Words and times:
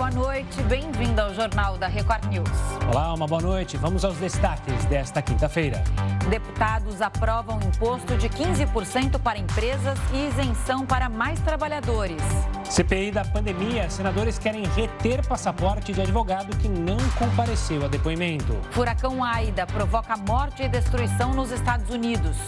boa 0.00 0.10
noite. 0.12 0.62
Bem-vindo 0.62 1.20
ao 1.20 1.34
Jornal 1.34 1.76
da 1.76 1.86
Record 1.86 2.24
News. 2.30 2.48
Olá, 2.90 3.12
uma 3.12 3.26
boa 3.26 3.42
noite. 3.42 3.76
Vamos 3.76 4.02
aos 4.02 4.16
destaques 4.16 4.86
desta 4.86 5.20
quinta-feira. 5.20 5.84
Deputados 6.30 7.02
aprovam 7.02 7.60
imposto 7.60 8.16
de 8.16 8.26
15% 8.30 9.20
para 9.20 9.38
empresas 9.38 9.98
e 10.14 10.28
isenção 10.28 10.86
para 10.86 11.10
mais 11.10 11.38
trabalhadores. 11.40 12.22
CPI 12.64 13.10
da 13.10 13.26
pandemia, 13.26 13.90
senadores 13.90 14.38
querem 14.38 14.64
reter 14.68 15.26
passaporte 15.26 15.92
de 15.92 16.00
advogado 16.00 16.56
que 16.56 16.68
não 16.68 16.96
compareceu 17.18 17.84
a 17.84 17.88
depoimento. 17.88 18.56
Furacão 18.70 19.22
Aida 19.22 19.66
provoca 19.66 20.16
morte 20.16 20.62
e 20.62 20.68
destruição 20.68 21.34
nos 21.34 21.50
Estados 21.50 21.90
Unidos. 21.90 22.38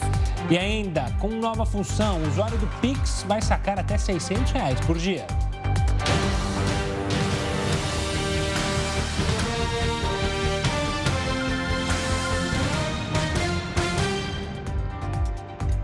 E 0.49 0.57
ainda, 0.57 1.05
com 1.21 1.29
nova 1.29 1.67
função, 1.67 2.17
o 2.19 2.29
usuário 2.29 2.57
do 2.57 2.67
Pix 2.81 3.27
vai 3.29 3.43
sacar 3.43 3.79
até 3.79 3.99
600 3.99 4.53
reais 4.53 4.81
por 4.81 4.97
dia. 4.97 5.27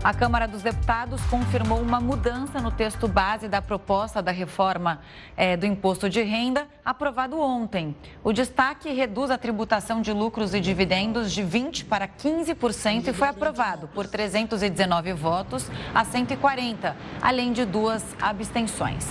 A 0.09 0.13
Câmara 0.15 0.47
dos 0.47 0.63
Deputados 0.63 1.21
confirmou 1.25 1.79
uma 1.79 2.01
mudança 2.01 2.59
no 2.59 2.71
texto 2.71 3.07
base 3.07 3.47
da 3.47 3.61
proposta 3.61 4.23
da 4.23 4.31
reforma 4.31 5.01
é, 5.37 5.55
do 5.55 5.67
imposto 5.67 6.09
de 6.09 6.23
renda, 6.23 6.67
aprovado 6.83 7.39
ontem. 7.39 7.95
O 8.23 8.33
destaque 8.33 8.91
reduz 8.91 9.29
a 9.29 9.37
tributação 9.37 10.01
de 10.01 10.11
lucros 10.11 10.55
e 10.55 10.59
dividendos 10.59 11.31
de 11.31 11.43
20% 11.43 11.85
para 11.85 12.07
15% 12.07 13.09
e 13.09 13.13
foi 13.13 13.27
aprovado 13.27 13.87
por 13.89 14.07
319 14.07 15.13
votos 15.13 15.69
a 15.93 16.03
140, 16.03 16.97
além 17.21 17.53
de 17.53 17.63
duas 17.63 18.03
abstenções. 18.19 19.05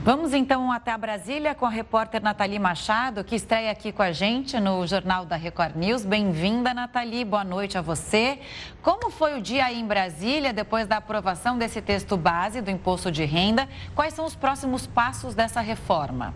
Vamos 0.00 0.32
então 0.32 0.70
até 0.70 0.96
Brasília 0.96 1.56
com 1.56 1.66
a 1.66 1.68
repórter 1.68 2.22
Nathalie 2.22 2.58
Machado, 2.58 3.24
que 3.24 3.34
estreia 3.34 3.72
aqui 3.72 3.90
com 3.90 4.02
a 4.02 4.12
gente 4.12 4.58
no 4.60 4.86
Jornal 4.86 5.26
da 5.26 5.34
Record 5.34 5.74
News. 5.74 6.04
Bem-vinda, 6.04 6.72
Nathalie. 6.72 7.24
Boa 7.24 7.42
noite 7.42 7.76
a 7.76 7.82
você. 7.82 8.38
Como 8.80 9.10
foi 9.10 9.36
o 9.36 9.42
dia 9.42 9.66
aí 9.66 9.78
em 9.78 9.84
Brasília 9.84 10.52
depois 10.52 10.86
da 10.86 10.98
aprovação 10.98 11.58
desse 11.58 11.82
texto 11.82 12.16
base 12.16 12.60
do 12.60 12.70
imposto 12.70 13.10
de 13.10 13.24
renda? 13.24 13.68
Quais 13.94 14.14
são 14.14 14.24
os 14.24 14.36
próximos 14.36 14.86
passos 14.86 15.34
dessa 15.34 15.60
reforma? 15.60 16.32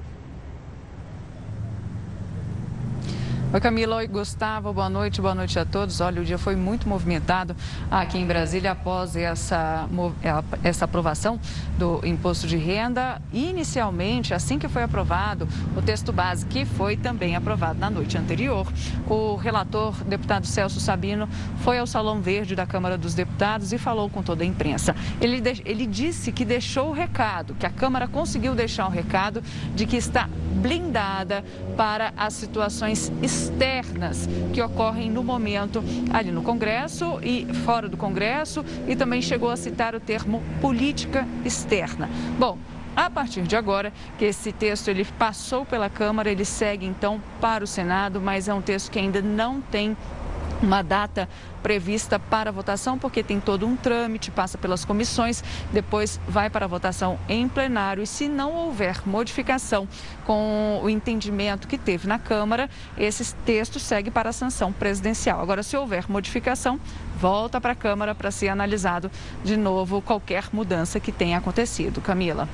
Oi, 3.54 3.60
Camila. 3.60 3.96
Oi, 3.96 4.06
Gustavo. 4.06 4.72
Boa 4.72 4.88
noite. 4.88 5.20
Boa 5.20 5.34
noite 5.34 5.58
a 5.58 5.64
todos. 5.66 6.00
Olha, 6.00 6.22
o 6.22 6.24
dia 6.24 6.38
foi 6.38 6.56
muito 6.56 6.88
movimentado 6.88 7.54
aqui 7.90 8.16
em 8.16 8.26
Brasília 8.26 8.72
após 8.72 9.14
essa, 9.14 9.86
essa 10.64 10.86
aprovação 10.86 11.38
do 11.78 12.00
imposto 12.02 12.46
de 12.46 12.56
renda. 12.56 13.20
Inicialmente, 13.30 14.32
assim 14.32 14.58
que 14.58 14.68
foi 14.68 14.82
aprovado 14.82 15.46
o 15.76 15.82
texto 15.82 16.14
base, 16.14 16.46
que 16.46 16.64
foi 16.64 16.96
também 16.96 17.36
aprovado 17.36 17.78
na 17.78 17.90
noite 17.90 18.16
anterior, 18.16 18.66
o 19.06 19.36
relator, 19.36 20.02
deputado 20.04 20.46
Celso 20.46 20.80
Sabino, 20.80 21.28
foi 21.58 21.78
ao 21.78 21.86
Salão 21.86 22.22
Verde 22.22 22.56
da 22.56 22.64
Câmara 22.64 22.96
dos 22.96 23.12
Deputados 23.12 23.70
e 23.70 23.76
falou 23.76 24.08
com 24.08 24.22
toda 24.22 24.44
a 24.44 24.46
imprensa. 24.46 24.96
Ele, 25.20 25.42
ele 25.66 25.86
disse 25.86 26.32
que 26.32 26.46
deixou 26.46 26.88
o 26.88 26.92
recado, 26.92 27.52
que 27.52 27.66
a 27.66 27.70
Câmara 27.70 28.08
conseguiu 28.08 28.54
deixar 28.54 28.86
o 28.86 28.90
recado 28.90 29.42
de 29.74 29.84
que 29.84 29.98
está 29.98 30.26
blindada 30.62 31.44
para 31.76 32.14
as 32.16 32.32
situações 32.32 33.12
externas 33.42 34.28
que 34.52 34.62
ocorrem 34.62 35.10
no 35.10 35.22
momento 35.24 35.82
ali 36.12 36.30
no 36.30 36.42
Congresso 36.42 37.18
e 37.22 37.46
fora 37.64 37.88
do 37.88 37.96
Congresso 37.96 38.64
e 38.86 38.94
também 38.94 39.20
chegou 39.20 39.50
a 39.50 39.56
citar 39.56 39.94
o 39.94 40.00
termo 40.00 40.42
política 40.60 41.26
externa. 41.44 42.08
Bom, 42.38 42.56
a 42.94 43.08
partir 43.08 43.42
de 43.42 43.56
agora, 43.56 43.92
que 44.18 44.26
esse 44.26 44.52
texto 44.52 44.88
ele 44.88 45.04
passou 45.18 45.64
pela 45.64 45.88
Câmara, 45.88 46.30
ele 46.30 46.44
segue 46.44 46.84
então 46.84 47.22
para 47.40 47.64
o 47.64 47.66
Senado, 47.66 48.20
mas 48.20 48.48
é 48.48 48.54
um 48.54 48.60
texto 48.60 48.90
que 48.90 48.98
ainda 48.98 49.22
não 49.22 49.60
tem 49.60 49.96
uma 50.62 50.82
data 50.82 51.28
prevista 51.62 52.18
para 52.18 52.50
votação, 52.50 52.98
porque 52.98 53.22
tem 53.22 53.40
todo 53.40 53.66
um 53.66 53.76
trâmite, 53.76 54.30
passa 54.30 54.58
pelas 54.58 54.84
comissões, 54.84 55.42
depois 55.72 56.20
vai 56.26 56.50
para 56.50 56.64
a 56.64 56.68
votação 56.68 57.18
em 57.28 57.48
plenário. 57.48 58.02
E 58.02 58.06
se 58.06 58.28
não 58.28 58.54
houver 58.54 59.02
modificação 59.06 59.88
com 60.24 60.80
o 60.82 60.88
entendimento 60.88 61.68
que 61.68 61.78
teve 61.78 62.08
na 62.08 62.18
Câmara, 62.18 62.68
esse 62.96 63.34
texto 63.44 63.78
segue 63.78 64.10
para 64.10 64.30
a 64.30 64.32
sanção 64.32 64.72
presidencial. 64.72 65.40
Agora, 65.40 65.62
se 65.62 65.76
houver 65.76 66.10
modificação, 66.10 66.80
volta 67.18 67.60
para 67.60 67.72
a 67.72 67.76
Câmara 67.76 68.14
para 68.14 68.30
ser 68.30 68.48
analisado 68.48 69.10
de 69.44 69.56
novo 69.56 70.00
qualquer 70.00 70.44
mudança 70.52 70.98
que 70.98 71.12
tenha 71.12 71.38
acontecido. 71.38 72.00
Camila. 72.00 72.48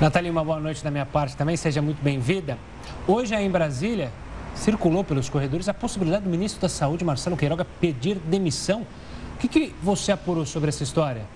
Natália, 0.00 0.30
uma 0.30 0.44
boa 0.44 0.60
noite 0.60 0.84
da 0.84 0.90
minha 0.90 1.06
parte 1.06 1.36
também, 1.36 1.56
seja 1.56 1.80
muito 1.80 2.02
bem-vinda. 2.02 2.58
Hoje 3.06 3.34
aí 3.34 3.46
em 3.46 3.50
Brasília, 3.50 4.12
circulou 4.56 5.04
pelos 5.04 5.28
corredores 5.28 5.68
a 5.68 5.74
possibilidade 5.74 6.24
do 6.24 6.30
ministro 6.30 6.60
da 6.60 6.68
Saúde, 6.68 7.04
Marcelo 7.04 7.36
Queiroga, 7.36 7.64
pedir 7.80 8.16
demissão. 8.16 8.86
O 9.34 9.38
que, 9.38 9.48
que 9.48 9.74
você 9.82 10.12
apurou 10.12 10.46
sobre 10.46 10.68
essa 10.68 10.82
história? 10.82 11.26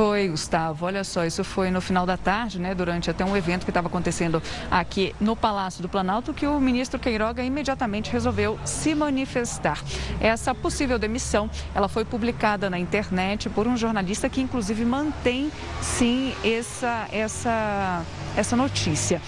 Foi, 0.00 0.28
Gustavo. 0.28 0.86
Olha 0.86 1.04
só, 1.04 1.26
isso 1.26 1.44
foi 1.44 1.70
no 1.70 1.78
final 1.78 2.06
da 2.06 2.16
tarde, 2.16 2.58
né, 2.58 2.74
durante 2.74 3.10
até 3.10 3.22
um 3.22 3.36
evento 3.36 3.64
que 3.64 3.70
estava 3.70 3.86
acontecendo 3.86 4.42
aqui 4.70 5.14
no 5.20 5.36
Palácio 5.36 5.82
do 5.82 5.90
Planalto, 5.90 6.32
que 6.32 6.46
o 6.46 6.58
ministro 6.58 6.98
Queiroga 6.98 7.42
imediatamente 7.42 8.10
resolveu 8.10 8.58
se 8.64 8.94
manifestar. 8.94 9.78
Essa 10.18 10.54
possível 10.54 10.98
demissão, 10.98 11.50
ela 11.74 11.86
foi 11.86 12.06
publicada 12.06 12.70
na 12.70 12.78
internet 12.78 13.50
por 13.50 13.68
um 13.68 13.76
jornalista 13.76 14.26
que 14.30 14.40
inclusive 14.40 14.86
mantém 14.86 15.52
sim 15.82 16.32
essa 16.42 17.06
essa 17.12 18.02
essa 18.34 18.56
notícia. 18.56 19.20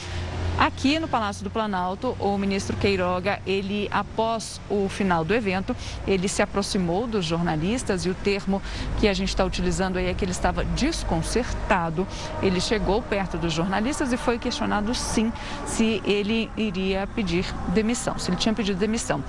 Aqui 0.62 1.00
no 1.00 1.08
Palácio 1.08 1.42
do 1.42 1.50
Planalto, 1.50 2.16
o 2.20 2.38
ministro 2.38 2.76
Queiroga, 2.76 3.40
ele 3.44 3.88
após 3.90 4.60
o 4.70 4.88
final 4.88 5.24
do 5.24 5.34
evento, 5.34 5.74
ele 6.06 6.28
se 6.28 6.40
aproximou 6.40 7.04
dos 7.04 7.24
jornalistas 7.24 8.06
e 8.06 8.10
o 8.10 8.14
termo 8.14 8.62
que 9.00 9.08
a 9.08 9.12
gente 9.12 9.30
está 9.30 9.44
utilizando 9.44 9.96
aí 9.96 10.06
é 10.06 10.14
que 10.14 10.24
ele 10.24 10.30
estava 10.30 10.64
desconcertado. 10.64 12.06
Ele 12.40 12.60
chegou 12.60 13.02
perto 13.02 13.36
dos 13.36 13.52
jornalistas 13.52 14.12
e 14.12 14.16
foi 14.16 14.38
questionado 14.38 14.94
sim 14.94 15.32
se 15.66 16.00
ele 16.04 16.48
iria 16.56 17.08
pedir 17.08 17.44
demissão, 17.74 18.16
se 18.16 18.30
ele 18.30 18.36
tinha 18.36 18.54
pedido 18.54 18.78
demissão. 18.78 19.20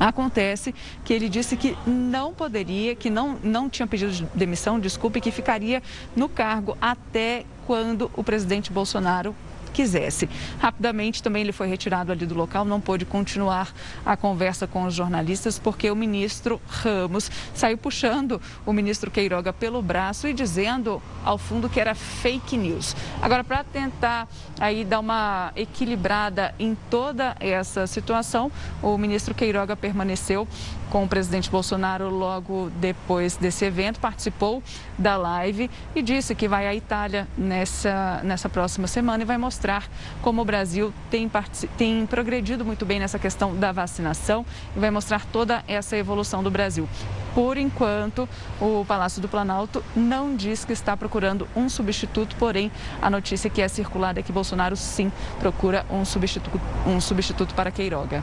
Acontece 0.00 0.74
que 1.04 1.12
ele 1.12 1.28
disse 1.28 1.58
que 1.58 1.76
não 1.86 2.32
poderia, 2.32 2.96
que 2.96 3.10
não, 3.10 3.38
não 3.44 3.68
tinha 3.68 3.86
pedido 3.86 4.26
demissão, 4.34 4.80
desculpe, 4.80 5.20
que 5.20 5.30
ficaria 5.30 5.82
no 6.16 6.26
cargo 6.26 6.74
até 6.80 7.44
quando 7.66 8.10
o 8.16 8.24
presidente 8.24 8.72
Bolsonaro 8.72 9.36
quisesse. 9.74 10.28
Rapidamente 10.58 11.22
também 11.22 11.42
ele 11.42 11.52
foi 11.52 11.66
retirado 11.66 12.12
ali 12.12 12.24
do 12.24 12.34
local, 12.34 12.64
não 12.64 12.80
pôde 12.80 13.04
continuar 13.04 13.74
a 14.06 14.16
conversa 14.16 14.66
com 14.66 14.84
os 14.84 14.94
jornalistas 14.94 15.58
porque 15.58 15.90
o 15.90 15.96
ministro 15.96 16.60
Ramos 16.68 17.30
saiu 17.52 17.76
puxando 17.76 18.40
o 18.64 18.72
ministro 18.72 19.10
Queiroga 19.10 19.52
pelo 19.52 19.82
braço 19.82 20.28
e 20.28 20.32
dizendo 20.32 21.02
ao 21.24 21.36
fundo 21.36 21.68
que 21.68 21.80
era 21.80 21.94
fake 21.94 22.56
news. 22.56 22.94
Agora 23.20 23.42
para 23.42 23.64
tentar 23.64 24.28
aí 24.60 24.84
dar 24.84 25.00
uma 25.00 25.52
equilibrada 25.56 26.54
em 26.58 26.76
toda 26.88 27.36
essa 27.40 27.86
situação, 27.86 28.50
o 28.80 28.96
ministro 28.96 29.34
Queiroga 29.34 29.74
permaneceu 29.74 30.46
com 30.90 31.02
o 31.02 31.08
presidente 31.08 31.50
Bolsonaro 31.50 32.08
logo 32.08 32.70
depois 32.76 33.36
desse 33.36 33.64
evento, 33.64 33.98
participou 33.98 34.62
da 34.96 35.16
live 35.16 35.68
e 35.92 36.00
disse 36.00 36.36
que 36.36 36.46
vai 36.46 36.68
à 36.68 36.74
Itália 36.74 37.26
nessa, 37.36 38.20
nessa 38.22 38.48
próxima 38.48 38.86
semana 38.86 39.24
e 39.24 39.26
vai 39.26 39.36
mostrar 39.36 39.63
como 40.20 40.42
o 40.42 40.44
Brasil 40.44 40.92
tem, 41.10 41.30
tem 41.78 42.06
progredido 42.06 42.64
muito 42.64 42.84
bem 42.84 42.98
nessa 42.98 43.18
questão 43.18 43.56
da 43.56 43.72
vacinação 43.72 44.44
e 44.76 44.78
vai 44.78 44.90
mostrar 44.90 45.24
toda 45.26 45.64
essa 45.66 45.96
evolução 45.96 46.42
do 46.42 46.50
Brasil. 46.50 46.88
Por 47.34 47.56
enquanto, 47.56 48.28
o 48.60 48.84
Palácio 48.86 49.20
do 49.20 49.28
Planalto 49.28 49.82
não 49.96 50.36
diz 50.36 50.64
que 50.64 50.72
está 50.72 50.96
procurando 50.96 51.48
um 51.56 51.68
substituto, 51.68 52.36
porém, 52.36 52.70
a 53.00 53.08
notícia 53.08 53.50
que 53.50 53.62
é 53.62 53.68
circulada 53.68 54.20
é 54.20 54.22
que 54.22 54.30
Bolsonaro 54.30 54.76
sim 54.76 55.10
procura 55.40 55.84
um 55.90 56.04
substituto, 56.04 56.60
um 56.86 57.00
substituto 57.00 57.54
para 57.54 57.70
Queiroga. 57.70 58.22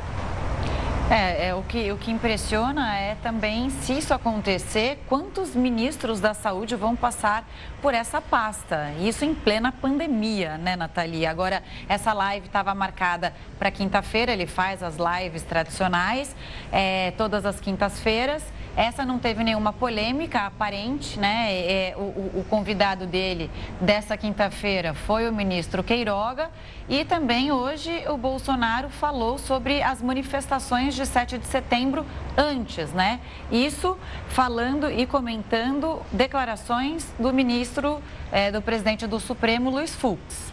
É, 1.14 1.48
é, 1.48 1.54
o, 1.54 1.62
que, 1.62 1.92
o 1.92 1.98
que 1.98 2.10
impressiona 2.10 2.98
é 2.98 3.16
também, 3.16 3.70
se 3.70 3.92
isso 3.98 4.14
acontecer, 4.14 5.04
quantos 5.10 5.54
ministros 5.54 6.22
da 6.22 6.34
saúde 6.34 6.74
vão 6.74 6.96
passar 6.96 7.46
por 7.82 7.94
essa 7.94 8.22
pasta. 8.22 8.94
Isso 8.98 9.26
em 9.26 9.36
plena 9.36 9.74
pandemia, 9.74 10.58
né, 10.58 10.78
Nathalie? 10.78 11.26
Agora, 11.26 11.64
essa 11.90 12.14
live 12.14 12.46
estava 12.46 12.74
marcada 12.74 13.34
para 13.60 13.70
quinta-feira, 13.70 14.32
ele 14.32 14.48
faz 14.48 14.82
as 14.82 14.96
lives 14.96 15.44
tradicionais, 15.44 16.34
é, 16.72 17.12
todas 17.18 17.46
as 17.46 17.60
quintas-feiras. 17.60 18.42
Essa 18.76 19.06
não 19.06 19.20
teve 19.20 19.44
nenhuma 19.44 19.74
polêmica 19.74 20.42
aparente, 20.42 21.20
né? 21.20 21.54
É, 21.54 21.94
o, 21.98 22.40
o 22.40 22.46
convidado 22.50 23.06
dele 23.06 23.52
dessa 23.82 24.16
quinta-feira 24.16 24.94
foi 24.94 25.28
o 25.30 25.34
ministro 25.34 25.84
Queiroga 25.84 26.50
e 26.88 27.04
também 27.04 27.52
hoje 27.52 28.04
o 28.08 28.18
Bolsonaro 28.18 28.90
falou 28.90 29.38
sobre 29.38 29.82
as 29.82 30.02
manifestações 30.02 30.96
de 30.96 31.06
7 31.06 31.38
de 31.38 31.48
setembro 31.48 32.06
antes, 32.38 32.94
né? 32.94 33.20
Isso 33.52 33.98
falando 34.30 34.90
e 34.90 35.06
comentando 35.06 36.02
declarações 36.12 37.14
do 37.20 37.34
ministro, 37.34 38.02
é, 38.32 38.52
do 38.52 38.62
presidente 38.62 39.06
do 39.06 39.20
Supremo, 39.20 39.70
Luiz 39.70 39.94
Fux. 39.94 40.51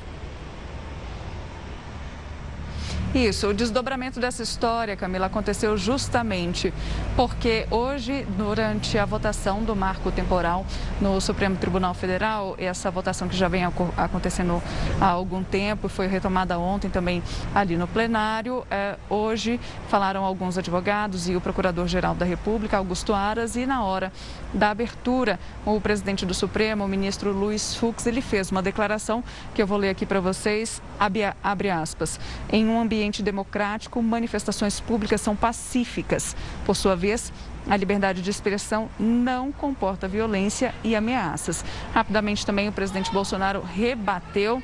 Isso, 3.14 3.48
o 3.48 3.54
desdobramento 3.54 4.20
dessa 4.20 4.42
história, 4.42 4.94
Camila, 4.94 5.26
aconteceu 5.26 5.78
justamente 5.78 6.74
porque 7.16 7.66
hoje, 7.70 8.26
durante 8.36 8.98
a 8.98 9.06
votação 9.06 9.64
do 9.64 9.74
marco 9.74 10.12
temporal 10.12 10.66
no 11.00 11.18
Supremo 11.18 11.56
Tribunal 11.56 11.94
Federal, 11.94 12.54
essa 12.58 12.90
votação 12.90 13.26
que 13.26 13.34
já 13.34 13.48
vem 13.48 13.64
acontecendo 13.96 14.62
há 15.00 15.06
algum 15.06 15.42
tempo, 15.42 15.88
foi 15.88 16.06
retomada 16.06 16.58
ontem 16.58 16.90
também 16.90 17.22
ali 17.54 17.78
no 17.78 17.88
plenário. 17.88 18.66
É, 18.70 18.96
hoje 19.08 19.58
falaram 19.88 20.22
alguns 20.22 20.58
advogados 20.58 21.30
e 21.30 21.34
o 21.34 21.40
Procurador-Geral 21.40 22.14
da 22.14 22.26
República, 22.26 22.76
Augusto 22.76 23.14
Aras, 23.14 23.56
e 23.56 23.64
na 23.64 23.82
hora 23.82 24.12
da 24.52 24.70
abertura, 24.70 25.40
o 25.64 25.80
presidente 25.80 26.26
do 26.26 26.34
Supremo, 26.34 26.84
o 26.84 26.88
ministro 26.88 27.32
Luiz 27.32 27.74
Fux, 27.74 28.06
ele 28.06 28.20
fez 28.20 28.50
uma 28.50 28.62
declaração 28.62 29.24
que 29.54 29.62
eu 29.62 29.66
vou 29.66 29.78
ler 29.78 29.88
aqui 29.88 30.04
para 30.04 30.20
vocês, 30.20 30.82
abre, 31.00 31.22
abre 31.42 31.70
aspas. 31.70 32.20
Em 32.52 32.66
um 32.66 32.78
ambiente 32.78 32.97
ambiente 32.98 33.22
democrático, 33.22 34.02
manifestações 34.02 34.80
públicas 34.80 35.20
são 35.20 35.36
pacíficas. 35.36 36.34
Por 36.66 36.74
sua 36.74 36.96
vez, 36.96 37.32
a 37.68 37.76
liberdade 37.76 38.20
de 38.22 38.30
expressão 38.30 38.88
não 38.98 39.52
comporta 39.52 40.08
violência 40.08 40.74
e 40.82 40.96
ameaças. 40.96 41.64
Rapidamente 41.94 42.44
também 42.44 42.68
o 42.68 42.72
presidente 42.72 43.12
Bolsonaro 43.12 43.62
rebateu 43.62 44.60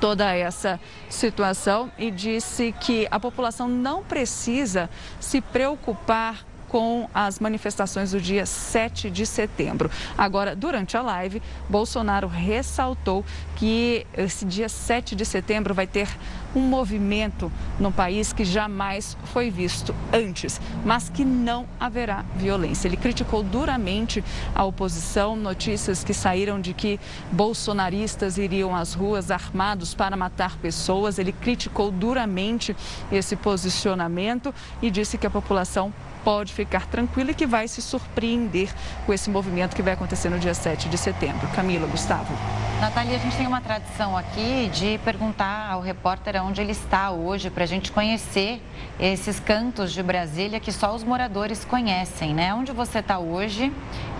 toda 0.00 0.34
essa 0.34 0.80
situação 1.10 1.92
e 1.98 2.10
disse 2.10 2.72
que 2.80 3.06
a 3.10 3.20
população 3.20 3.68
não 3.68 4.02
precisa 4.02 4.88
se 5.20 5.42
preocupar 5.42 6.46
com 6.70 7.10
as 7.12 7.40
manifestações 7.40 8.12
do 8.12 8.20
dia 8.20 8.46
7 8.46 9.10
de 9.10 9.26
setembro. 9.26 9.90
Agora, 10.16 10.54
durante 10.54 10.96
a 10.96 11.02
live, 11.02 11.42
Bolsonaro 11.68 12.28
ressaltou 12.28 13.24
que 13.56 14.06
esse 14.16 14.44
dia 14.44 14.68
7 14.68 15.16
de 15.16 15.26
setembro 15.26 15.74
vai 15.74 15.88
ter 15.88 16.08
um 16.54 16.60
movimento 16.60 17.50
no 17.78 17.90
país 17.90 18.32
que 18.32 18.44
jamais 18.44 19.16
foi 19.32 19.50
visto 19.50 19.94
antes, 20.12 20.60
mas 20.84 21.08
que 21.08 21.24
não 21.24 21.66
haverá 21.78 22.24
violência. 22.36 22.86
Ele 22.86 22.96
criticou 22.96 23.42
duramente 23.42 24.22
a 24.54 24.64
oposição, 24.64 25.34
notícias 25.34 26.04
que 26.04 26.14
saíram 26.14 26.60
de 26.60 26.72
que 26.72 27.00
bolsonaristas 27.32 28.38
iriam 28.38 28.74
às 28.74 28.94
ruas 28.94 29.30
armados 29.30 29.92
para 29.92 30.16
matar 30.16 30.56
pessoas. 30.58 31.18
Ele 31.18 31.32
criticou 31.32 31.90
duramente 31.90 32.76
esse 33.10 33.34
posicionamento 33.34 34.54
e 34.80 34.88
disse 34.88 35.18
que 35.18 35.26
a 35.26 35.30
população 35.30 35.92
pode 36.24 36.52
ficar 36.52 36.86
tranquilo 36.86 37.30
e 37.30 37.34
que 37.34 37.46
vai 37.46 37.68
se 37.68 37.82
surpreender 37.82 38.72
com 39.06 39.12
esse 39.12 39.30
movimento 39.30 39.74
que 39.74 39.82
vai 39.82 39.94
acontecer 39.94 40.28
no 40.28 40.38
dia 40.38 40.54
7 40.54 40.88
de 40.88 40.98
setembro. 40.98 41.46
Camila, 41.48 41.86
Gustavo. 41.86 42.32
Natália, 42.80 43.16
a 43.16 43.18
gente 43.18 43.36
tem 43.36 43.46
uma 43.46 43.60
tradição 43.60 44.16
aqui 44.16 44.70
de 44.72 44.98
perguntar 45.04 45.70
ao 45.70 45.82
repórter 45.82 46.42
onde 46.42 46.62
ele 46.62 46.72
está 46.72 47.10
hoje, 47.10 47.50
para 47.50 47.64
a 47.64 47.66
gente 47.66 47.92
conhecer 47.92 48.62
esses 48.98 49.38
cantos 49.38 49.92
de 49.92 50.02
Brasília 50.02 50.58
que 50.58 50.72
só 50.72 50.94
os 50.94 51.04
moradores 51.04 51.62
conhecem, 51.62 52.32
né? 52.32 52.54
Onde 52.54 52.72
você 52.72 53.00
está 53.00 53.18
hoje? 53.18 53.70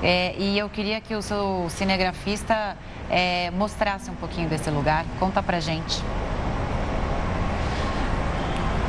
É, 0.03 0.35
e 0.39 0.59
eu 0.59 0.69
queria 0.69 1.01
que 1.01 1.15
o 1.15 1.23
seu 1.23 1.69
cinegrafista 1.71 2.77
é, 3.09 3.51
mostrasse 3.51 4.11
um 4.11 4.15
pouquinho 4.15 4.49
desse 4.49 4.71
lugar. 4.71 5.07
Conta 5.19 5.43
para 5.43 5.59
gente. 5.59 6.03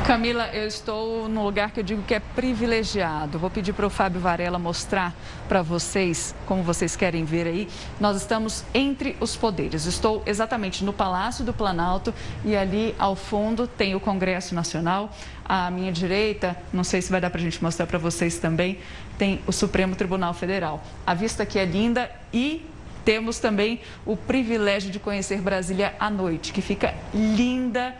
Camila, 0.06 0.48
eu 0.48 0.66
estou 0.66 1.28
num 1.28 1.44
lugar 1.44 1.70
que 1.70 1.78
eu 1.78 1.84
digo 1.84 2.02
que 2.02 2.12
é 2.12 2.18
privilegiado. 2.18 3.38
Vou 3.38 3.48
pedir 3.48 3.72
para 3.72 3.86
o 3.86 3.90
Fábio 3.90 4.20
Varela 4.20 4.58
mostrar 4.58 5.14
para 5.48 5.62
vocês, 5.62 6.34
como 6.44 6.62
vocês 6.62 6.96
querem 6.96 7.24
ver 7.24 7.46
aí. 7.46 7.68
Nós 8.00 8.16
estamos 8.16 8.64
entre 8.74 9.16
os 9.20 9.36
poderes. 9.36 9.86
Estou 9.86 10.20
exatamente 10.26 10.84
no 10.84 10.92
Palácio 10.92 11.44
do 11.44 11.52
Planalto 11.52 12.12
e 12.44 12.56
ali 12.56 12.94
ao 12.98 13.14
fundo 13.14 13.68
tem 13.68 13.94
o 13.94 14.00
Congresso 14.00 14.56
Nacional. 14.56 15.08
À 15.44 15.70
minha 15.70 15.92
direita, 15.92 16.56
não 16.72 16.82
sei 16.82 17.00
se 17.00 17.10
vai 17.10 17.20
dar 17.20 17.30
para 17.30 17.40
a 17.40 17.44
gente 17.44 17.62
mostrar 17.62 17.86
para 17.86 17.98
vocês 17.98 18.38
também, 18.38 18.78
tem 19.16 19.40
o 19.46 19.52
Supremo 19.52 19.94
Tribunal 19.94 20.34
Federal. 20.34 20.82
A 21.06 21.14
vista 21.14 21.44
aqui 21.44 21.60
é 21.60 21.64
linda 21.64 22.10
e 22.32 22.66
temos 23.04 23.38
também 23.38 23.80
o 24.04 24.16
privilégio 24.16 24.90
de 24.90 24.98
conhecer 24.98 25.40
Brasília 25.40 25.94
à 25.98 26.10
noite, 26.10 26.52
que 26.52 26.60
fica 26.60 26.94
linda 27.14 27.94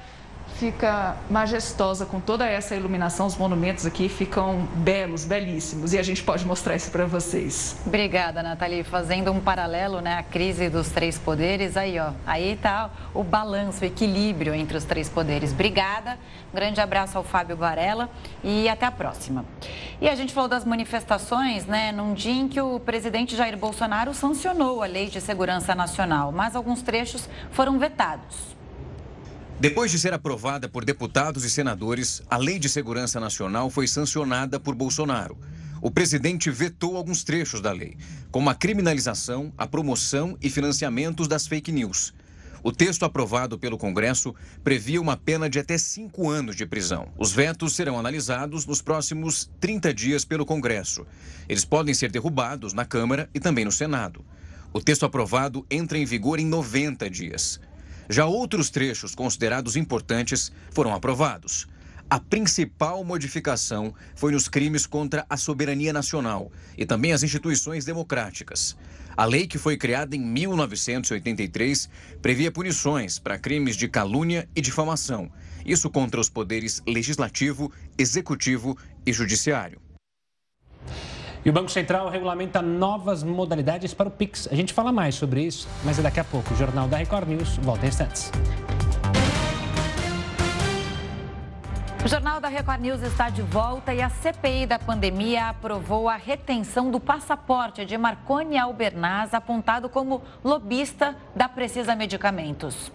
fica 0.62 1.16
majestosa 1.28 2.06
com 2.06 2.20
toda 2.20 2.46
essa 2.46 2.76
iluminação. 2.76 3.26
Os 3.26 3.36
monumentos 3.36 3.84
aqui 3.84 4.08
ficam 4.08 4.68
belos, 4.76 5.24
belíssimos. 5.24 5.92
E 5.92 5.98
a 5.98 6.04
gente 6.04 6.22
pode 6.22 6.46
mostrar 6.46 6.76
isso 6.76 6.88
para 6.88 7.04
vocês. 7.04 7.76
Obrigada, 7.84 8.44
Nathalie. 8.44 8.84
Fazendo 8.84 9.32
um 9.32 9.40
paralelo, 9.40 10.00
né, 10.00 10.14
a 10.14 10.22
crise 10.22 10.68
dos 10.68 10.88
três 10.88 11.18
poderes. 11.18 11.76
Aí, 11.76 11.98
ó, 11.98 12.12
aí 12.24 12.56
tá 12.62 12.90
o 13.12 13.24
balanço, 13.24 13.82
o 13.82 13.84
equilíbrio 13.84 14.54
entre 14.54 14.76
os 14.76 14.84
três 14.84 15.08
poderes. 15.08 15.50
Obrigada. 15.50 16.16
Um 16.52 16.54
grande 16.54 16.80
abraço 16.80 17.18
ao 17.18 17.24
Fábio 17.24 17.56
Varela 17.56 18.08
e 18.44 18.68
até 18.68 18.86
a 18.86 18.92
próxima. 18.92 19.44
E 20.00 20.08
a 20.08 20.14
gente 20.14 20.32
falou 20.32 20.48
das 20.48 20.64
manifestações, 20.64 21.66
né, 21.66 21.90
num 21.90 22.14
dia 22.14 22.40
em 22.40 22.46
que 22.46 22.60
o 22.60 22.78
presidente 22.78 23.34
Jair 23.34 23.56
Bolsonaro 23.56 24.14
sancionou 24.14 24.80
a 24.80 24.86
Lei 24.86 25.08
de 25.08 25.20
Segurança 25.20 25.74
Nacional, 25.74 26.30
mas 26.30 26.54
alguns 26.54 26.82
trechos 26.82 27.28
foram 27.50 27.80
vetados. 27.80 28.61
Depois 29.62 29.92
de 29.92 29.98
ser 30.00 30.12
aprovada 30.12 30.68
por 30.68 30.84
deputados 30.84 31.44
e 31.44 31.50
senadores, 31.50 32.20
a 32.28 32.36
Lei 32.36 32.58
de 32.58 32.68
Segurança 32.68 33.20
Nacional 33.20 33.70
foi 33.70 33.86
sancionada 33.86 34.58
por 34.58 34.74
Bolsonaro. 34.74 35.38
O 35.80 35.88
presidente 35.88 36.50
vetou 36.50 36.96
alguns 36.96 37.22
trechos 37.22 37.60
da 37.60 37.70
lei, 37.70 37.96
como 38.32 38.50
a 38.50 38.56
criminalização, 38.56 39.52
a 39.56 39.64
promoção 39.64 40.36
e 40.42 40.50
financiamentos 40.50 41.28
das 41.28 41.46
fake 41.46 41.70
news. 41.70 42.12
O 42.60 42.72
texto 42.72 43.04
aprovado 43.04 43.56
pelo 43.56 43.78
Congresso 43.78 44.34
previa 44.64 45.00
uma 45.00 45.16
pena 45.16 45.48
de 45.48 45.60
até 45.60 45.78
cinco 45.78 46.28
anos 46.28 46.56
de 46.56 46.66
prisão. 46.66 47.06
Os 47.16 47.30
vetos 47.30 47.76
serão 47.76 47.96
analisados 47.96 48.66
nos 48.66 48.82
próximos 48.82 49.48
30 49.60 49.94
dias 49.94 50.24
pelo 50.24 50.44
Congresso. 50.44 51.06
Eles 51.48 51.64
podem 51.64 51.94
ser 51.94 52.10
derrubados 52.10 52.72
na 52.72 52.84
Câmara 52.84 53.30
e 53.32 53.38
também 53.38 53.64
no 53.64 53.70
Senado. 53.70 54.24
O 54.72 54.80
texto 54.80 55.06
aprovado 55.06 55.64
entra 55.70 55.98
em 55.98 56.04
vigor 56.04 56.40
em 56.40 56.46
90 56.46 57.08
dias. 57.08 57.60
Já 58.12 58.26
outros 58.26 58.68
trechos 58.68 59.14
considerados 59.14 59.74
importantes 59.74 60.52
foram 60.70 60.94
aprovados. 60.94 61.66
A 62.10 62.20
principal 62.20 63.02
modificação 63.02 63.94
foi 64.14 64.32
nos 64.32 64.48
crimes 64.48 64.84
contra 64.84 65.24
a 65.30 65.36
soberania 65.38 65.94
nacional 65.94 66.52
e 66.76 66.84
também 66.84 67.14
as 67.14 67.22
instituições 67.22 67.86
democráticas. 67.86 68.76
A 69.16 69.24
lei 69.24 69.46
que 69.46 69.56
foi 69.56 69.78
criada 69.78 70.14
em 70.14 70.20
1983 70.20 71.88
previa 72.20 72.52
punições 72.52 73.18
para 73.18 73.38
crimes 73.38 73.76
de 73.76 73.88
calúnia 73.88 74.46
e 74.54 74.60
difamação, 74.60 75.32
isso 75.64 75.88
contra 75.88 76.20
os 76.20 76.28
poderes 76.28 76.82
legislativo, 76.86 77.72
executivo 77.96 78.76
e 79.06 79.12
judiciário. 79.14 79.80
E 81.44 81.50
o 81.50 81.52
Banco 81.52 81.70
Central 81.70 82.08
regulamenta 82.08 82.62
novas 82.62 83.24
modalidades 83.24 83.92
para 83.92 84.08
o 84.08 84.10
Pix. 84.12 84.48
A 84.50 84.54
gente 84.54 84.72
fala 84.72 84.92
mais 84.92 85.16
sobre 85.16 85.42
isso, 85.42 85.68
mas 85.84 85.98
é 85.98 86.02
daqui 86.02 86.20
a 86.20 86.24
pouco. 86.24 86.54
O 86.54 86.56
Jornal 86.56 86.86
da 86.86 86.96
Record 86.96 87.28
News 87.28 87.56
volta 87.56 87.84
em 87.84 87.88
instantes. 87.88 88.30
O 92.04 92.08
Jornal 92.08 92.40
da 92.40 92.46
Record 92.46 92.80
News 92.80 93.02
está 93.02 93.28
de 93.28 93.42
volta 93.42 93.92
e 93.92 94.00
a 94.00 94.08
CPI 94.08 94.66
da 94.66 94.78
pandemia 94.78 95.48
aprovou 95.48 96.08
a 96.08 96.14
retenção 96.14 96.90
do 96.92 97.00
passaporte 97.00 97.84
de 97.84 97.98
Marconi 97.98 98.56
Albernaz, 98.56 99.34
apontado 99.34 99.88
como 99.88 100.22
lobista 100.44 101.16
da 101.34 101.48
Precisa 101.48 101.96
Medicamentos. 101.96 102.92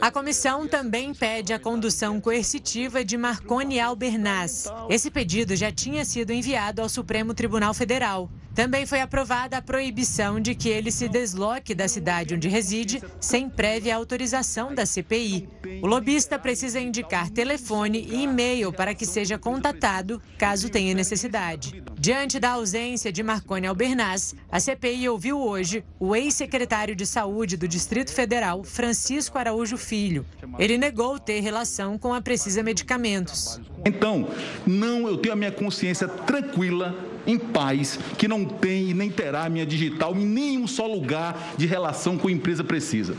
A 0.00 0.10
comissão 0.10 0.66
também 0.66 1.14
pede 1.14 1.52
a 1.52 1.58
condução 1.58 2.20
coercitiva 2.20 3.04
de 3.04 3.16
Marconi 3.16 3.78
Albernaz. 3.78 4.66
Esse 4.88 5.10
pedido 5.10 5.54
já 5.54 5.70
tinha 5.70 6.04
sido 6.04 6.32
enviado 6.32 6.82
ao 6.82 6.88
Supremo 6.88 7.34
Tribunal 7.34 7.72
Federal. 7.72 8.28
Também 8.54 8.84
foi 8.84 9.00
aprovada 9.00 9.56
a 9.56 9.62
proibição 9.62 10.38
de 10.38 10.54
que 10.54 10.68
ele 10.68 10.90
se 10.90 11.08
desloque 11.08 11.74
da 11.74 11.88
cidade 11.88 12.34
onde 12.34 12.48
reside 12.48 13.02
sem 13.18 13.48
prévia 13.48 13.96
autorização 13.96 14.74
da 14.74 14.84
CPI. 14.84 15.48
O 15.80 15.86
lobista 15.86 16.38
precisa 16.38 16.78
indicar 16.78 17.30
telefone 17.30 18.06
e 18.10 18.24
e-mail 18.24 18.70
para 18.72 18.94
que 18.94 19.06
seja 19.06 19.38
contatado 19.38 20.20
caso 20.38 20.68
tenha 20.68 20.94
necessidade. 20.94 21.82
Diante 21.98 22.38
da 22.38 22.50
ausência 22.50 23.10
de 23.10 23.22
Marconi 23.22 23.66
Albernaz, 23.66 24.34
a 24.50 24.60
CPI 24.60 25.08
ouviu 25.08 25.40
hoje 25.40 25.84
o 25.98 26.14
ex-secretário 26.14 26.94
de 26.94 27.06
Saúde 27.06 27.56
do 27.56 27.66
Distrito 27.66 28.12
Federal, 28.12 28.62
Francisco 28.64 29.38
Araújo 29.38 29.78
Filho. 29.78 30.26
Ele 30.58 30.76
negou 30.76 31.18
ter 31.18 31.40
relação 31.40 31.96
com 31.96 32.12
a 32.12 32.20
Precisa 32.20 32.62
Medicamentos. 32.62 33.60
Então, 33.84 34.28
não, 34.66 35.08
eu 35.08 35.16
tenho 35.16 35.32
a 35.32 35.36
minha 35.36 35.52
consciência 35.52 36.06
tranquila 36.06 37.11
em 37.26 37.38
paz, 37.38 37.98
que 38.18 38.28
não 38.28 38.44
tem 38.44 38.90
e 38.90 38.94
nem 38.94 39.10
terá 39.10 39.48
minha 39.48 39.66
digital 39.66 40.16
em 40.16 40.26
nenhum 40.26 40.66
só 40.66 40.86
lugar 40.86 41.54
de 41.56 41.66
relação 41.66 42.18
com 42.18 42.28
a 42.28 42.32
empresa 42.32 42.64
precisa. 42.64 43.14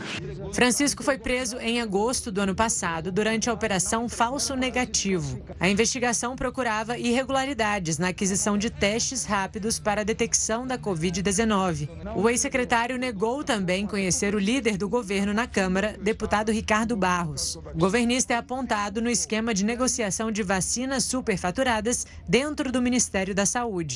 Francisco 0.52 1.02
foi 1.02 1.18
preso 1.18 1.56
em 1.58 1.80
agosto 1.80 2.30
do 2.30 2.40
ano 2.40 2.54
passado 2.54 3.10
durante 3.10 3.50
a 3.50 3.52
operação 3.52 4.08
Falso 4.08 4.54
Negativo. 4.54 5.42
A 5.58 5.68
investigação 5.68 6.36
procurava 6.36 6.98
irregularidades 6.98 7.98
na 7.98 8.08
aquisição 8.08 8.56
de 8.56 8.70
testes 8.70 9.24
rápidos 9.24 9.78
para 9.78 10.02
a 10.02 10.04
detecção 10.04 10.66
da 10.66 10.78
Covid-19. 10.78 11.88
O 12.14 12.28
ex-secretário 12.28 12.96
negou 12.96 13.42
também 13.42 13.86
conhecer 13.86 14.34
o 14.34 14.38
líder 14.38 14.76
do 14.76 14.88
governo 14.88 15.32
na 15.32 15.46
Câmara, 15.46 15.96
deputado 16.00 16.52
Ricardo 16.52 16.96
Barros. 16.96 17.56
O 17.56 17.78
governista 17.78 18.34
é 18.34 18.36
apontado 18.36 19.02
no 19.02 19.10
esquema 19.10 19.52
de 19.52 19.64
negociação 19.64 20.30
de 20.30 20.42
vacinas 20.42 21.04
superfaturadas 21.04 22.06
dentro 22.28 22.70
do 22.70 22.82
Ministério 22.82 23.34
da 23.34 23.46
Saúde. 23.46 23.93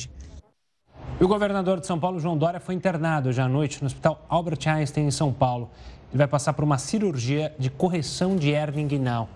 O 1.19 1.27
governador 1.27 1.79
de 1.79 1.87
São 1.87 1.99
Paulo, 1.99 2.19
João 2.19 2.37
Dória, 2.37 2.59
foi 2.59 2.75
internado 2.75 3.29
hoje 3.29 3.41
à 3.41 3.47
noite 3.47 3.81
no 3.81 3.87
Hospital 3.87 4.23
Albert 4.29 4.59
Einstein, 4.67 5.07
em 5.07 5.11
São 5.11 5.31
Paulo. 5.33 5.69
Ele 6.11 6.17
vai 6.17 6.27
passar 6.27 6.53
por 6.53 6.63
uma 6.63 6.77
cirurgia 6.77 7.53
de 7.59 7.69
correção 7.69 8.35
de 8.35 8.49
hernia 8.49 8.83
inguinal. 8.83 9.29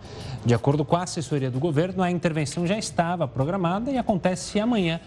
De 0.46 0.53
acordo 0.53 0.84
com 0.84 0.96
a 0.96 1.03
assessoria 1.03 1.51
do 1.51 1.60
governo, 1.60 2.01
a 2.01 2.10
intervenção 2.10 2.65
já 2.65 2.77
estava 2.77 3.27
programada 3.27 3.92
e 3.92 3.98
acontece 3.98 4.60
amanhã, 4.60 5.00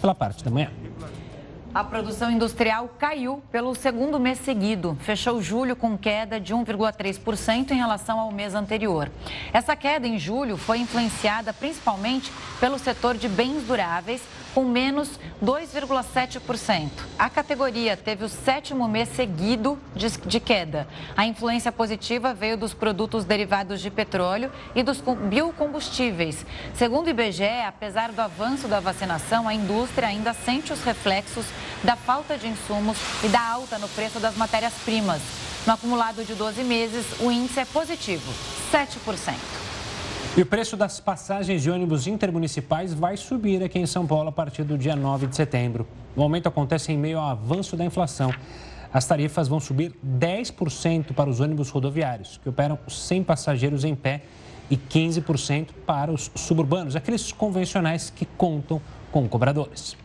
pela 0.00 0.14
parte 0.14 0.44
da 0.44 0.50
manhã. 0.50 0.70
A 1.72 1.84
produção 1.84 2.32
industrial 2.32 2.90
caiu 2.98 3.40
pelo 3.52 3.76
segundo 3.76 4.18
mês 4.18 4.40
seguido. 4.40 4.98
Fechou 5.02 5.40
julho 5.40 5.76
com 5.76 5.96
queda 5.96 6.40
de 6.40 6.52
1,3% 6.52 7.70
em 7.70 7.76
relação 7.76 8.18
ao 8.18 8.32
mês 8.32 8.56
anterior. 8.56 9.08
Essa 9.52 9.76
queda 9.76 10.04
em 10.04 10.18
julho 10.18 10.56
foi 10.56 10.78
influenciada 10.78 11.52
principalmente 11.52 12.32
pelo 12.58 12.76
setor 12.76 13.16
de 13.16 13.28
bens 13.28 13.62
duráveis, 13.62 14.20
com 14.54 14.64
menos 14.64 15.18
2,7%. 15.42 16.90
A 17.18 17.30
categoria 17.30 17.96
teve 17.96 18.24
o 18.24 18.28
sétimo 18.28 18.88
mês 18.88 19.08
seguido 19.10 19.78
de, 19.94 20.40
queda. 20.40 20.86
A 21.16 21.26
influência 21.26 21.70
positiva 21.70 22.34
veio 22.34 22.56
dos 22.56 22.74
produtos 22.74 23.24
derivados 23.24 23.80
de 23.80 23.90
petróleo 23.90 24.50
e 24.74 24.82
dos 24.82 25.00
biocombustíveis. 25.00 26.44
Segundo 26.74 27.06
o 27.06 27.10
IBGE, 27.10 27.62
apesar 27.66 28.12
do 28.12 28.20
avanço 28.20 28.68
da 28.68 28.80
vacinação, 28.80 29.48
a 29.48 29.54
indústria 29.54 30.08
ainda 30.08 30.32
sente 30.32 30.72
os 30.72 30.82
reflexos 30.82 31.46
da 31.82 31.96
falta 31.96 32.36
de 32.36 32.46
insumos 32.48 32.98
e 33.22 33.28
da 33.28 33.40
alta 33.40 33.78
no 33.78 33.88
preço 33.88 34.18
das 34.20 34.36
matérias-primas. 34.36 35.20
No 35.66 35.74
acumulado 35.74 36.24
de 36.24 36.34
12 36.34 36.64
meses, 36.64 37.04
o 37.20 37.30
índice 37.30 37.60
é 37.60 37.64
positivo, 37.66 38.32
7%. 38.72 39.59
E 40.36 40.42
o 40.42 40.46
preço 40.46 40.76
das 40.76 41.00
passagens 41.00 41.60
de 41.60 41.70
ônibus 41.70 42.06
intermunicipais 42.06 42.94
vai 42.94 43.16
subir 43.16 43.64
aqui 43.64 43.80
em 43.80 43.86
São 43.86 44.06
Paulo 44.06 44.28
a 44.28 44.32
partir 44.32 44.62
do 44.62 44.78
dia 44.78 44.94
9 44.94 45.26
de 45.26 45.34
setembro. 45.34 45.88
O 46.14 46.22
aumento 46.22 46.48
acontece 46.48 46.92
em 46.92 46.96
meio 46.96 47.18
ao 47.18 47.30
avanço 47.30 47.76
da 47.76 47.84
inflação. 47.84 48.32
As 48.92 49.04
tarifas 49.04 49.48
vão 49.48 49.58
subir 49.58 49.92
10% 50.06 51.14
para 51.14 51.28
os 51.28 51.40
ônibus 51.40 51.68
rodoviários, 51.70 52.38
que 52.40 52.48
operam 52.48 52.78
sem 52.86 53.24
passageiros 53.24 53.82
em 53.84 53.96
pé, 53.96 54.22
e 54.70 54.76
15% 54.76 55.70
para 55.84 56.12
os 56.12 56.30
suburbanos, 56.36 56.94
aqueles 56.94 57.32
convencionais 57.32 58.08
que 58.08 58.24
contam 58.24 58.80
com 59.10 59.28
cobradores. 59.28 59.96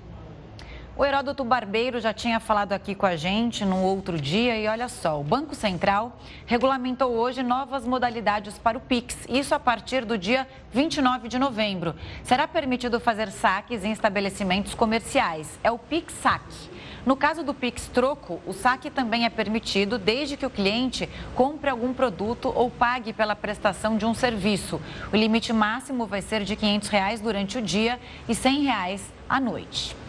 O 0.98 1.04
Heródoto 1.04 1.44
Barbeiro 1.44 2.00
já 2.00 2.14
tinha 2.14 2.40
falado 2.40 2.72
aqui 2.72 2.96
com 2.96 3.06
a 3.06 3.18
gente 3.18 3.66
num 3.66 3.84
outro 3.84 4.18
dia 4.18 4.58
e 4.58 4.66
olha 4.66 4.88
só, 4.88 5.20
o 5.20 5.26
Banco 5.26 5.54
Central 5.54 6.18
regulamentou 6.46 7.12
hoje 7.12 7.44
novas 7.44 7.86
modalidades 7.86 8.58
para 8.58 8.78
o 8.78 8.82
Pix, 8.82 9.14
isso 9.28 9.54
a 9.54 9.60
partir 9.60 10.06
do 10.06 10.18
dia 10.18 10.48
29 10.72 11.28
de 11.28 11.38
novembro. 11.38 11.96
Será 12.24 12.48
permitido 12.48 12.98
fazer 12.98 13.30
saques 13.30 13.84
em 13.84 13.92
estabelecimentos 13.92 14.74
comerciais, 14.74 15.60
é 15.62 15.70
o 15.70 15.78
Pix 15.78 16.14
Saque. 16.14 16.70
No 17.06 17.18
caso 17.18 17.44
do 17.44 17.54
Pix 17.54 17.90
Troco, 17.90 18.40
o 18.48 18.54
saque 18.54 18.90
também 18.90 19.26
é 19.26 19.30
permitido 19.30 20.00
desde 20.00 20.38
que 20.38 20.46
o 20.46 20.50
cliente 20.50 21.10
compre 21.36 21.70
algum 21.70 21.94
produto 21.94 22.54
ou 22.56 22.72
pague 22.72 23.12
pela 23.12 23.36
prestação 23.36 23.98
de 23.98 24.06
um 24.06 24.14
serviço. 24.14 24.82
O 25.12 25.18
limite 25.18 25.52
máximo 25.52 26.06
vai 26.06 26.22
ser 26.22 26.46
de 26.46 26.56
500 26.56 26.88
reais 26.88 27.20
durante 27.20 27.58
o 27.58 27.62
dia 27.62 28.00
e 28.30 28.34
100 28.34 28.64
reais 28.64 29.14
à 29.28 29.42
noite. 29.42 30.05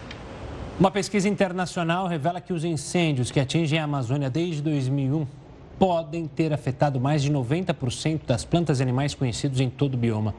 Uma 0.79 0.91
pesquisa 0.91 1.27
internacional 1.27 2.07
revela 2.07 2.39
que 2.39 2.53
os 2.53 2.63
incêndios 2.63 3.31
que 3.31 3.41
atingem 3.41 3.79
a 3.79 3.85
Amazônia 3.85 4.29
desde 4.29 4.61
2001 4.61 5.27
podem 5.79 6.27
ter 6.27 6.53
afetado 6.53 7.01
mais 7.01 7.23
de 7.23 7.33
90% 7.33 8.27
das 8.27 8.45
plantas 8.45 8.79
e 8.79 8.83
animais 8.83 9.15
conhecidos 9.15 9.59
em 9.59 9.71
todo 9.71 9.95
o 9.95 9.97
bioma. 9.97 10.35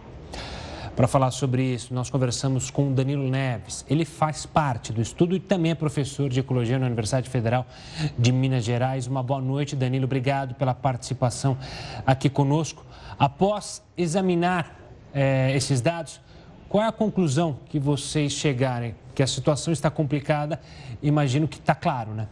Para 0.96 1.08
falar 1.08 1.32
sobre 1.32 1.64
isso, 1.64 1.92
nós 1.92 2.12
conversamos 2.12 2.70
com 2.70 2.94
Danilo 2.94 3.28
Neves. 3.28 3.84
Ele 3.90 4.06
faz 4.06 4.46
parte 4.46 4.94
do 4.94 5.02
estudo 5.02 5.36
e 5.36 5.40
também 5.40 5.72
é 5.72 5.76
professor 5.76 6.30
de 6.30 6.40
ecologia 6.40 6.78
na 6.78 6.86
Universidade 6.86 7.28
Federal 7.28 7.66
de 8.16 8.32
Minas 8.32 8.64
Gerais. 8.64 9.08
Uma 9.08 9.24
boa 9.24 9.42
noite, 9.42 9.76
Danilo. 9.76 10.06
Obrigado 10.06 10.54
pela 10.54 10.76
participação 10.76 11.58
aqui 12.06 12.30
conosco. 12.30 12.86
Após 13.18 13.82
examinar 13.98 14.80
eh, 15.16 15.52
esses 15.56 15.82
dados, 15.82 16.22
qual 16.70 16.84
é 16.84 16.88
a 16.88 16.92
conclusão 16.92 17.60
que 17.70 17.80
vocês 17.80 18.34
chegarem? 18.34 18.96
Que 19.16 19.24
a 19.24 19.28
situação 19.28 19.74
está 19.74 19.90
complicada, 19.90 20.60
imagino 21.02 21.48
que 21.48 21.58
está 21.58 21.74
claro, 21.74 22.14
né? 22.14 22.28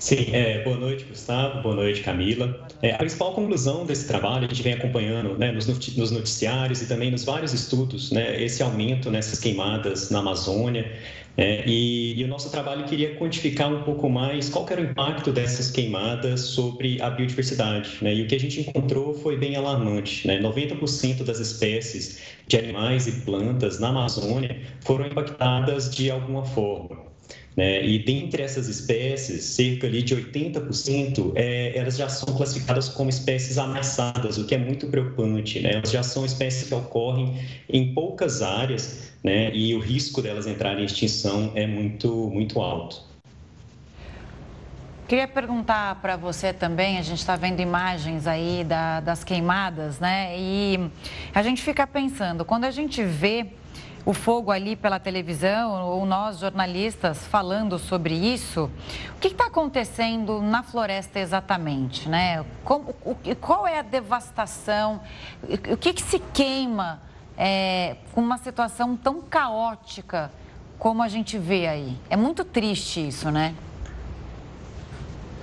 Sim, 0.00 0.30
é, 0.32 0.64
boa 0.64 0.78
noite, 0.78 1.04
Gustavo, 1.04 1.60
boa 1.60 1.74
noite, 1.74 2.00
Camila. 2.00 2.66
É, 2.80 2.94
a 2.94 2.96
principal 2.96 3.34
conclusão 3.34 3.84
desse 3.84 4.08
trabalho, 4.08 4.46
a 4.46 4.48
gente 4.48 4.62
vem 4.62 4.72
acompanhando 4.72 5.36
né, 5.36 5.52
nos 5.52 6.10
noticiários 6.10 6.80
e 6.80 6.88
também 6.88 7.10
nos 7.10 7.22
vários 7.22 7.52
estudos, 7.52 8.10
né, 8.10 8.42
esse 8.42 8.62
aumento 8.62 9.10
nessas 9.10 9.38
queimadas 9.38 10.08
na 10.08 10.20
Amazônia, 10.20 10.90
é, 11.36 11.64
e, 11.66 12.20
e, 12.20 12.24
o 12.24 12.28
nosso 12.28 12.50
trabalho 12.50 12.84
queria 12.84 13.14
quantificar 13.16 13.72
um 13.72 13.82
pouco 13.82 14.08
mais 14.08 14.48
qual 14.48 14.66
era 14.68 14.80
o 14.80 14.84
impacto 14.84 15.32
dessas 15.32 15.70
queimadas 15.70 16.40
sobre 16.40 17.00
a 17.00 17.10
biodiversidade. 17.10 17.98
Né? 18.02 18.14
E 18.14 18.22
o 18.22 18.26
que 18.26 18.34
a 18.34 18.40
gente 18.40 18.60
encontrou 18.60 19.14
foi 19.14 19.36
bem 19.36 19.56
alarmante. 19.56 20.26
Né? 20.26 20.40
90% 20.40 21.24
das 21.24 21.38
espécies 21.38 22.20
de 22.46 22.58
animais 22.58 23.06
e 23.06 23.12
plantas 23.22 23.78
na 23.78 23.88
Amazônia 23.88 24.60
foram 24.80 25.06
impactadas 25.06 25.94
de 25.94 26.10
alguma 26.10 26.44
forma. 26.44 27.09
Né? 27.56 27.84
E 27.84 27.98
dentre 27.98 28.42
essas 28.42 28.68
espécies, 28.68 29.44
cerca 29.44 29.86
ali 29.86 30.02
de 30.02 30.14
80%, 30.16 31.32
é, 31.34 31.76
elas 31.76 31.96
já 31.96 32.08
são 32.08 32.34
classificadas 32.34 32.88
como 32.88 33.10
espécies 33.10 33.58
ameaçadas, 33.58 34.38
o 34.38 34.46
que 34.46 34.54
é 34.54 34.58
muito 34.58 34.86
preocupante. 34.86 35.60
Né? 35.60 35.72
Elas 35.74 35.90
já 35.90 36.02
são 36.02 36.24
espécies 36.24 36.68
que 36.68 36.74
ocorrem 36.74 37.38
em 37.68 37.92
poucas 37.92 38.42
áreas 38.42 39.12
né? 39.22 39.54
e 39.54 39.74
o 39.74 39.80
risco 39.80 40.22
delas 40.22 40.46
entrarem 40.46 40.82
em 40.82 40.86
extinção 40.86 41.52
é 41.54 41.66
muito, 41.66 42.30
muito 42.32 42.60
alto. 42.60 43.10
Queria 45.10 45.26
perguntar 45.26 45.96
para 45.96 46.16
você 46.16 46.52
também, 46.52 46.96
a 46.96 47.02
gente 47.02 47.18
está 47.18 47.34
vendo 47.34 47.58
imagens 47.58 48.28
aí 48.28 48.62
da, 48.62 49.00
das 49.00 49.24
queimadas, 49.24 49.98
né? 49.98 50.38
E 50.38 50.88
a 51.34 51.42
gente 51.42 51.60
fica 51.60 51.84
pensando, 51.84 52.44
quando 52.44 52.62
a 52.62 52.70
gente 52.70 53.02
vê 53.02 53.48
o 54.04 54.14
fogo 54.14 54.50
ali 54.50 54.76
pela 54.76 54.98
televisão, 54.98 55.84
ou 55.84 56.06
nós 56.06 56.38
jornalistas 56.38 57.26
falando 57.26 57.78
sobre 57.78 58.14
isso, 58.14 58.70
o 59.16 59.20
que 59.20 59.28
está 59.28 59.46
acontecendo 59.46 60.40
na 60.40 60.62
floresta 60.62 61.18
exatamente? 61.18 62.08
Né? 62.08 62.44
Como, 62.64 62.94
o, 63.04 63.16
qual 63.40 63.66
é 63.66 63.78
a 63.78 63.82
devastação? 63.82 65.00
O 65.70 65.76
que, 65.76 65.92
que 65.92 66.02
se 66.02 66.18
queima 66.18 67.00
é, 67.36 67.96
com 68.12 68.20
uma 68.20 68.38
situação 68.38 68.96
tão 68.96 69.20
caótica 69.20 70.30
como 70.78 71.02
a 71.02 71.08
gente 71.08 71.36
vê 71.36 71.66
aí? 71.66 71.98
É 72.08 72.16
muito 72.16 72.44
triste 72.44 73.06
isso, 73.06 73.30
né? 73.30 73.54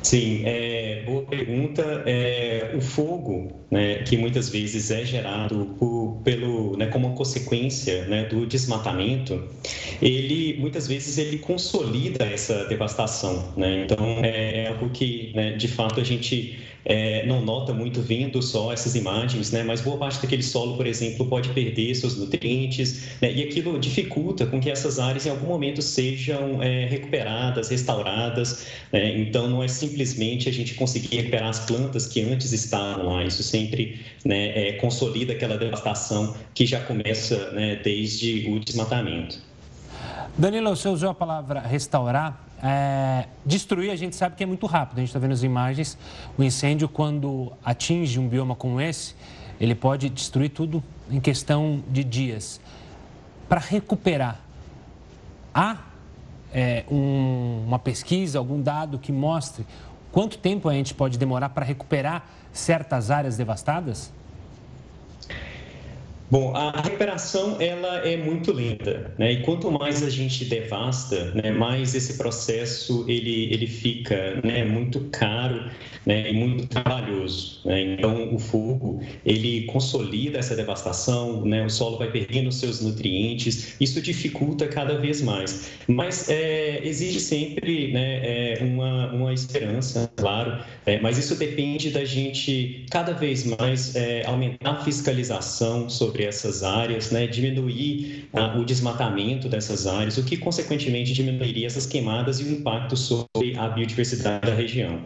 Sim, 0.08 0.44
é, 0.46 1.04
boa 1.06 1.22
pergunta. 1.24 1.82
É, 2.06 2.72
o 2.74 2.80
fogo, 2.80 3.52
né, 3.70 4.04
que 4.04 4.16
muitas 4.16 4.48
vezes 4.48 4.90
é 4.90 5.04
gerado 5.04 5.76
por, 5.78 6.22
pelo, 6.24 6.78
né, 6.78 6.86
como 6.86 7.14
consequência 7.14 8.06
né, 8.06 8.24
do 8.24 8.46
desmatamento, 8.46 9.44
ele 10.02 10.56
muitas 10.60 10.88
vezes 10.88 11.18
ele 11.18 11.40
consolida 11.40 12.24
essa 12.24 12.64
devastação. 12.68 13.52
Né? 13.58 13.84
Então 13.84 13.98
é, 14.24 14.64
é 14.64 14.68
algo 14.70 14.90
que, 14.92 15.34
né, 15.36 15.58
de 15.58 15.68
fato, 15.68 16.00
a 16.00 16.04
gente 16.06 16.58
é, 16.90 17.26
não 17.26 17.42
nota 17.42 17.74
muito 17.74 18.02
vendo 18.02 18.42
só 18.42 18.72
essas 18.72 18.96
imagens, 18.96 19.52
né? 19.52 19.62
mas 19.62 19.82
boa 19.82 19.98
parte 19.98 20.22
daquele 20.22 20.42
solo, 20.42 20.78
por 20.78 20.88
exemplo, 20.88 21.26
pode 21.26 21.50
perder 21.50 21.94
seus 21.94 22.16
nutrientes 22.16 23.10
né? 23.22 23.34
e 23.34 23.44
aquilo 23.44 23.78
dificulta 23.78 24.46
com 24.46 24.62
que 24.62 24.72
essas 24.72 24.98
áreas 24.98 25.26
em 25.26 25.30
algum 25.30 25.48
momento 25.48 25.82
sejam 25.82 26.64
é, 26.64 26.86
recuperadas, 26.86 27.68
restauradas. 27.68 28.66
Né? 28.94 29.20
Então, 29.20 29.50
não 29.50 29.62
é 29.62 29.68
simplesmente 29.68 30.48
a 30.48 30.54
gente 30.54 30.76
conseguir 30.76 31.18
recuperar 31.18 31.50
as 31.50 31.60
plantas 31.60 32.08
que 32.08 32.22
antes 32.22 32.54
estavam 32.54 33.08
lá, 33.08 33.26
isso 33.26 33.44
sempre 33.44 34.00
né, 34.24 34.70
é, 34.70 34.72
consolida 34.74 35.34
aquela 35.34 35.58
devastação 35.58 36.36
que 36.54 36.66
já 36.66 36.80
começa 36.80 37.52
né, 37.52 37.82
desde 37.84 38.50
o 38.50 38.60
desmatamento. 38.62 39.42
Danilo, 40.38 40.70
você 40.70 40.88
usou 40.88 41.10
a 41.10 41.14
palavra 41.14 41.60
restaurar. 41.60 42.47
É, 42.62 43.26
destruir, 43.46 43.92
a 43.92 43.96
gente 43.96 44.16
sabe 44.16 44.36
que 44.36 44.44
é 44.44 44.48
muito 44.48 44.66
rápido. 44.66 44.98
A 44.98 45.02
gente 45.02 45.10
está 45.10 45.20
vendo 45.20 45.34
as 45.34 45.44
imagens. 45.44 45.98
O 46.38 46.44
incêndio, 46.44 46.90
quando 46.90 47.52
atinge 47.64 48.20
um 48.20 48.28
bioma 48.28 48.56
como 48.56 48.82
esse, 48.82 49.16
ele 49.60 49.76
pode 49.76 50.10
destruir 50.10 50.50
tudo 50.50 50.84
em 51.10 51.20
questão 51.20 51.84
de 51.90 52.04
dias. 52.04 52.60
para 53.48 53.60
recuperar. 53.60 54.42
Há 55.54 55.78
é, 56.54 56.84
um, 56.92 57.64
uma 57.66 57.80
pesquisa, 57.80 58.38
algum 58.38 58.62
dado 58.62 59.00
que 59.00 59.12
mostre 59.12 59.66
quanto 60.18 60.38
tempo 60.40 60.68
a 60.68 60.74
gente 60.74 60.96
pode 60.96 61.16
demorar 61.18 61.50
para 61.50 61.64
recuperar 61.64 62.26
certas 62.52 63.12
áreas 63.12 63.38
devastadas? 63.38 64.12
Bom, 66.30 66.54
a 66.54 66.82
recuperação 66.82 67.56
ela 67.62 68.00
é 68.00 68.18
muito 68.18 68.52
lenta, 68.52 69.14
né? 69.18 69.32
E 69.32 69.42
quanto 69.44 69.72
mais 69.72 70.04
a 70.04 70.10
gente 70.10 70.44
devasta, 70.44 71.32
né, 71.32 71.52
mais 71.52 71.96
esse 71.96 72.18
processo 72.18 73.06
ele 73.08 73.48
ele 73.54 73.66
fica, 73.66 74.42
né, 74.44 74.66
muito 74.66 75.00
caro, 75.10 75.72
né, 76.06 76.30
e 76.30 76.34
muito 76.34 76.68
trabalhoso. 76.68 77.62
Né? 77.64 77.94
Então, 77.94 78.36
o 78.36 78.40
fogo 78.40 79.02
ele 79.26 79.68
consolida 79.68 80.38
essa 80.38 80.54
devastação, 80.54 81.46
né? 81.46 81.66
O 81.66 81.70
solo 81.70 81.98
vai 81.98 82.12
perdendo 82.12 82.52
seus 82.52 82.82
nutrientes, 82.82 83.76
isso 83.80 84.02
dificulta 84.02 84.68
cada 84.68 84.98
vez 84.98 85.22
mais. 85.22 85.72
Mas 85.88 86.30
é, 86.30 86.82
exige 86.86 87.22
sempre, 87.22 87.94
né, 87.94 88.58
é, 88.58 88.64
uma 88.64 89.14
uma 89.14 89.34
esperança, 89.34 90.12
claro. 90.18 90.62
É, 90.86 91.00
mas 91.00 91.18
isso 91.18 91.36
depende 91.36 91.90
da 91.90 92.04
gente 92.04 92.86
cada 92.92 93.14
vez 93.14 93.46
mais 93.46 93.96
é, 93.96 94.26
aumentar 94.26 94.72
a 94.72 94.84
fiscalização 94.84 95.90
sobre 95.90 96.17
sobre 96.18 96.26
essas 96.26 96.64
áreas, 96.64 97.12
né, 97.12 97.28
diminuir 97.28 98.30
ah, 98.34 98.58
o 98.58 98.66
desmatamento 98.66 99.48
dessas 99.48 99.86
áreas, 99.86 100.18
o 100.18 100.24
que 100.24 100.36
consequentemente 100.36 101.14
diminuiria 101.14 101.68
essas 101.68 101.86
queimadas 101.86 102.40
e 102.40 102.44
o 102.44 102.52
impacto 102.52 102.98
sobre 102.98 103.56
a 103.56 103.70
biodiversidade 103.70 104.48
da 104.48 104.56
região. 104.56 105.00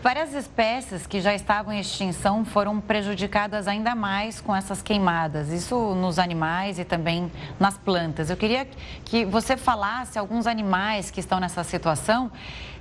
Várias 0.00 0.32
espécies 0.32 1.08
que 1.08 1.20
já 1.20 1.34
estavam 1.34 1.72
em 1.72 1.80
extinção 1.80 2.44
foram 2.44 2.80
prejudicadas 2.80 3.66
ainda 3.66 3.96
mais 3.96 4.40
com 4.40 4.54
essas 4.54 4.80
queimadas, 4.80 5.50
isso 5.50 5.76
nos 5.96 6.20
animais 6.20 6.78
e 6.78 6.84
também 6.84 7.28
nas 7.58 7.76
plantas. 7.76 8.30
Eu 8.30 8.36
queria 8.36 8.64
que 9.04 9.24
você 9.24 9.56
falasse 9.56 10.16
alguns 10.16 10.46
animais 10.46 11.10
que 11.10 11.18
estão 11.18 11.40
nessa 11.40 11.64
situação, 11.64 12.30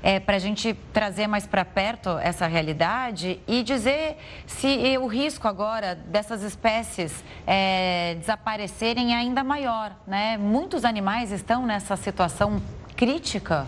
é, 0.03 0.19
para 0.19 0.35
a 0.35 0.39
gente 0.39 0.75
trazer 0.93 1.25
mais 1.25 1.47
para 1.47 1.65
perto 1.65 2.19
essa 2.19 2.45
realidade 2.45 3.39
e 3.47 3.63
dizer 3.63 4.17
se 4.45 4.95
o 4.99 5.07
risco 5.07 5.47
agora 5.47 5.95
dessas 5.95 6.43
espécies 6.43 7.23
é, 7.47 8.15
desaparecerem 8.19 9.15
é 9.15 9.17
ainda 9.17 9.43
maior. 9.43 9.91
Né? 10.05 10.37
Muitos 10.37 10.85
animais 10.85 11.31
estão 11.31 11.65
nessa 11.65 11.95
situação 11.95 12.61
crítica. 12.95 13.65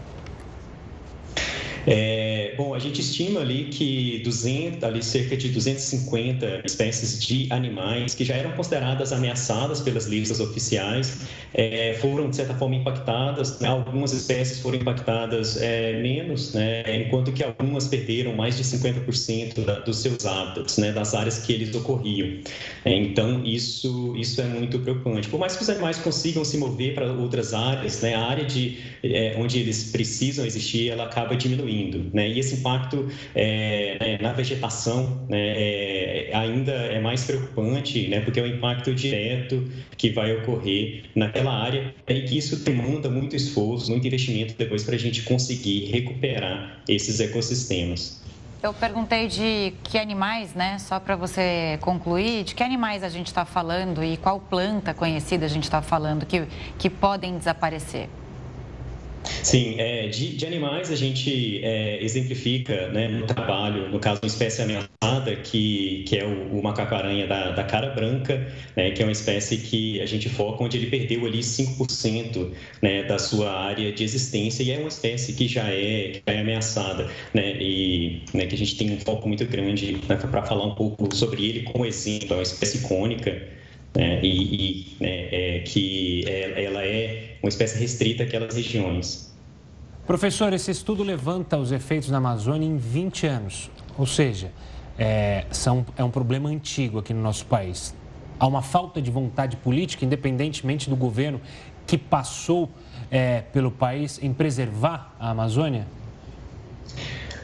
É, 1.88 2.54
bom, 2.58 2.74
a 2.74 2.80
gente 2.80 3.02
estima 3.02 3.40
ali 3.40 3.66
que 3.66 4.22
200, 4.24 4.84
ali 4.84 5.04
cerca 5.04 5.38
de 5.38 5.50
250 5.50 6.62
espécies 6.66 7.20
de 7.20 7.48
animais 7.52 8.14
que 8.14 8.24
já 8.26 8.36
eram 8.36 8.52
consideradas 8.52 9.14
ameaçadas 9.14 9.80
pelas 9.82 10.06
listas 10.06 10.40
oficiais 10.40 11.28
é, 11.54 11.94
foram, 12.02 12.30
de 12.30 12.36
certa 12.36 12.54
forma, 12.54 12.76
impactadas. 12.76 13.60
Né? 13.60 13.68
Algumas 13.68 14.14
espécies 14.14 14.60
foram 14.60 14.78
impactadas 14.78 15.62
é, 15.62 16.02
menos, 16.02 16.54
né? 16.54 16.84
enquanto 17.06 17.32
que 17.32 17.44
algumas 17.44 17.88
perderam 17.88 18.34
mais 18.34 18.58
de 18.58 18.64
50% 18.64 19.64
da, 19.64 19.80
dos 19.80 20.00
seus 20.00 20.26
hábitats, 20.26 20.78
né? 20.78 20.92
das 20.92 21.14
áreas 21.14 21.40
que 21.40 21.54
eles 21.54 21.74
ocorriam. 21.76 22.40
É, 22.86 22.94
então, 22.94 23.44
isso, 23.46 24.16
isso 24.18 24.42
é 24.42 24.46
muito 24.46 24.80
preocupante. 24.80 25.30
Por 25.30 25.40
mais 25.40 25.56
que 25.56 25.64
os 25.64 25.70
animais 25.70 25.98
consigam 25.98 26.44
se 26.44 26.58
mover 26.58 26.94
para 26.94 27.12
outras 27.12 27.54
áreas, 27.54 28.02
né? 28.02 28.16
a 28.16 28.26
área 28.26 28.46
de, 28.46 28.78
é, 29.04 29.36
onde 29.38 29.60
eles 29.60 29.92
precisam 29.92 30.46
existir, 30.46 30.90
ela 30.90 31.06
acaba 31.06 31.36
diminuindo 31.36 31.69
Né? 32.14 32.30
E 32.30 32.40
esse 32.40 32.56
impacto 32.56 33.08
é, 33.36 33.98
né, 34.00 34.18
na 34.22 34.34
vegetação 34.34 35.26
né, 35.30 35.38
é, 35.40 36.32
ainda 36.34 36.72
é 36.72 37.00
mais 37.00 37.24
preocupante, 37.24 38.08
né, 38.08 38.22
porque 38.22 38.40
é 38.40 38.44
o 38.44 38.48
impacto 38.48 38.94
direto 38.94 39.64
que 39.98 40.10
vai 40.10 40.36
ocorrer 40.36 41.04
naquela 41.16 41.54
área 41.54 41.94
e 42.08 42.22
que 42.22 42.38
isso 42.38 42.58
demanda 42.64 43.10
muito 43.10 43.36
esforço, 43.36 43.92
muito 43.92 44.06
investimento 44.06 44.56
depois 44.58 44.84
para 44.84 44.96
a 44.96 45.00
gente 45.00 45.24
conseguir 45.24 45.86
recuperar 45.92 46.82
esses 46.88 47.20
ecossistemas. 47.20 48.20
Eu 48.62 48.74
perguntei 48.74 49.28
de 49.28 49.74
que 49.84 49.98
animais, 49.98 50.54
né? 50.54 50.78
Só 50.80 51.00
para 51.00 51.16
você 51.16 51.78
concluir, 51.80 52.44
de 52.44 52.54
que 52.54 52.62
animais 52.62 53.04
a 53.04 53.10
gente 53.10 53.28
está 53.28 53.46
falando 53.46 54.04
e 54.04 54.18
qual 54.18 54.38
planta 54.38 54.94
conhecida 54.94 55.46
a 55.46 55.50
gente 55.50 55.64
está 55.64 55.82
falando 55.82 56.26
que, 56.26 56.46
que 56.78 56.90
podem 56.90 57.38
desaparecer? 57.38 58.10
Sim, 59.44 59.76
é, 59.80 60.08
de, 60.08 60.36
de, 60.36 60.46
animais 60.46 60.92
a 60.92 60.96
gente 60.96 61.64
é, 61.64 62.04
exemplifica 62.04 62.90
né, 62.90 63.08
no 63.08 63.26
trabalho, 63.26 63.90
no 63.90 64.00
caso, 64.00 64.20
uma 64.22 64.28
espécie 64.28 64.62
ameaçada, 64.62 65.36
que, 65.44 66.04
que 66.08 66.18
é 66.18 66.26
o, 66.26 66.60
o 66.60 66.64
macaco-aranha 66.64 67.26
da, 67.26 67.52
da, 67.52 67.64
cara 67.64 67.90
branca, 67.90 68.54
né, 68.76 68.92
que 68.92 69.02
é 69.02 69.06
uma 69.06 69.12
espécie 69.12 69.58
que 69.58 70.02
a 70.02 70.06
gente 70.06 70.30
foca 70.30 70.64
onde 70.64 70.78
ele 70.78 70.88
perdeu 70.88 71.26
ali 71.26 71.40
5% 71.40 72.52
né, 72.82 73.04
da 73.04 73.18
sua 73.18 73.52
área 73.52 73.92
de 73.92 74.04
existência 74.04 74.64
e 74.64 74.72
é 74.72 74.78
uma 74.78 74.90
espécie 74.90 75.34
que 75.34 75.48
já 75.48 75.68
é, 75.70 76.12
que 76.12 76.22
é 76.26 76.40
ameaçada, 76.40 77.10
né, 77.34 77.56
e 77.60 78.22
né, 78.34 78.46
que 78.46 78.56
a 78.56 78.58
gente 78.58 78.78
tem 78.78 78.92
um 78.92 79.00
foco 79.00 79.28
muito 79.28 79.46
grande 79.46 79.94
né, 80.08 80.16
para 80.16 80.44
falar 80.44 80.66
um 80.66 80.76
pouco 80.76 81.14
sobre 81.16 81.46
ele 81.46 81.64
como 81.64 81.86
exemplo, 81.86 82.34
é 82.34 82.36
uma 82.36 82.44
espécie 82.44 82.80
icônica, 82.80 83.48
né, 83.96 84.20
e, 84.22 84.56
e 84.56 84.88
né, 85.00 85.28
é, 85.32 85.60
que 85.60 86.24
é, 86.28 86.64
ela 86.66 86.86
é 86.86 87.38
uma 87.42 87.50
espécie 87.50 87.80
restrita 87.80 88.24
àquelas 88.24 88.56
regiões. 88.56 89.29
Professor, 90.10 90.52
esse 90.54 90.72
estudo 90.72 91.04
levanta 91.04 91.56
os 91.56 91.72
efeitos 91.72 92.10
na 92.10 92.18
Amazônia 92.18 92.66
em 92.66 92.78
20 92.78 93.28
anos, 93.28 93.70
ou 93.96 94.08
seja, 94.08 94.52
é, 94.98 95.46
são, 95.52 95.86
é 95.96 96.04
um 96.04 96.10
problema 96.10 96.50
antigo 96.50 96.98
aqui 96.98 97.14
no 97.14 97.22
nosso 97.22 97.46
país. 97.46 97.94
Há 98.40 98.48
uma 98.48 98.64
falta 98.64 99.00
de 99.00 99.12
vontade 99.12 99.56
política, 99.58 100.04
independentemente 100.04 100.90
do 100.90 100.96
governo 100.96 101.40
que 101.86 101.96
passou 101.96 102.72
é, 103.12 103.42
pelo 103.54 103.70
país, 103.70 104.20
em 104.24 104.34
preservar 104.34 105.14
a 105.20 105.30
Amazônia? 105.30 105.86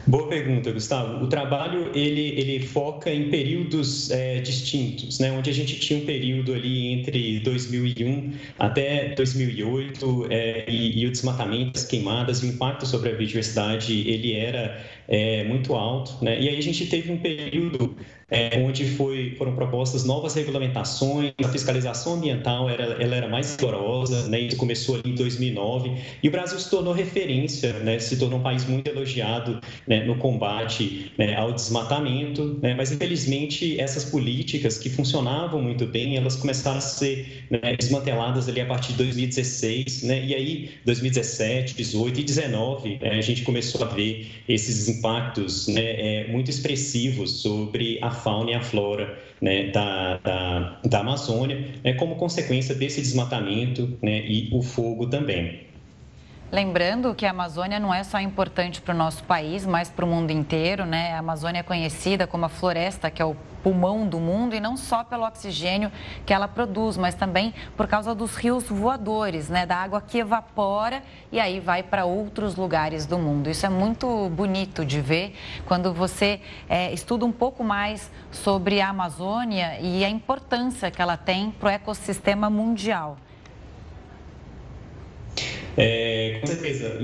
Boa 0.06 0.28
pergunta, 0.28 0.70
Gustavo. 0.70 1.24
O 1.24 1.26
trabalho 1.26 1.90
ele, 1.92 2.38
ele 2.38 2.64
foca 2.64 3.10
em 3.12 3.28
períodos 3.28 4.08
é, 4.12 4.38
distintos, 4.38 5.18
né? 5.18 5.32
onde 5.32 5.50
a 5.50 5.52
gente 5.52 5.80
tinha 5.80 5.98
um 5.98 6.06
período 6.06 6.54
ali 6.54 6.92
entre 6.92 7.40
2001 7.40 8.32
até 8.56 9.14
2008 9.16 10.28
é, 10.30 10.70
e, 10.70 11.00
e, 11.00 11.06
o 11.06 11.10
desmatamento, 11.10 11.72
as 11.76 11.84
queimadas, 11.84 12.40
o 12.40 12.46
impacto 12.46 12.86
sobre 12.86 13.10
a 13.10 13.14
biodiversidade 13.16 14.08
ele 14.08 14.32
era 14.34 14.80
é, 15.08 15.44
muito 15.44 15.74
alto. 15.74 16.24
Né? 16.24 16.40
E 16.40 16.48
aí 16.48 16.58
a 16.58 16.62
gente 16.62 16.86
teve 16.86 17.12
um 17.12 17.18
período 17.18 17.96
é, 18.28 18.58
onde 18.58 18.84
foi, 18.84 19.34
foram 19.38 19.54
propostas 19.54 20.04
novas 20.04 20.34
regulamentações, 20.34 21.32
a 21.42 21.48
fiscalização 21.48 22.14
ambiental 22.14 22.68
era, 22.68 22.82
ela 23.00 23.14
era 23.14 23.28
mais 23.28 23.54
rigorosa, 23.54 24.28
né? 24.28 24.40
isso 24.40 24.56
começou 24.56 24.96
ali 24.96 25.12
em 25.12 25.14
2009, 25.14 25.92
e 26.22 26.28
o 26.28 26.30
Brasil 26.30 26.58
se 26.58 26.68
tornou 26.68 26.92
referência, 26.92 27.72
né? 27.80 27.98
se 28.00 28.16
tornou 28.18 28.40
um 28.40 28.42
país 28.42 28.66
muito 28.66 28.88
elogiado 28.88 29.60
né? 29.86 30.04
no 30.04 30.16
combate 30.16 31.12
né? 31.16 31.36
ao 31.36 31.52
desmatamento, 31.52 32.58
né? 32.60 32.74
mas 32.74 32.90
infelizmente 32.90 33.80
essas 33.80 34.04
políticas 34.04 34.76
que 34.76 34.90
funcionavam 34.90 35.62
muito 35.62 35.86
bem, 35.86 36.16
elas 36.16 36.34
começaram 36.34 36.78
a 36.78 36.80
ser 36.80 37.46
né? 37.48 37.76
desmanteladas 37.76 38.48
ali 38.48 38.60
a 38.60 38.66
partir 38.66 38.92
de 38.92 38.98
2016, 38.98 40.02
né? 40.02 40.24
e 40.24 40.34
aí 40.34 40.70
2017, 40.84 41.76
18 41.76 42.20
e 42.20 42.24
19 42.24 42.98
a 43.02 43.20
gente 43.20 43.42
começou 43.42 43.84
a 43.84 43.86
ver 43.86 44.26
esses 44.48 44.88
impactos 44.98 45.68
né? 45.68 45.82
é, 45.82 46.28
muito 46.28 46.50
expressivos 46.50 47.42
sobre 47.42 47.98
a 48.02 48.10
fauna 48.10 48.50
e 48.50 48.54
a 48.54 48.62
flora 48.62 49.18
né, 49.40 49.70
da, 49.70 50.18
da, 50.18 50.80
da 50.84 51.00
Amazônia, 51.00 51.74
né, 51.84 51.94
como 51.94 52.16
consequência 52.16 52.74
desse 52.74 53.00
desmatamento 53.00 53.98
né, 54.02 54.26
e 54.26 54.48
o 54.52 54.62
fogo 54.62 55.08
também. 55.08 55.66
Lembrando 56.52 57.12
que 57.12 57.26
a 57.26 57.30
Amazônia 57.30 57.80
não 57.80 57.92
é 57.92 58.04
só 58.04 58.20
importante 58.20 58.80
para 58.80 58.94
o 58.94 58.96
nosso 58.96 59.24
país, 59.24 59.66
mas 59.66 59.90
para 59.90 60.04
o 60.04 60.08
mundo 60.08 60.30
inteiro, 60.30 60.86
né? 60.86 61.12
A 61.14 61.18
Amazônia 61.18 61.58
é 61.58 61.62
conhecida 61.64 62.24
como 62.24 62.44
a 62.44 62.48
floresta, 62.48 63.10
que 63.10 63.20
é 63.20 63.24
o 63.24 63.34
pulmão 63.64 64.06
do 64.06 64.20
mundo, 64.20 64.54
e 64.54 64.60
não 64.60 64.76
só 64.76 65.02
pelo 65.02 65.26
oxigênio 65.26 65.90
que 66.24 66.32
ela 66.32 66.46
produz, 66.46 66.96
mas 66.96 67.16
também 67.16 67.52
por 67.76 67.88
causa 67.88 68.14
dos 68.14 68.36
rios 68.36 68.68
voadores, 68.68 69.48
né? 69.48 69.66
Da 69.66 69.76
água 69.76 70.00
que 70.00 70.18
evapora 70.18 71.02
e 71.32 71.40
aí 71.40 71.58
vai 71.58 71.82
para 71.82 72.04
outros 72.04 72.54
lugares 72.54 73.06
do 73.06 73.18
mundo. 73.18 73.50
Isso 73.50 73.66
é 73.66 73.68
muito 73.68 74.28
bonito 74.28 74.84
de 74.84 75.00
ver 75.00 75.34
quando 75.66 75.92
você 75.92 76.40
é, 76.68 76.92
estuda 76.92 77.24
um 77.24 77.32
pouco 77.32 77.64
mais 77.64 78.08
sobre 78.30 78.80
a 78.80 78.90
Amazônia 78.90 79.80
e 79.80 80.04
a 80.04 80.08
importância 80.08 80.92
que 80.92 81.02
ela 81.02 81.16
tem 81.16 81.50
para 81.50 81.66
o 81.66 81.72
ecossistema 81.72 82.48
mundial. 82.48 83.16
É, 85.76 86.38
com 86.40 86.46
certeza. 86.46 86.98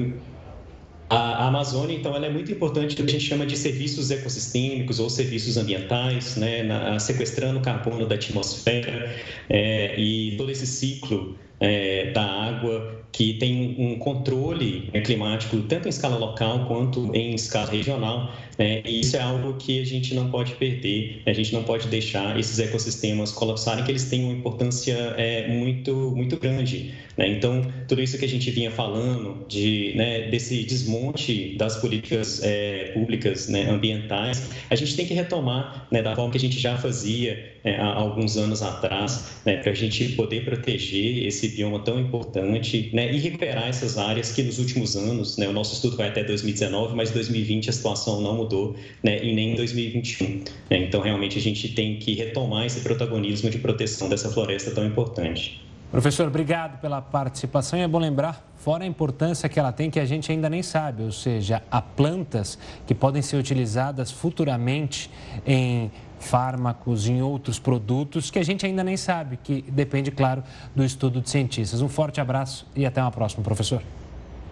A, 1.11 1.49
Amazônia, 1.49 1.95
então, 1.95 2.17
ela 2.17 2.27
é 2.27 2.31
muito 2.31 2.51
importante 2.51 2.99
no 2.99 3.05
que 3.05 3.11
a 3.11 3.19
gente 3.19 3.29
chama 3.29 3.45
de 3.45 3.55
serviços 3.55 4.11
ecossistêmicos 4.11 4.99
ou 4.99 5.11
serviços 5.11 5.59
ambientais, 5.59 6.37
né, 6.37 6.63
na, 6.63 6.99
sequestrando 6.99 7.61
carbono 7.61 8.07
da 8.07 8.15
atmosfera 8.15 9.15
é, 9.51 10.01
e 10.01 10.37
todo 10.39 10.51
esse 10.51 10.67
ciclo 10.67 11.37
é, 11.61 12.13
da 12.13 12.25
água, 12.25 13.03
que 13.13 13.35
tem 13.35 13.77
um 13.79 13.99
controle 13.99 14.91
climático 15.05 15.61
tanto 15.69 15.87
em 15.87 15.91
escala 15.91 16.17
local 16.17 16.65
quanto 16.67 17.15
em 17.15 17.35
escala 17.35 17.71
regional. 17.71 18.33
Né? 18.59 18.83
E 18.85 19.01
isso 19.01 19.17
é 19.17 19.21
algo 19.21 19.55
que 19.55 19.81
a 19.81 19.85
gente 19.85 20.15
não 20.15 20.31
pode 20.31 20.55
perder, 20.55 21.23
a 21.27 21.33
gente 21.33 21.53
não 21.53 21.63
pode 21.63 21.89
deixar 21.89 22.39
esses 22.39 22.59
ecossistemas 22.59 23.33
colapsarem, 23.33 23.85
que 23.85 23.91
eles 23.91 24.09
têm 24.09 24.25
uma 24.25 24.33
importância 24.33 24.95
é, 25.17 25.49
muito, 25.49 26.13
muito 26.15 26.39
grande. 26.39 26.95
Né? 27.17 27.29
Então, 27.29 27.63
tudo 27.89 28.03
isso 28.03 28.19
que 28.19 28.25
a 28.25 28.29
gente 28.29 28.51
vinha 28.51 28.71
falando 28.71 29.45
de, 29.49 29.93
né, 29.97 30.29
desse 30.29 30.63
desmonte 30.65 31.57
das 31.57 31.77
políticas 31.77 32.43
é, 32.43 32.91
públicas 32.95 33.49
né, 33.49 33.69
ambientais, 33.69 34.51
a 34.71 34.75
gente 34.75 34.97
tem 34.97 35.07
que 35.07 35.15
retomar 35.15 35.87
né, 35.91 36.03
da 36.03 36.15
forma 36.15 36.31
que 36.31 36.39
a 36.39 36.41
gente 36.41 36.59
já 36.59 36.77
fazia 36.77 37.53
é, 37.65 37.77
há 37.77 37.95
alguns 37.95 38.37
anos 38.37 38.63
atrás, 38.63 39.37
né, 39.45 39.57
para 39.59 39.73
a 39.73 39.75
gente 39.75 40.11
poder 40.11 40.45
proteger 40.45 41.27
esse 41.27 41.49
bioma 41.49 41.81
tão 41.81 42.01
importante 42.01 42.91
né, 42.93 43.13
e 43.13 43.19
recuperar 43.19 43.69
essas 43.69 43.99
áreas 43.99 44.33
que 44.33 44.43
nos 44.43 44.59
últimos 44.59 44.97
anos, 44.97 45.37
né, 45.37 45.49
o 45.49 45.53
nosso 45.53 45.75
estudo 45.75 45.97
vai 45.97 46.09
até 46.09 46.25
2019, 46.25 46.95
mas 46.95 47.11
2020 47.11 47.71
a 47.71 47.73
situação 47.73 48.21
não 48.21 48.42
mudou 48.43 48.77
né, 49.03 49.23
e 49.23 49.35
nem 49.35 49.53
em 49.53 49.57
2021. 49.57 50.45
Né, 50.71 50.79
então, 50.79 51.01
realmente, 51.01 51.39
a 51.39 51.41
gente 51.41 51.69
tem 51.75 51.97
que 51.99 52.15
retomar 52.15 52.67
esse 52.67 52.81
protagonismo 52.81 53.51
de 53.51 53.59
proteção 53.59 54.09
dessa 54.09 54.31
floresta 54.31 54.71
tão 54.71 54.85
importante. 54.85 55.63
Professor, 55.91 56.27
obrigado 56.27 56.81
pela 56.81 57.03
participação 57.03 57.79
e 57.79 57.83
é 57.83 57.89
bom 57.89 57.99
lembrar, 57.99 58.51
fora 58.57 58.83
a 58.83 58.87
importância 58.87 59.47
que 59.47 59.59
ela 59.59 59.71
tem, 59.71 59.91
que 59.91 60.01
a 60.01 60.07
gente 60.07 60.33
ainda 60.33 60.49
nem 60.49 60.63
sabe, 60.63 61.03
ou 61.03 61.13
seja, 61.13 61.63
há 61.71 61.83
plantas 61.83 62.59
que 62.87 62.95
podem 62.95 63.21
ser 63.21 63.37
utilizadas 63.37 64.11
futuramente 64.11 65.11
em 65.47 65.91
fármacos, 66.19 67.09
em 67.09 67.21
outros 67.21 67.59
produtos 67.59 68.31
que 68.31 68.39
a 68.39 68.43
gente 68.43 68.65
ainda 68.65 68.83
nem 68.83 68.97
sabe, 68.97 69.39
que 69.43 69.61
depende, 69.69 70.11
claro, 70.11 70.43
do 70.75 70.83
estudo 70.83 71.21
de 71.21 71.29
cientistas. 71.29 71.83
Um 71.83 71.89
forte 71.89 72.23
abraço 72.23 72.67
e 72.75 72.87
até 72.87 73.03
uma 73.03 73.11
próxima, 73.11 73.43
professor. 73.45 73.83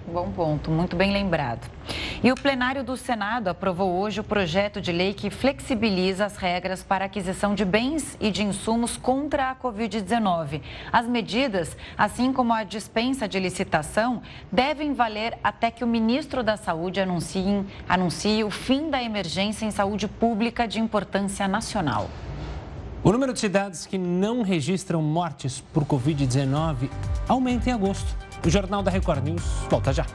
Bom 0.07 0.31
ponto, 0.33 0.71
muito 0.71 0.97
bem 0.97 1.13
lembrado. 1.13 1.71
E 2.23 2.33
o 2.33 2.35
plenário 2.35 2.83
do 2.83 2.97
Senado 2.97 3.49
aprovou 3.49 4.01
hoje 4.01 4.21
o 4.21 4.25
projeto 4.25 4.81
de 4.81 4.91
lei 4.91 5.15
que 5.15 5.31
flexibiliza 5.31 6.25
as 6.25 6.37
regras 6.37 6.83
para 6.83 7.05
aquisição 7.05 7.55
de 7.55 7.65
bens 7.65 8.17
e 8.21 8.31
de 8.31 8.43
insumos 8.43 8.97
contra 8.97 9.51
a 9.51 9.55
Covid-19. 9.55 10.63
As 10.93 11.07
medidas, 11.07 11.77
assim 11.97 12.33
como 12.33 12.53
a 12.53 12.65
dispensa 12.65 13.29
de 13.29 13.39
licitação, 13.39 14.23
devem 14.51 14.95
valer 14.95 15.39
até 15.45 15.71
que 15.71 15.85
o 15.85 15.87
ministro 15.87 16.43
da 16.43 16.57
Saúde 16.57 17.01
anuncie, 17.01 17.65
anuncie 17.89 18.43
o 18.43 18.51
fim 18.51 18.91
da 18.91 19.03
emergência 19.03 19.65
em 19.65 19.71
saúde 19.71 20.09
pública 20.09 20.67
de 20.67 20.81
importância 20.81 21.47
nacional. 21.47 22.11
O 23.03 23.13
número 23.13 23.33
de 23.33 23.41
cidades 23.41 23.87
que 23.87 23.97
não 23.97 24.43
registram 24.43 25.01
mortes 25.01 25.61
por 25.73 25.85
Covid-19 25.85 26.91
aumenta 27.29 27.71
em 27.71 27.73
agosto. 27.73 28.30
O 28.45 28.49
Jornal 28.49 28.83
da 28.83 28.91
Record 28.91 29.23
News 29.23 29.43
volta 29.69 29.93
já. 29.93 30.07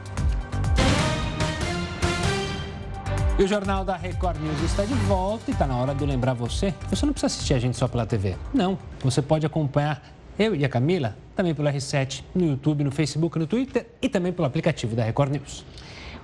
E 3.38 3.44
o 3.44 3.46
Jornal 3.46 3.84
da 3.84 3.96
Record 3.96 4.40
News 4.40 4.60
está 4.62 4.84
de 4.84 4.94
volta 4.94 5.44
e 5.48 5.52
está 5.52 5.64
na 5.64 5.76
hora 5.76 5.94
de 5.94 6.04
lembrar 6.04 6.34
você. 6.34 6.74
Você 6.90 7.06
não 7.06 7.12
precisa 7.12 7.26
assistir 7.26 7.54
a 7.54 7.58
gente 7.60 7.76
só 7.76 7.86
pela 7.86 8.04
TV. 8.04 8.34
Não, 8.52 8.76
você 9.00 9.22
pode 9.22 9.46
acompanhar 9.46 10.02
eu 10.36 10.56
e 10.56 10.64
a 10.64 10.68
Camila 10.68 11.16
também 11.36 11.54
pelo 11.54 11.68
R7, 11.68 12.24
no 12.34 12.46
YouTube, 12.46 12.82
no 12.82 12.90
Facebook, 12.90 13.38
no 13.38 13.46
Twitter 13.46 13.86
e 14.02 14.08
também 14.08 14.32
pelo 14.32 14.48
aplicativo 14.48 14.96
da 14.96 15.04
Record 15.04 15.30
News. 15.30 15.64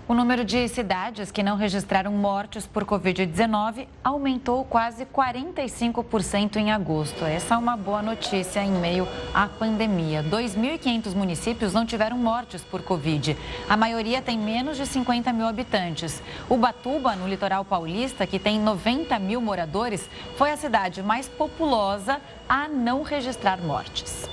O 0.08 0.14
número 0.14 0.44
de 0.44 0.66
cidades 0.66 1.30
que 1.30 1.44
não 1.44 1.56
registraram 1.56 2.10
mortes 2.10 2.66
por 2.66 2.84
Covid-19 2.84 3.86
aumentou 4.02 4.64
quase 4.64 5.06
45% 5.06 6.56
em 6.56 6.72
agosto. 6.72 7.24
Essa 7.24 7.54
é 7.54 7.56
uma 7.56 7.76
boa 7.76 8.02
notícia 8.02 8.58
em 8.64 8.72
meio 8.72 9.06
à 9.32 9.46
pandemia. 9.46 10.24
2.500 10.24 11.14
municípios 11.14 11.72
não 11.72 11.86
tiveram 11.86 12.18
mortes 12.18 12.62
por 12.62 12.82
Covid. 12.82 13.36
A 13.68 13.76
maioria 13.76 14.20
tem 14.20 14.36
menos 14.36 14.76
de 14.76 14.86
50 14.86 15.32
mil 15.32 15.46
habitantes. 15.46 16.20
Ubatuba, 16.50 17.14
no 17.14 17.28
litoral 17.28 17.64
paulista, 17.64 18.26
que 18.26 18.40
tem 18.40 18.58
90 18.58 19.16
mil 19.20 19.40
moradores, 19.40 20.10
foi 20.36 20.50
a 20.50 20.56
cidade 20.56 21.00
mais 21.00 21.28
populosa 21.28 22.20
a 22.48 22.66
não 22.66 23.04
registrar 23.04 23.62
mortes. 23.62 24.28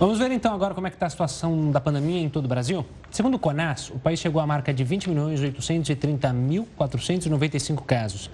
Vamos 0.00 0.18
ver 0.20 0.30
então 0.30 0.54
agora 0.54 0.74
como 0.74 0.86
é 0.86 0.90
que 0.90 0.96
está 0.96 1.06
a 1.06 1.10
situação 1.10 1.72
da 1.72 1.80
pandemia 1.80 2.20
em 2.20 2.28
todo 2.28 2.44
o 2.44 2.48
Brasil? 2.48 2.86
Segundo 3.10 3.34
o 3.34 3.38
CONAS, 3.38 3.90
o 3.90 3.98
país 3.98 4.20
chegou 4.20 4.40
à 4.40 4.46
marca 4.46 4.72
de 4.72 4.84
20 4.84 5.10
milhões 5.10 5.40
830.495 5.40 7.84
casos. 7.84 8.30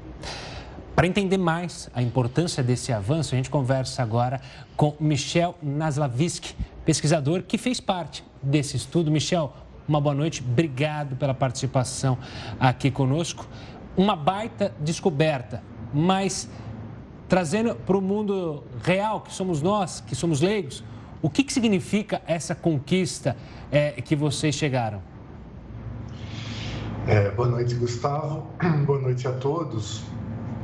Para 0.95 1.07
entender 1.07 1.37
mais 1.37 1.89
a 1.93 2.01
importância 2.01 2.61
desse 2.61 2.91
avanço, 2.91 3.33
a 3.33 3.37
gente 3.37 3.49
conversa 3.49 4.03
agora 4.03 4.41
com 4.75 4.95
Michel 4.99 5.55
Naslavski, 5.63 6.53
pesquisador 6.83 7.43
que 7.43 7.57
fez 7.57 7.79
parte 7.79 8.23
desse 8.43 8.75
estudo. 8.75 9.09
Michel, 9.09 9.53
uma 9.87 10.01
boa 10.01 10.13
noite, 10.13 10.43
obrigado 10.45 11.15
pela 11.15 11.33
participação 11.33 12.17
aqui 12.59 12.91
conosco. 12.91 13.47
Uma 13.95 14.15
baita 14.15 14.73
descoberta, 14.79 15.63
mas 15.93 16.49
trazendo 17.29 17.75
para 17.75 17.97
o 17.97 18.01
mundo 18.01 18.63
real, 18.83 19.21
que 19.21 19.33
somos 19.33 19.61
nós, 19.61 20.01
que 20.01 20.15
somos 20.15 20.41
leigos, 20.41 20.83
o 21.21 21.29
que, 21.29 21.43
que 21.43 21.51
significa 21.51 22.21
essa 22.27 22.55
conquista 22.55 23.35
é, 23.71 23.91
que 24.01 24.15
vocês 24.15 24.55
chegaram? 24.55 25.01
É, 27.07 27.31
boa 27.31 27.47
noite, 27.47 27.75
Gustavo. 27.75 28.47
Boa 28.85 28.99
noite 28.99 29.27
a 29.27 29.31
todos. 29.31 30.03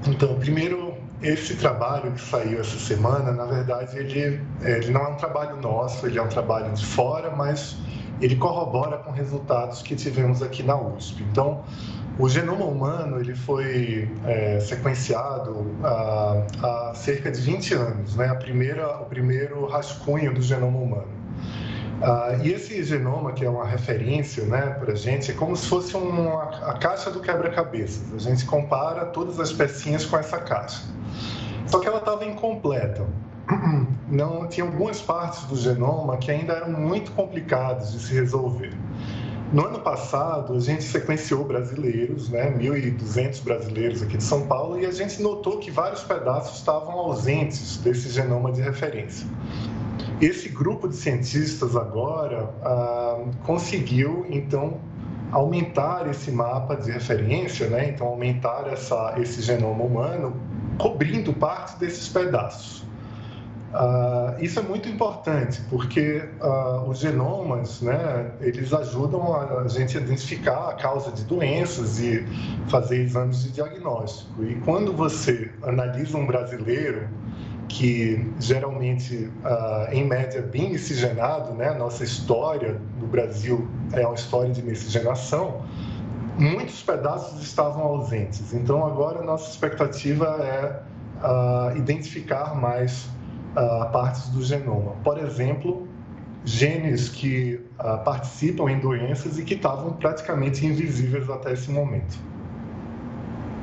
Então, 0.07 0.37
primeiro, 0.37 0.93
esse 1.21 1.55
trabalho 1.55 2.11
que 2.11 2.21
saiu 2.21 2.59
essa 2.59 2.77
semana, 2.77 3.31
na 3.31 3.45
verdade, 3.45 3.97
ele, 3.97 4.39
ele 4.61 4.91
não 4.91 5.01
é 5.01 5.07
um 5.07 5.15
trabalho 5.15 5.59
nosso, 5.59 6.05
ele 6.05 6.19
é 6.19 6.21
um 6.21 6.27
trabalho 6.27 6.71
de 6.73 6.85
fora, 6.85 7.31
mas 7.35 7.77
ele 8.21 8.35
corrobora 8.35 8.97
com 8.97 9.11
resultados 9.11 9.81
que 9.81 9.95
tivemos 9.95 10.41
aqui 10.41 10.63
na 10.63 10.75
USP. 10.75 11.23
Então, 11.23 11.63
o 12.17 12.29
genoma 12.29 12.65
humano 12.65 13.19
ele 13.19 13.35
foi 13.35 14.09
é, 14.25 14.59
sequenciado 14.59 15.65
há, 15.83 16.91
cerca 16.95 17.29
de 17.29 17.41
20 17.41 17.73
anos, 17.73 18.15
né? 18.15 18.27
a 18.27 18.35
primeira, 18.35 19.01
o 19.01 19.05
primeiro 19.05 19.65
rascunho 19.65 20.33
do 20.33 20.41
genoma 20.41 20.79
humano. 20.79 21.25
Ah, 22.01 22.37
e 22.43 22.51
esse 22.51 22.83
genoma, 22.83 23.31
que 23.31 23.45
é 23.45 23.49
uma 23.49 23.65
referência 23.65 24.43
né, 24.45 24.75
para 24.79 24.91
a 24.93 24.95
gente, 24.95 25.31
é 25.31 25.33
como 25.33 25.55
se 25.55 25.67
fosse 25.67 25.95
uma, 25.95 26.43
a 26.69 26.77
caixa 26.77 27.09
do 27.09 27.21
quebra-cabeças. 27.21 28.13
A 28.13 28.19
gente 28.19 28.45
compara 28.45 29.05
todas 29.05 29.39
as 29.39 29.51
pecinhas 29.53 30.05
com 30.05 30.17
essa 30.17 30.37
caixa. 30.37 30.83
Só 31.67 31.79
que 31.79 31.87
ela 31.87 31.99
estava 31.99 32.25
incompleta. 32.25 33.05
Não 34.07 34.47
tinha 34.47 34.65
algumas 34.65 35.01
partes 35.01 35.43
do 35.45 35.55
genoma 35.55 36.17
que 36.17 36.31
ainda 36.31 36.53
eram 36.53 36.71
muito 36.71 37.11
complicadas 37.11 37.91
de 37.91 37.99
se 37.99 38.13
resolver. 38.13 38.71
No 39.53 39.67
ano 39.67 39.79
passado, 39.79 40.55
a 40.55 40.59
gente 40.59 40.83
sequenciou 40.83 41.45
brasileiros, 41.45 42.29
né, 42.29 42.51
1.200 42.51 43.43
brasileiros 43.43 44.01
aqui 44.01 44.17
de 44.17 44.23
São 44.23 44.47
Paulo, 44.47 44.79
e 44.79 44.85
a 44.85 44.91
gente 44.91 45.21
notou 45.21 45.59
que 45.59 45.69
vários 45.69 46.03
pedaços 46.03 46.57
estavam 46.57 46.93
ausentes 46.93 47.77
desse 47.77 48.09
genoma 48.09 48.51
de 48.51 48.61
referência. 48.61 49.27
Esse 50.19 50.49
grupo 50.49 50.87
de 50.87 50.95
cientistas 50.95 51.75
agora 51.75 52.49
ah, 52.63 53.23
conseguiu, 53.45 54.25
então, 54.29 54.79
aumentar 55.31 56.07
esse 56.09 56.31
mapa 56.31 56.75
de 56.75 56.91
referência, 56.91 57.67
né, 57.67 57.89
então, 57.89 58.07
aumentar 58.07 58.67
essa, 58.67 59.13
esse 59.17 59.41
genoma 59.41 59.83
humano, 59.83 60.35
cobrindo 60.77 61.31
parte 61.31 61.79
desses 61.79 62.09
pedaços. 62.09 62.85
Uh, 63.75 64.41
isso 64.41 64.57
é 64.57 64.63
muito 64.63 64.87
importante, 64.87 65.61
porque 65.69 66.23
uh, 66.39 66.89
os 66.89 66.99
genomas, 66.99 67.81
né, 67.81 68.31
eles 68.39 68.71
ajudam 68.73 69.35
a, 69.35 69.67
gente 69.67 69.97
a 69.97 70.01
identificar 70.01 70.69
a 70.69 70.73
causa 70.75 71.11
de 71.11 71.25
doenças 71.25 71.99
e 71.99 72.25
fazer 72.69 73.01
exames 73.01 73.43
de 73.43 73.51
diagnóstico. 73.51 74.45
E 74.45 74.55
quando 74.61 74.93
você 74.93 75.51
analisa 75.61 76.17
um 76.17 76.25
brasileiro, 76.25 77.09
que 77.67 78.31
geralmente, 78.39 79.29
uh, 79.43 79.91
em 79.91 80.05
média, 80.05 80.41
bem 80.41 80.71
miscigenado, 80.71 81.53
né? 81.53 81.73
Nossa 81.73 82.05
história 82.05 82.79
no 82.97 83.07
Brasil 83.07 83.67
é 83.91 84.05
uma 84.05 84.15
história 84.15 84.53
de 84.53 84.63
miscigenação. 84.63 85.63
Muitos 86.39 86.81
pedaços 86.81 87.41
estavam 87.41 87.83
ausentes. 87.83 88.53
Então, 88.53 88.85
agora, 88.85 89.21
nossa 89.21 89.49
expectativa 89.49 90.25
é 90.41 90.95
identificar 91.75 92.53
mais 92.53 93.07
uh, 93.55 93.91
partes 93.91 94.29
do 94.29 94.41
genoma. 94.43 94.91
Por 95.03 95.17
exemplo, 95.17 95.87
genes 96.43 97.09
que 97.09 97.59
participam 98.03 98.69
em 98.69 98.79
doenças 98.79 99.39
e 99.39 99.43
que 99.43 99.55
estavam 99.55 99.93
praticamente 99.93 100.65
invisíveis 100.65 101.29
até 101.29 101.53
esse 101.53 101.71
momento. 101.71 102.15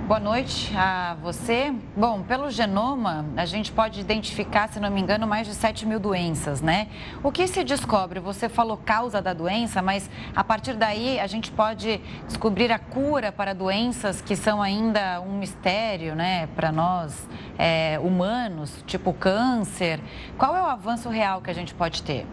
Boa 0.07 0.19
noite 0.19 0.77
a 0.77 1.17
você. 1.23 1.73
Bom, 1.97 2.23
pelo 2.23 2.51
genoma, 2.51 3.25
a 3.37 3.47
gente 3.47 3.71
pode 3.71 4.01
identificar, 4.01 4.69
se 4.69 4.81
não 4.81 4.91
me 4.91 5.01
engano, 5.01 5.29
mais 5.29 5.47
de 5.47 5.55
7 5.55 5.87
mil 5.87 6.01
doenças, 6.01 6.61
né? 6.61 6.89
O 7.23 7.31
que 7.31 7.47
se 7.47 7.63
descobre? 7.63 8.19
Você 8.19 8.49
falou 8.49 8.77
causa 8.77 9.23
da 9.23 9.33
doença, 9.33 9.81
mas 9.81 10.11
a 10.35 10.43
partir 10.43 10.75
daí 10.75 11.21
a 11.21 11.27
gente 11.29 11.53
pode 11.53 11.99
descobrir 12.27 12.73
a 12.73 12.81
cura 12.81 13.31
para 13.31 13.55
doenças 13.55 14.21
que 14.21 14.35
são 14.35 14.61
ainda 14.61 15.21
um 15.21 15.39
mistério, 15.39 16.17
né, 16.17 16.49
para 16.49 16.73
nós 16.73 17.29
é, 17.57 17.99
humanos, 18.03 18.83
tipo 18.85 19.13
câncer. 19.13 20.01
Qual 20.37 20.57
é 20.57 20.61
o 20.61 20.67
avanço 20.67 21.09
real 21.09 21.41
que 21.41 21.51
a 21.51 21.55
gente 21.55 21.73
pode 21.75 22.03
ter? 22.03 22.27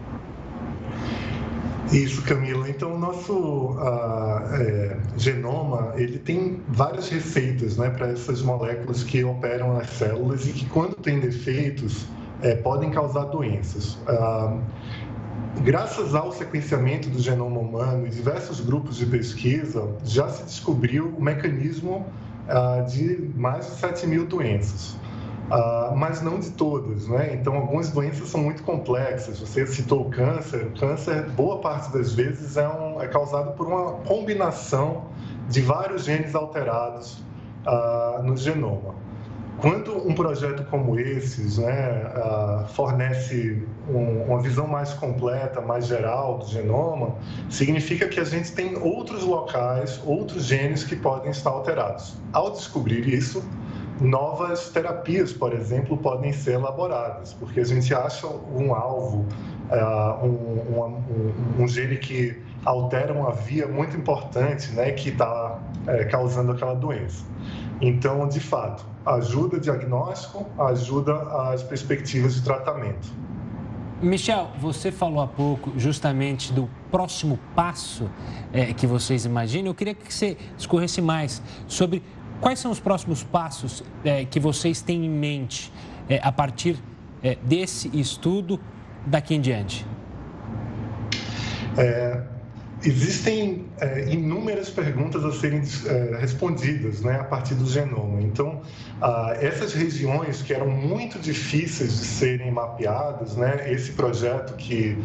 Isso, 1.92 2.22
Camila. 2.22 2.68
Então, 2.68 2.94
o 2.94 2.98
nosso 2.98 3.32
uh, 3.32 4.54
é, 4.54 4.96
genoma 5.16 5.92
ele 5.96 6.18
tem 6.18 6.60
várias 6.68 7.08
receitas 7.08 7.76
né, 7.76 7.90
para 7.90 8.08
essas 8.12 8.42
moléculas 8.42 9.02
que 9.02 9.24
operam 9.24 9.74
nas 9.74 9.90
células 9.90 10.46
e 10.46 10.52
que, 10.52 10.66
quando 10.66 10.94
têm 10.94 11.18
defeitos, 11.18 12.06
é, 12.42 12.54
podem 12.54 12.90
causar 12.90 13.24
doenças. 13.24 13.94
Uh, 14.08 14.60
graças 15.62 16.14
ao 16.14 16.30
sequenciamento 16.30 17.08
do 17.08 17.18
genoma 17.18 17.58
humano 17.58 18.06
e 18.06 18.10
diversos 18.10 18.60
grupos 18.60 18.96
de 18.96 19.06
pesquisa, 19.06 19.88
já 20.04 20.28
se 20.28 20.44
descobriu 20.44 21.12
o 21.18 21.20
mecanismo 21.20 22.06
uh, 22.46 22.88
de 22.88 23.30
mais 23.34 23.66
de 23.66 23.72
7 23.72 24.06
mil 24.06 24.26
doenças. 24.26 24.96
Uh, 25.50 25.96
mas 25.96 26.22
não 26.22 26.38
de 26.38 26.50
todas, 26.50 27.08
né? 27.08 27.34
Então, 27.34 27.56
algumas 27.56 27.90
doenças 27.90 28.28
são 28.28 28.40
muito 28.40 28.62
complexas. 28.62 29.40
Você 29.40 29.66
citou 29.66 30.02
o 30.02 30.10
câncer. 30.10 30.62
O 30.62 30.78
câncer, 30.78 31.28
boa 31.30 31.58
parte 31.58 31.92
das 31.92 32.12
vezes, 32.12 32.56
é, 32.56 32.68
um, 32.68 33.02
é 33.02 33.08
causado 33.08 33.52
por 33.56 33.66
uma 33.66 33.94
combinação 34.04 35.06
de 35.48 35.60
vários 35.60 36.04
genes 36.04 36.36
alterados 36.36 37.24
uh, 37.66 38.22
no 38.22 38.36
genoma. 38.36 38.94
Quando 39.60 40.08
um 40.08 40.14
projeto 40.14 40.64
como 40.70 40.98
esses 40.98 41.58
né, 41.58 42.10
uh, 42.16 42.66
fornece 42.68 43.62
um, 43.90 44.22
uma 44.22 44.40
visão 44.40 44.66
mais 44.66 44.94
completa, 44.94 45.60
mais 45.60 45.86
geral 45.86 46.38
do 46.38 46.46
genoma, 46.46 47.16
significa 47.50 48.08
que 48.08 48.18
a 48.18 48.24
gente 48.24 48.52
tem 48.52 48.78
outros 48.78 49.22
locais, 49.22 50.00
outros 50.06 50.44
genes 50.44 50.82
que 50.82 50.96
podem 50.96 51.30
estar 51.30 51.50
alterados. 51.50 52.16
Ao 52.32 52.50
descobrir 52.50 53.06
isso, 53.06 53.44
novas 54.00 54.70
terapias, 54.70 55.32
por 55.32 55.52
exemplo, 55.52 55.96
podem 55.96 56.32
ser 56.32 56.54
elaboradas, 56.54 57.34
porque 57.34 57.60
a 57.60 57.64
gente 57.64 57.94
acha 57.94 58.26
um 58.26 58.74
alvo, 58.74 59.26
uh, 59.70 60.24
um, 60.24 60.32
um, 60.78 61.62
um, 61.62 61.68
gene 61.68 61.96
que 61.98 62.40
altera 62.64 63.12
uma 63.12 63.32
via 63.32 63.66
muito 63.66 63.96
importante, 63.96 64.72
né, 64.72 64.92
que 64.92 65.10
está 65.10 65.58
é, 65.86 66.04
causando 66.04 66.52
aquela 66.52 66.74
doença. 66.74 67.24
Então, 67.80 68.26
de 68.28 68.40
fato, 68.40 68.84
ajuda 69.04 69.58
diagnóstico, 69.58 70.46
ajuda 70.58 71.14
as 71.50 71.62
perspectivas 71.62 72.34
de 72.34 72.42
tratamento. 72.42 73.08
Michel, 74.02 74.48
você 74.58 74.90
falou 74.90 75.22
há 75.22 75.26
pouco 75.26 75.72
justamente 75.76 76.54
do 76.54 76.70
próximo 76.90 77.38
passo 77.54 78.08
é, 78.50 78.72
que 78.72 78.86
vocês 78.86 79.26
imaginam. 79.26 79.68
Eu 79.68 79.74
queria 79.74 79.94
que 79.94 80.12
você 80.12 80.38
discorresse 80.56 81.02
mais 81.02 81.42
sobre 81.68 82.02
Quais 82.40 82.58
são 82.58 82.70
os 82.70 82.80
próximos 82.80 83.22
passos 83.22 83.84
é, 84.02 84.24
que 84.24 84.40
vocês 84.40 84.80
têm 84.80 85.04
em 85.04 85.10
mente 85.10 85.70
é, 86.08 86.18
a 86.22 86.32
partir 86.32 86.76
é, 87.22 87.36
desse 87.42 87.90
estudo 87.92 88.58
daqui 89.06 89.34
em 89.34 89.40
diante? 89.42 89.86
É, 91.76 92.22
existem 92.82 93.66
é, 93.78 94.10
inúmeras 94.10 94.70
perguntas 94.70 95.22
a 95.22 95.32
serem 95.32 95.60
é, 95.86 96.16
respondidas 96.18 97.02
né, 97.02 97.20
a 97.20 97.24
partir 97.24 97.54
do 97.54 97.66
genoma. 97.66 98.22
Então, 98.22 98.62
ah, 99.02 99.36
essas 99.38 99.74
regiões 99.74 100.40
que 100.40 100.54
eram 100.54 100.70
muito 100.70 101.18
difíceis 101.18 101.90
de 101.98 102.06
serem 102.06 102.50
mapeadas, 102.50 103.36
né, 103.36 103.70
esse 103.70 103.92
projeto 103.92 104.56
que, 104.56 104.96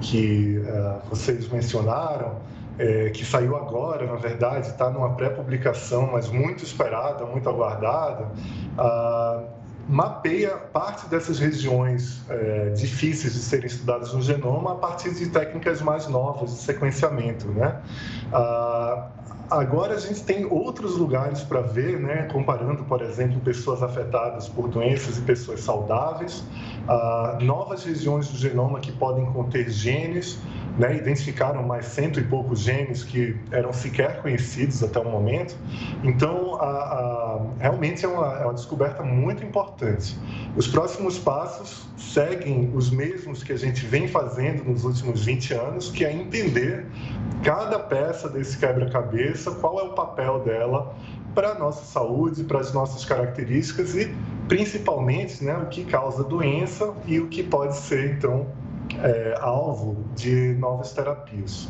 que 0.00 0.62
vocês 1.10 1.48
mencionaram, 1.48 2.40
é, 2.78 3.10
que 3.10 3.24
saiu 3.24 3.56
agora, 3.56 4.06
na 4.06 4.16
verdade, 4.16 4.68
está 4.68 4.90
numa 4.90 5.10
pré-publicação, 5.14 6.10
mas 6.12 6.28
muito 6.28 6.64
esperada, 6.64 7.24
muito 7.24 7.48
aguardada, 7.48 8.28
ah, 8.76 9.42
mapeia 9.88 10.56
parte 10.72 11.06
dessas 11.08 11.38
regiões 11.38 12.22
é, 12.28 12.70
difíceis 12.70 13.34
de 13.34 13.40
serem 13.40 13.66
estudadas 13.66 14.12
no 14.14 14.22
genoma 14.22 14.72
a 14.72 14.74
partir 14.76 15.12
de 15.14 15.28
técnicas 15.28 15.82
mais 15.82 16.08
novas 16.08 16.50
de 16.50 16.56
sequenciamento, 16.56 17.46
né? 17.48 17.80
Ah, 18.32 19.08
agora 19.50 19.94
a 19.94 20.00
gente 20.00 20.22
tem 20.22 20.46
outros 20.46 20.96
lugares 20.96 21.42
para 21.42 21.60
ver, 21.60 22.00
né? 22.00 22.28
Comparando, 22.32 22.82
por 22.84 23.02
exemplo, 23.02 23.38
pessoas 23.40 23.82
afetadas 23.82 24.48
por 24.48 24.68
doenças 24.68 25.18
e 25.18 25.20
pessoas 25.20 25.60
saudáveis, 25.60 26.42
ah, 26.88 27.38
novas 27.42 27.84
regiões 27.84 28.28
do 28.28 28.38
genoma 28.38 28.80
que 28.80 28.90
podem 28.90 29.26
conter 29.26 29.68
genes 29.68 30.40
né, 30.78 30.96
identificaram 30.96 31.62
mais 31.62 31.86
cento 31.86 32.18
e 32.18 32.24
poucos 32.24 32.60
genes 32.60 33.04
que 33.04 33.36
eram 33.50 33.72
sequer 33.72 34.20
conhecidos 34.20 34.82
até 34.82 34.98
o 34.98 35.04
momento. 35.04 35.56
Então, 36.02 36.56
a, 36.56 36.66
a, 36.66 37.40
realmente 37.58 38.04
é 38.04 38.08
uma, 38.08 38.38
é 38.40 38.44
uma 38.44 38.54
descoberta 38.54 39.02
muito 39.02 39.44
importante. 39.44 40.18
Os 40.56 40.66
próximos 40.66 41.18
passos 41.18 41.86
seguem 41.96 42.70
os 42.74 42.90
mesmos 42.90 43.42
que 43.42 43.52
a 43.52 43.56
gente 43.56 43.86
vem 43.86 44.08
fazendo 44.08 44.64
nos 44.64 44.84
últimos 44.84 45.24
20 45.24 45.54
anos, 45.54 45.90
que 45.90 46.04
é 46.04 46.12
entender 46.12 46.86
cada 47.42 47.78
peça 47.78 48.28
desse 48.28 48.58
quebra-cabeça, 48.58 49.52
qual 49.52 49.78
é 49.78 49.82
o 49.82 49.90
papel 49.90 50.40
dela 50.40 50.94
para 51.34 51.50
a 51.50 51.58
nossa 51.58 51.84
saúde, 51.84 52.44
para 52.44 52.60
as 52.60 52.72
nossas 52.72 53.04
características 53.04 53.94
e, 53.94 54.14
principalmente, 54.48 55.42
né, 55.44 55.56
o 55.56 55.66
que 55.66 55.84
causa 55.84 56.22
doença 56.22 56.94
e 57.06 57.18
o 57.18 57.28
que 57.28 57.42
pode 57.42 57.76
ser, 57.76 58.14
então, 58.16 58.46
é, 59.04 59.36
alvo 59.38 60.02
de 60.14 60.54
novas 60.54 60.92
terapias. 60.92 61.68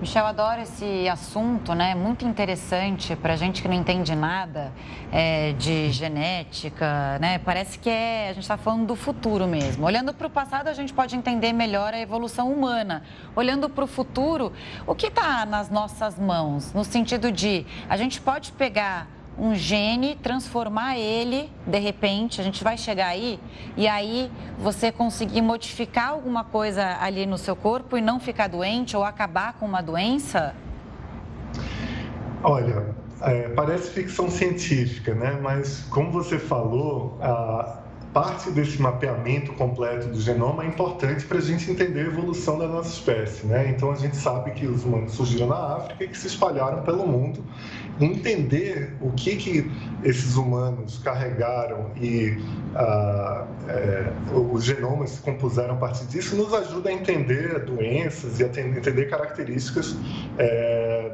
Michel, 0.00 0.26
adoro 0.26 0.60
esse 0.60 1.08
assunto, 1.08 1.72
né? 1.72 1.94
Muito 1.94 2.26
interessante 2.26 3.14
para 3.14 3.36
gente 3.36 3.62
que 3.62 3.68
não 3.68 3.76
entende 3.76 4.14
nada 4.14 4.72
é, 5.12 5.52
de 5.52 5.90
genética, 5.90 7.18
né? 7.20 7.38
Parece 7.38 7.78
que 7.78 7.88
é, 7.88 8.28
a 8.30 8.32
gente 8.32 8.42
está 8.42 8.56
falando 8.56 8.86
do 8.86 8.96
futuro 8.96 9.46
mesmo. 9.46 9.86
Olhando 9.86 10.12
para 10.12 10.26
o 10.26 10.30
passado, 10.30 10.68
a 10.68 10.72
gente 10.72 10.92
pode 10.92 11.14
entender 11.14 11.52
melhor 11.52 11.94
a 11.94 12.00
evolução 12.00 12.52
humana. 12.52 13.02
Olhando 13.36 13.70
para 13.70 13.84
o 13.84 13.86
futuro, 13.86 14.52
o 14.86 14.94
que 14.94 15.06
está 15.06 15.46
nas 15.46 15.70
nossas 15.70 16.18
mãos? 16.18 16.72
No 16.72 16.84
sentido 16.84 17.30
de, 17.30 17.64
a 17.88 17.96
gente 17.96 18.20
pode 18.20 18.52
pegar 18.52 19.06
um 19.38 19.54
gene, 19.54 20.16
transformar 20.16 20.96
ele, 20.96 21.50
de 21.66 21.78
repente, 21.78 22.40
a 22.40 22.44
gente 22.44 22.62
vai 22.62 22.78
chegar 22.78 23.08
aí, 23.08 23.40
e 23.76 23.88
aí 23.88 24.30
você 24.58 24.92
conseguir 24.92 25.42
modificar 25.42 26.10
alguma 26.10 26.44
coisa 26.44 26.96
ali 27.00 27.26
no 27.26 27.36
seu 27.36 27.56
corpo 27.56 27.96
e 27.96 28.00
não 28.00 28.20
ficar 28.20 28.48
doente 28.48 28.96
ou 28.96 29.04
acabar 29.04 29.54
com 29.54 29.66
uma 29.66 29.82
doença? 29.82 30.54
Olha, 32.42 32.94
é, 33.22 33.48
parece 33.48 33.90
ficção 33.90 34.30
científica, 34.30 35.14
né? 35.14 35.38
Mas 35.42 35.80
como 35.90 36.10
você 36.10 36.38
falou, 36.38 37.18
a 37.20 37.80
parte 38.14 38.48
desse 38.52 38.80
mapeamento 38.80 39.52
completo 39.54 40.06
do 40.08 40.20
genoma 40.20 40.62
é 40.62 40.68
importante 40.68 41.24
para 41.24 41.38
a 41.38 41.40
gente 41.40 41.68
entender 41.68 42.02
a 42.02 42.04
evolução 42.04 42.56
da 42.58 42.68
nossa 42.68 42.90
espécie, 42.90 43.44
né? 43.44 43.70
Então 43.70 43.90
a 43.90 43.96
gente 43.96 44.16
sabe 44.16 44.52
que 44.52 44.66
os 44.66 44.84
humanos 44.84 45.12
surgiram 45.14 45.48
na 45.48 45.76
África 45.76 46.04
e 46.04 46.08
que 46.08 46.16
se 46.16 46.28
espalharam 46.28 46.82
pelo 46.82 47.06
mundo 47.06 47.44
entender 48.00 48.92
o 49.00 49.10
que, 49.12 49.36
que 49.36 49.70
esses 50.02 50.36
humanos 50.36 50.98
carregaram 50.98 51.90
e 51.96 52.36
ah, 52.74 53.46
é, 53.68 54.12
os 54.52 54.64
genomas 54.64 55.10
se 55.10 55.20
compuseram 55.20 55.74
a 55.74 55.76
partir 55.76 56.06
disso 56.06 56.34
nos 56.36 56.52
ajuda 56.52 56.90
a 56.90 56.92
entender 56.92 57.64
doenças 57.64 58.40
e 58.40 58.44
a 58.44 58.46
entender 58.46 59.08
características 59.08 59.96
é, 60.38 61.12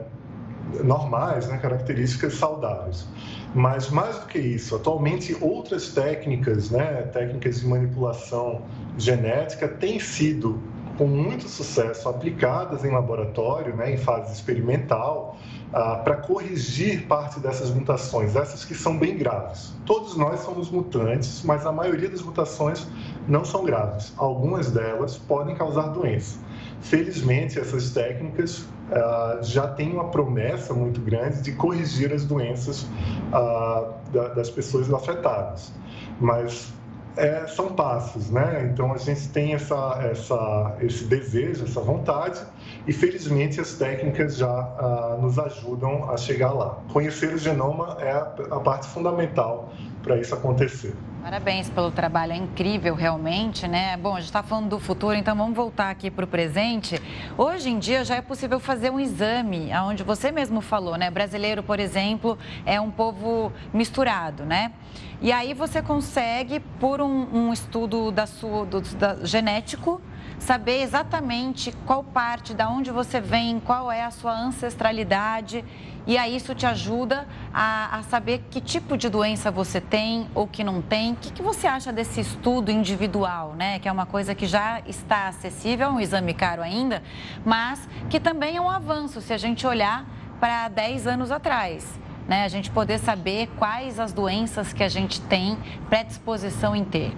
normais, 0.82 1.48
né, 1.48 1.58
características 1.58 2.34
saudáveis. 2.34 3.06
Mas 3.54 3.90
mais 3.90 4.18
do 4.18 4.26
que 4.26 4.38
isso, 4.38 4.76
atualmente 4.76 5.36
outras 5.40 5.88
técnicas, 5.88 6.70
né, 6.70 7.02
técnicas 7.12 7.60
de 7.60 7.66
manipulação 7.66 8.62
genética 8.96 9.66
têm 9.66 9.98
sido 9.98 10.62
com 10.96 11.06
muito 11.06 11.48
sucesso 11.48 12.08
aplicadas 12.08 12.84
em 12.84 12.90
laboratório, 12.90 13.74
né, 13.74 13.92
em 13.92 13.96
fase 13.96 14.32
experimental, 14.32 15.36
ah, 15.72 15.96
para 15.96 16.16
corrigir 16.16 17.06
parte 17.06 17.38
dessas 17.38 17.70
mutações, 17.70 18.34
essas 18.34 18.64
que 18.64 18.74
são 18.74 18.98
bem 18.98 19.16
graves. 19.16 19.72
Todos 19.86 20.16
nós 20.16 20.40
somos 20.40 20.70
mutantes, 20.70 21.42
mas 21.44 21.64
a 21.64 21.72
maioria 21.72 22.08
das 22.08 22.22
mutações 22.22 22.86
não 23.28 23.44
são 23.44 23.64
graves. 23.64 24.12
Algumas 24.16 24.70
delas 24.70 25.16
podem 25.16 25.54
causar 25.54 25.88
doença. 25.88 26.38
Felizmente, 26.80 27.58
essas 27.58 27.90
técnicas 27.90 28.66
ah, 28.90 29.38
já 29.42 29.68
têm 29.68 29.92
uma 29.92 30.08
promessa 30.08 30.74
muito 30.74 31.00
grande 31.00 31.40
de 31.42 31.52
corrigir 31.52 32.12
as 32.12 32.24
doenças 32.24 32.86
ah, 33.32 33.92
da, 34.12 34.28
das 34.28 34.50
pessoas 34.50 34.92
afetadas. 34.92 35.72
Mas 36.20 36.72
é, 37.16 37.46
são 37.46 37.74
passos, 37.74 38.30
né? 38.30 38.70
Então 38.72 38.92
a 38.92 38.98
gente 38.98 39.28
tem 39.28 39.54
essa, 39.54 39.98
essa, 40.02 40.76
esse 40.80 41.04
desejo, 41.04 41.64
essa 41.64 41.80
vontade, 41.80 42.40
e 42.86 42.92
felizmente 42.92 43.60
as 43.60 43.74
técnicas 43.74 44.36
já 44.36 44.48
ah, 44.48 45.18
nos 45.20 45.38
ajudam 45.38 46.10
a 46.10 46.16
chegar 46.16 46.52
lá. 46.52 46.78
Conhecer 46.92 47.34
o 47.34 47.38
genoma 47.38 47.96
é 48.00 48.10
a, 48.10 48.34
a 48.50 48.60
parte 48.60 48.86
fundamental 48.88 49.72
para 50.02 50.18
isso 50.18 50.34
acontecer. 50.34 50.94
Parabéns 51.22 51.68
pelo 51.68 51.90
trabalho, 51.90 52.32
é 52.32 52.36
incrível 52.36 52.94
realmente, 52.94 53.68
né? 53.68 53.94
Bom, 53.98 54.14
a 54.14 54.20
gente 54.20 54.28
está 54.28 54.42
falando 54.42 54.70
do 54.70 54.80
futuro, 54.80 55.14
então 55.14 55.36
vamos 55.36 55.54
voltar 55.54 55.90
aqui 55.90 56.10
para 56.10 56.24
o 56.24 56.28
presente. 56.28 57.00
Hoje 57.36 57.68
em 57.68 57.78
dia 57.78 58.02
já 58.06 58.16
é 58.16 58.22
possível 58.22 58.58
fazer 58.58 58.90
um 58.90 58.98
exame, 58.98 59.70
onde 59.84 60.02
você 60.02 60.32
mesmo 60.32 60.62
falou, 60.62 60.96
né? 60.96 61.10
Brasileiro, 61.10 61.62
por 61.62 61.78
exemplo, 61.78 62.38
é 62.64 62.80
um 62.80 62.90
povo 62.90 63.52
misturado, 63.72 64.46
né? 64.46 64.72
E 65.20 65.30
aí 65.30 65.52
você 65.52 65.82
consegue, 65.82 66.58
por 66.58 67.02
um, 67.02 67.28
um 67.30 67.52
estudo 67.52 68.10
da 68.10 68.26
sua, 68.26 68.64
do, 68.64 68.80
da, 68.80 69.16
genético, 69.22 70.00
saber 70.40 70.82
exatamente 70.82 71.70
qual 71.86 72.02
parte, 72.02 72.54
da 72.54 72.68
onde 72.68 72.90
você 72.90 73.20
vem, 73.20 73.60
qual 73.60 73.92
é 73.92 74.02
a 74.02 74.10
sua 74.10 74.32
ancestralidade. 74.32 75.64
E 76.06 76.16
aí 76.16 76.34
isso 76.34 76.54
te 76.54 76.66
ajuda 76.66 77.28
a, 77.52 77.98
a 77.98 78.02
saber 78.02 78.42
que 78.50 78.60
tipo 78.60 78.96
de 78.96 79.08
doença 79.08 79.50
você 79.50 79.80
tem 79.80 80.26
ou 80.34 80.48
que 80.48 80.64
não 80.64 80.80
tem. 80.80 81.12
O 81.12 81.16
que, 81.16 81.30
que 81.30 81.42
você 81.42 81.66
acha 81.66 81.92
desse 81.92 82.20
estudo 82.20 82.70
individual, 82.70 83.54
né? 83.54 83.78
Que 83.78 83.88
é 83.88 83.92
uma 83.92 84.06
coisa 84.06 84.34
que 84.34 84.46
já 84.46 84.80
está 84.86 85.28
acessível, 85.28 85.88
é 85.88 85.90
um 85.90 86.00
exame 86.00 86.32
caro 86.32 86.62
ainda, 86.62 87.02
mas 87.44 87.86
que 88.08 88.18
também 88.18 88.56
é 88.56 88.60
um 88.60 88.70
avanço 88.70 89.20
se 89.20 89.32
a 89.32 89.38
gente 89.38 89.66
olhar 89.66 90.06
para 90.40 90.68
10 90.68 91.06
anos 91.06 91.30
atrás. 91.30 92.00
Né, 92.28 92.44
a 92.44 92.48
gente 92.48 92.70
poder 92.70 92.98
saber 92.98 93.48
quais 93.58 93.98
as 93.98 94.12
doenças 94.12 94.72
que 94.72 94.84
a 94.84 94.88
gente 94.88 95.20
tem 95.22 95.58
predisposição 95.88 96.76
em 96.76 96.84
ter. 96.84 97.12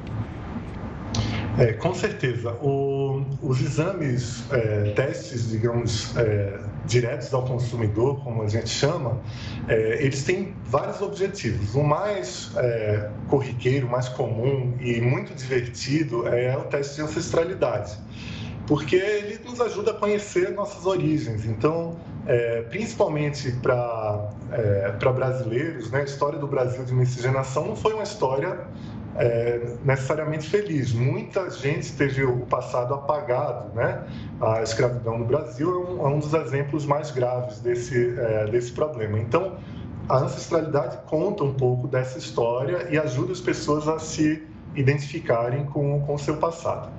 É, 1.59 1.73
com 1.75 1.93
certeza. 1.95 2.57
O, 2.63 3.02
os 3.41 3.61
exames, 3.61 4.45
é, 4.51 4.93
testes, 4.95 5.51
digamos, 5.51 6.17
é, 6.17 6.59
diretos 6.85 7.33
ao 7.33 7.45
consumidor, 7.45 8.23
como 8.23 8.43
a 8.43 8.49
gente 8.49 8.69
chama, 8.69 9.21
é, 9.69 10.05
eles 10.05 10.25
têm 10.25 10.55
vários 10.65 11.01
objetivos. 11.01 11.75
O 11.75 11.83
mais 11.83 12.51
é, 12.57 13.09
corriqueiro, 13.29 13.89
mais 13.89 14.09
comum 14.09 14.75
e 14.81 15.01
muito 15.01 15.35
divertido 15.35 16.27
é 16.29 16.57
o 16.57 16.65
teste 16.65 16.97
de 16.97 17.03
ancestralidade, 17.03 17.97
porque 18.67 18.97
ele 18.97 19.39
nos 19.45 19.61
ajuda 19.61 19.93
a 19.93 19.95
conhecer 19.95 20.51
nossas 20.53 20.87
origens. 20.87 21.45
Então, 21.45 21.97
é, 22.27 22.63
principalmente 22.63 23.51
para 23.63 24.31
brasileiros, 25.15 25.91
né, 25.91 26.01
a 26.01 26.05
história 26.05 26.39
do 26.39 26.47
Brasil 26.47 26.85
de 26.85 26.95
miscigenação 26.95 27.67
não 27.67 27.77
foi 27.77 27.95
uma 27.95 28.05
história 28.05 28.61
é, 29.16 29.77
necessariamente 29.85 30.48
feliz. 30.48 30.92
Muita 30.92 31.51
gente 31.51 31.92
teve 31.92 32.25
o 32.25 32.38
passado 32.46 32.94
apagado, 32.94 33.75
né? 33.75 34.03
A 34.40 34.62
escravidão 34.62 35.18
no 35.18 35.25
Brasil 35.25 35.70
é 35.70 35.90
um, 35.90 36.07
é 36.07 36.09
um 36.09 36.18
dos 36.18 36.33
exemplos 36.35 36.87
mais 36.87 37.11
graves 37.11 37.61
desse, 37.61 38.18
é, 38.18 38.46
desse 38.46 38.72
problema. 38.72 39.18
Então, 39.18 39.59
a 40.09 40.18
ancestralidade 40.18 40.98
conta 41.07 41.44
um 41.44 41.55
pouco 41.55 41.87
dessa 41.87 42.18
história 42.18 42.88
e 42.90 42.98
ajuda 42.98 43.33
as 43.33 43.40
pessoas 43.40 43.87
a 43.88 43.98
se 43.98 44.42
identificarem 44.75 45.64
com 45.66 46.03
o 46.07 46.18
seu 46.18 46.37
passado. 46.38 46.90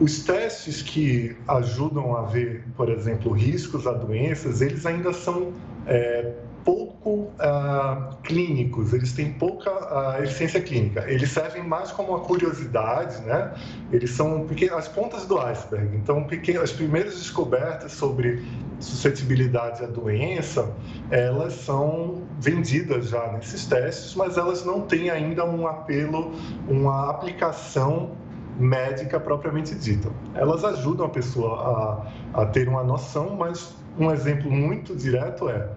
Os 0.00 0.24
testes 0.24 0.80
que 0.80 1.36
ajudam 1.46 2.16
a 2.16 2.22
ver, 2.22 2.64
por 2.76 2.88
exemplo, 2.88 3.32
riscos 3.32 3.86
a 3.86 3.92
doenças, 3.92 4.62
eles 4.62 4.86
ainda 4.86 5.12
são 5.12 5.52
é, 5.86 6.32
pouco 6.64 7.30
ah, 7.38 8.10
clínicos, 8.22 8.92
eles 8.92 9.12
têm 9.12 9.32
pouca 9.32 9.70
ah, 9.70 10.18
eficiência 10.22 10.60
clínica. 10.60 11.04
Eles 11.08 11.30
servem 11.30 11.62
mais 11.62 11.90
como 11.92 12.10
uma 12.10 12.20
curiosidade, 12.20 13.20
né? 13.22 13.52
Eles 13.92 14.10
são 14.10 14.46
pequenas, 14.46 14.78
as 14.78 14.88
pontas 14.88 15.26
do 15.26 15.38
iceberg. 15.38 15.96
Então, 15.96 16.24
pequenas, 16.24 16.64
as 16.64 16.72
primeiras 16.72 17.14
descobertas 17.14 17.92
sobre 17.92 18.44
suscetibilidade 18.78 19.84
à 19.84 19.86
doença, 19.86 20.70
elas 21.10 21.54
são 21.54 22.22
vendidas 22.38 23.08
já 23.10 23.32
nesses 23.32 23.66
testes, 23.66 24.14
mas 24.14 24.36
elas 24.36 24.64
não 24.64 24.82
têm 24.82 25.10
ainda 25.10 25.44
um 25.44 25.66
apelo, 25.66 26.32
uma 26.68 27.10
aplicação 27.10 28.12
médica 28.58 29.18
propriamente 29.18 29.74
dita. 29.74 30.10
Elas 30.34 30.64
ajudam 30.64 31.06
a 31.06 31.08
pessoa 31.08 32.10
a, 32.34 32.42
a 32.42 32.46
ter 32.46 32.68
uma 32.68 32.82
noção, 32.82 33.36
mas 33.36 33.74
um 33.98 34.10
exemplo 34.10 34.50
muito 34.50 34.94
direto 34.94 35.48
é 35.48 35.68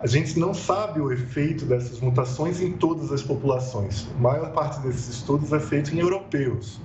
a 0.00 0.06
gente 0.06 0.38
não 0.38 0.54
sabe 0.54 0.98
o 0.98 1.12
efeito 1.12 1.66
dessas 1.66 2.00
mutações 2.00 2.60
em 2.60 2.72
todas 2.72 3.12
as 3.12 3.22
populações. 3.22 4.08
A 4.16 4.20
maior 4.20 4.50
parte 4.52 4.80
desses 4.80 5.08
estudos 5.08 5.52
é 5.52 5.60
feito 5.60 5.94
em 5.94 5.98
europeus. 5.98 6.80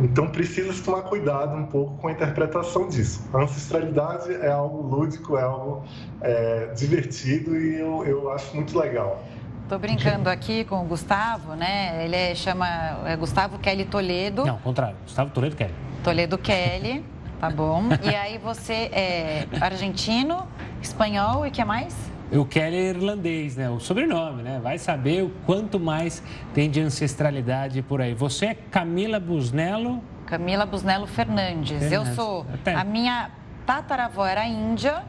Então 0.00 0.28
precisa 0.28 0.72
se 0.72 0.82
tomar 0.82 1.02
cuidado 1.02 1.56
um 1.56 1.66
pouco 1.66 1.96
com 1.98 2.08
a 2.08 2.12
interpretação 2.12 2.88
disso. 2.88 3.22
A 3.32 3.38
ancestralidade 3.38 4.34
é 4.34 4.50
algo 4.50 4.82
lúdico, 4.82 5.38
é 5.38 5.42
algo 5.42 5.84
é, 6.20 6.66
divertido 6.74 7.56
e 7.56 7.78
eu, 7.78 8.04
eu 8.04 8.30
acho 8.30 8.54
muito 8.54 8.76
legal. 8.76 9.22
Estou 9.62 9.78
brincando 9.78 10.28
aqui 10.28 10.64
com 10.64 10.82
o 10.82 10.84
Gustavo, 10.84 11.54
né? 11.54 12.04
Ele 12.04 12.16
é, 12.16 12.34
chama 12.34 12.66
é 13.06 13.16
Gustavo 13.16 13.58
Kelly 13.58 13.84
Toledo. 13.84 14.44
Não, 14.44 14.58
contrário. 14.58 14.96
Gustavo 15.04 15.30
Toledo 15.30 15.56
Kelly. 15.56 15.74
Toledo 16.04 16.36
Kelly, 16.36 17.04
tá 17.40 17.48
bom. 17.48 17.84
E 18.02 18.14
aí 18.14 18.38
você 18.38 18.90
é 18.92 19.46
argentino, 19.60 20.46
espanhol 20.82 21.46
e 21.46 21.50
que 21.50 21.64
mais? 21.64 22.15
O 22.32 22.44
Kelly 22.44 22.76
é 22.76 22.88
irlandês, 22.90 23.56
né? 23.56 23.70
O 23.70 23.78
sobrenome, 23.78 24.42
né? 24.42 24.58
Vai 24.60 24.78
saber 24.78 25.22
o 25.22 25.30
quanto 25.46 25.78
mais 25.78 26.22
tem 26.52 26.68
de 26.68 26.80
ancestralidade 26.80 27.82
por 27.82 28.00
aí. 28.00 28.14
Você 28.14 28.46
é 28.46 28.54
Camila 28.54 29.20
Busnello? 29.20 30.02
Camila 30.26 30.66
Busnello 30.66 31.06
Fernandes. 31.06 31.78
Fernandes. 31.78 31.92
Eu 31.92 32.14
sou. 32.14 32.44
Até. 32.52 32.74
A 32.74 32.82
minha 32.82 33.30
tataravó 33.64 34.26
era 34.26 34.46
índia. 34.46 35.04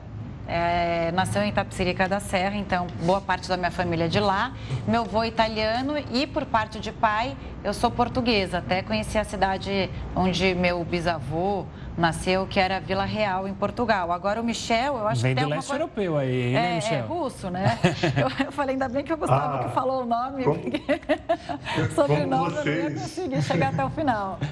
É, 0.50 1.12
nasceu 1.12 1.42
em 1.44 1.50
Itapsirica 1.50 2.08
da 2.08 2.22
Serra, 2.22 2.56
então 2.56 2.88
boa 3.04 3.20
parte 3.20 3.50
da 3.50 3.58
minha 3.58 3.70
família 3.70 4.06
é 4.06 4.08
de 4.08 4.20
lá. 4.20 4.54
Meu 4.88 5.02
avô 5.02 5.22
é 5.22 5.28
italiano 5.28 5.96
e 6.14 6.26
por 6.26 6.46
parte 6.46 6.80
de 6.80 6.90
pai 6.90 7.36
eu 7.66 7.74
sou 7.74 7.92
portuguesa. 7.92 8.60
Até 8.60 8.82
conheci 8.82 9.18
a 9.18 9.26
cidade 9.26 9.90
onde 10.16 10.56
meu 10.56 10.86
bisavô 10.86 11.66
nasceu, 11.98 12.46
que 12.46 12.60
era 12.60 12.80
Vila 12.80 13.06
Real, 13.06 13.48
em 13.48 13.54
Portugal. 13.54 14.12
Agora 14.12 14.40
o 14.40 14.44
Michel, 14.44 14.98
eu 14.98 15.08
acho 15.08 15.22
Vem 15.22 15.34
que 15.34 15.42
tem 15.42 15.50
do 15.50 15.56
leste 15.56 15.68
coisa... 15.68 15.84
europeu 15.84 16.18
aí, 16.18 16.54
né, 16.54 16.72
é, 16.72 16.76
Michel? 16.76 16.98
É 16.98 17.02
russo, 17.02 17.50
né? 17.50 17.80
eu, 18.16 18.46
eu, 18.46 18.52
falei, 18.52 18.76
ainda 18.76 18.88
bem 18.88 19.04
que 19.04 19.12
o 19.12 19.18
Gustavo 19.18 19.58
ah, 19.58 19.64
que 19.64 19.74
falou 19.74 20.04
o 20.04 20.06
nome, 20.06 20.44
como, 20.46 20.60
porque 20.60 21.96
sobrenome 21.96 22.52
vocês... 22.52 22.66
eu 22.68 22.84
não 22.84 22.90
ia 22.90 23.00
conseguir 23.00 23.42
chegar 23.42 23.74
até 23.74 23.84
o 23.84 23.90
final. 23.90 24.40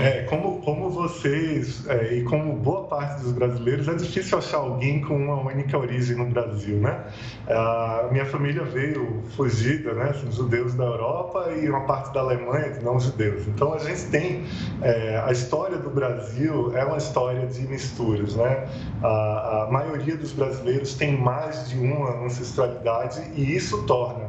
É, 0.00 0.22
como, 0.22 0.62
como 0.62 0.88
vocês 0.88 1.86
é, 1.86 2.14
e 2.14 2.24
como 2.24 2.54
boa 2.54 2.84
parte 2.84 3.20
dos 3.22 3.32
brasileiros, 3.32 3.86
é 3.86 3.94
difícil 3.94 4.38
achar 4.38 4.58
alguém 4.58 5.02
com 5.02 5.14
uma 5.14 5.42
única 5.42 5.76
origem 5.76 6.16
no 6.16 6.26
Brasil, 6.26 6.78
né? 6.78 7.04
A 7.46 8.08
minha 8.10 8.24
família 8.24 8.64
veio 8.64 9.22
fugida, 9.36 9.92
né? 9.92 10.14
São 10.14 10.32
judeus 10.32 10.74
da 10.74 10.84
Europa 10.84 11.50
e 11.52 11.68
uma 11.68 11.84
parte 11.84 12.14
da 12.14 12.20
Alemanha 12.20 12.70
de 12.70 12.82
não 12.82 12.98
judeus. 12.98 13.46
Então 13.46 13.74
a 13.74 13.78
gente 13.78 14.06
tem 14.06 14.44
é, 14.80 15.22
a 15.22 15.32
história 15.32 15.76
do 15.76 15.90
Brasil 15.90 16.69
é 16.74 16.84
uma 16.84 16.96
história 16.96 17.46
de 17.46 17.60
misturas, 17.66 18.36
né? 18.36 18.68
A, 19.02 19.64
a 19.64 19.68
maioria 19.70 20.16
dos 20.16 20.32
brasileiros 20.32 20.94
tem 20.94 21.16
mais 21.16 21.68
de 21.68 21.78
uma 21.78 22.24
ancestralidade 22.24 23.22
e 23.34 23.56
isso 23.56 23.84
torna, 23.84 24.28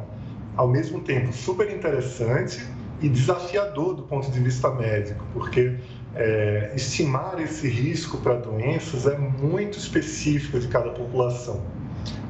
ao 0.56 0.68
mesmo 0.68 1.00
tempo, 1.00 1.32
super 1.32 1.70
interessante 1.70 2.64
e 3.00 3.08
desafiador 3.08 3.94
do 3.94 4.02
ponto 4.02 4.30
de 4.30 4.40
vista 4.40 4.70
médico, 4.70 5.24
porque 5.32 5.76
é, 6.14 6.72
estimar 6.74 7.40
esse 7.40 7.68
risco 7.68 8.18
para 8.18 8.34
doenças 8.34 9.06
é 9.06 9.16
muito 9.16 9.78
específico 9.78 10.58
de 10.60 10.68
cada 10.68 10.90
população. 10.90 11.60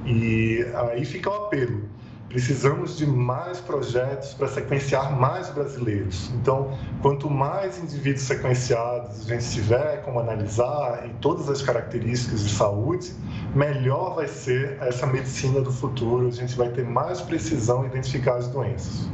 E 0.06 0.66
aí 0.74 1.04
fica 1.04 1.30
o 1.30 1.46
apelo 1.46 1.82
precisamos 2.32 2.96
de 2.96 3.06
mais 3.06 3.60
projetos 3.60 4.32
para 4.32 4.48
sequenciar 4.48 5.14
mais 5.14 5.50
brasileiros. 5.50 6.30
Então, 6.34 6.76
quanto 7.02 7.28
mais 7.28 7.78
indivíduos 7.78 8.22
sequenciados 8.22 9.30
a 9.30 9.34
gente 9.34 9.50
tiver 9.50 10.02
como 10.02 10.18
analisar 10.18 11.06
e 11.06 11.10
todas 11.20 11.48
as 11.50 11.60
características 11.60 12.42
de 12.42 12.50
saúde, 12.50 13.12
melhor 13.54 14.14
vai 14.14 14.26
ser 14.26 14.78
essa 14.80 15.06
medicina 15.06 15.60
do 15.60 15.70
futuro. 15.70 16.28
A 16.28 16.30
gente 16.30 16.56
vai 16.56 16.70
ter 16.70 16.84
mais 16.84 17.20
precisão 17.20 17.84
em 17.84 17.88
identificar 17.88 18.36
as 18.36 18.48
doenças. 18.48 19.06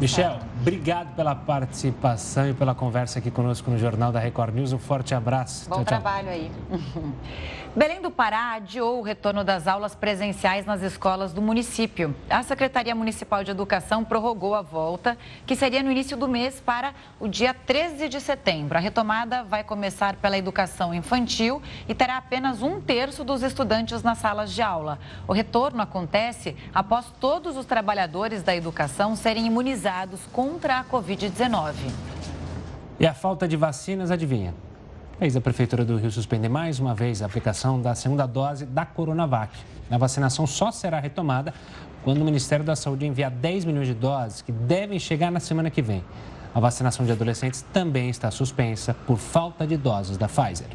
Michel, 0.00 0.38
obrigado 0.60 1.14
pela 1.14 1.34
participação 1.34 2.48
e 2.48 2.54
pela 2.54 2.74
conversa 2.74 3.18
aqui 3.18 3.30
conosco 3.30 3.70
no 3.70 3.78
Jornal 3.78 4.10
da 4.10 4.20
Record 4.20 4.54
News. 4.54 4.72
Um 4.72 4.78
forte 4.78 5.14
abraço. 5.14 5.68
Bom 5.68 5.76
tchau, 5.76 5.84
trabalho 5.84 6.28
tchau. 6.28 6.34
aí. 6.34 6.50
Belém 7.74 8.02
do 8.02 8.10
Pará 8.10 8.52
adiou 8.52 8.98
o 8.98 9.02
retorno 9.02 9.42
das 9.42 9.66
aulas 9.66 9.94
presenciais 9.94 10.66
nas 10.66 10.82
escolas 10.82 11.32
do 11.32 11.40
município. 11.40 12.14
A 12.28 12.42
Secretaria 12.42 12.94
Municipal 12.94 13.42
de 13.42 13.50
Educação 13.50 14.04
prorrogou 14.04 14.54
a 14.54 14.60
volta, 14.60 15.16
que 15.46 15.56
seria 15.56 15.82
no 15.82 15.90
início 15.90 16.14
do 16.14 16.28
mês, 16.28 16.60
para 16.60 16.92
o 17.18 17.26
dia 17.26 17.54
13 17.54 18.10
de 18.10 18.20
setembro. 18.20 18.76
A 18.76 18.80
retomada 18.80 19.42
vai 19.42 19.64
começar 19.64 20.16
pela 20.16 20.36
educação 20.36 20.92
infantil 20.92 21.62
e 21.88 21.94
terá 21.94 22.18
apenas 22.18 22.60
um 22.60 22.78
terço 22.78 23.24
dos 23.24 23.42
estudantes 23.42 24.02
nas 24.02 24.18
salas 24.18 24.52
de 24.52 24.60
aula. 24.60 24.98
O 25.26 25.32
retorno 25.32 25.80
acontece 25.80 26.54
após 26.74 27.06
todos 27.18 27.56
os 27.56 27.64
trabalhadores 27.64 28.42
da 28.42 28.54
educação 28.54 29.16
serem 29.16 29.46
imunizados 29.46 30.20
contra 30.30 30.78
a 30.78 30.84
Covid-19. 30.84 31.72
E 33.00 33.06
a 33.06 33.14
falta 33.14 33.48
de 33.48 33.56
vacinas, 33.56 34.10
adivinha? 34.10 34.52
Eis 35.22 35.36
a 35.36 35.40
Prefeitura 35.40 35.84
do 35.84 35.96
Rio 35.98 36.10
suspender 36.10 36.48
mais 36.48 36.80
uma 36.80 36.96
vez 36.96 37.22
a 37.22 37.26
aplicação 37.26 37.80
da 37.80 37.94
segunda 37.94 38.26
dose 38.26 38.66
da 38.66 38.84
Coronavac. 38.84 39.56
A 39.88 39.96
vacinação 39.96 40.48
só 40.48 40.72
será 40.72 40.98
retomada 40.98 41.54
quando 42.02 42.22
o 42.22 42.24
Ministério 42.24 42.64
da 42.64 42.74
Saúde 42.74 43.06
enviar 43.06 43.30
10 43.30 43.64
milhões 43.66 43.86
de 43.86 43.94
doses 43.94 44.42
que 44.42 44.50
devem 44.50 44.98
chegar 44.98 45.30
na 45.30 45.38
semana 45.38 45.70
que 45.70 45.80
vem. 45.80 46.02
A 46.52 46.58
vacinação 46.58 47.06
de 47.06 47.12
adolescentes 47.12 47.64
também 47.72 48.10
está 48.10 48.32
suspensa 48.32 48.94
por 49.06 49.16
falta 49.16 49.64
de 49.64 49.76
doses 49.76 50.16
da 50.16 50.26
Pfizer. 50.26 50.66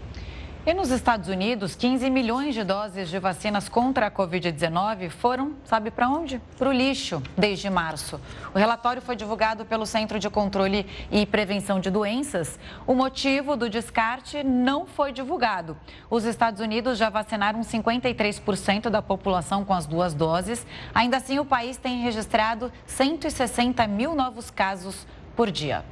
E 0.67 0.73
nos 0.73 0.91
Estados 0.91 1.29
Unidos, 1.29 1.77
15 1.77 2.09
milhões 2.09 2.53
de 2.53 2.61
doses 2.61 3.07
de 3.07 3.17
vacinas 3.19 3.69
contra 3.69 4.07
a 4.07 4.11
Covid-19 4.11 5.09
foram, 5.09 5.53
sabe 5.63 5.89
para 5.89 6.09
onde? 6.09 6.41
Para 6.57 6.67
o 6.67 6.73
lixo, 6.73 7.23
desde 7.37 7.69
março. 7.69 8.19
O 8.53 8.57
relatório 8.57 9.01
foi 9.01 9.15
divulgado 9.15 9.63
pelo 9.63 9.85
Centro 9.85 10.19
de 10.19 10.29
Controle 10.29 10.85
e 11.09 11.25
Prevenção 11.25 11.79
de 11.79 11.89
Doenças. 11.89 12.59
O 12.85 12.93
motivo 12.93 13.55
do 13.55 13.69
descarte 13.69 14.43
não 14.43 14.85
foi 14.85 15.13
divulgado. 15.13 15.77
Os 16.09 16.25
Estados 16.25 16.59
Unidos 16.59 16.97
já 16.97 17.09
vacinaram 17.09 17.61
53% 17.61 18.89
da 18.89 19.01
população 19.01 19.63
com 19.63 19.73
as 19.73 19.85
duas 19.85 20.13
doses. 20.13 20.67
Ainda 20.93 21.15
assim, 21.15 21.39
o 21.39 21.45
país 21.45 21.77
tem 21.77 22.01
registrado 22.01 22.73
160 22.87 23.87
mil 23.87 24.13
novos 24.13 24.51
casos 24.51 25.07
por 25.33 25.49
dia. 25.49 25.85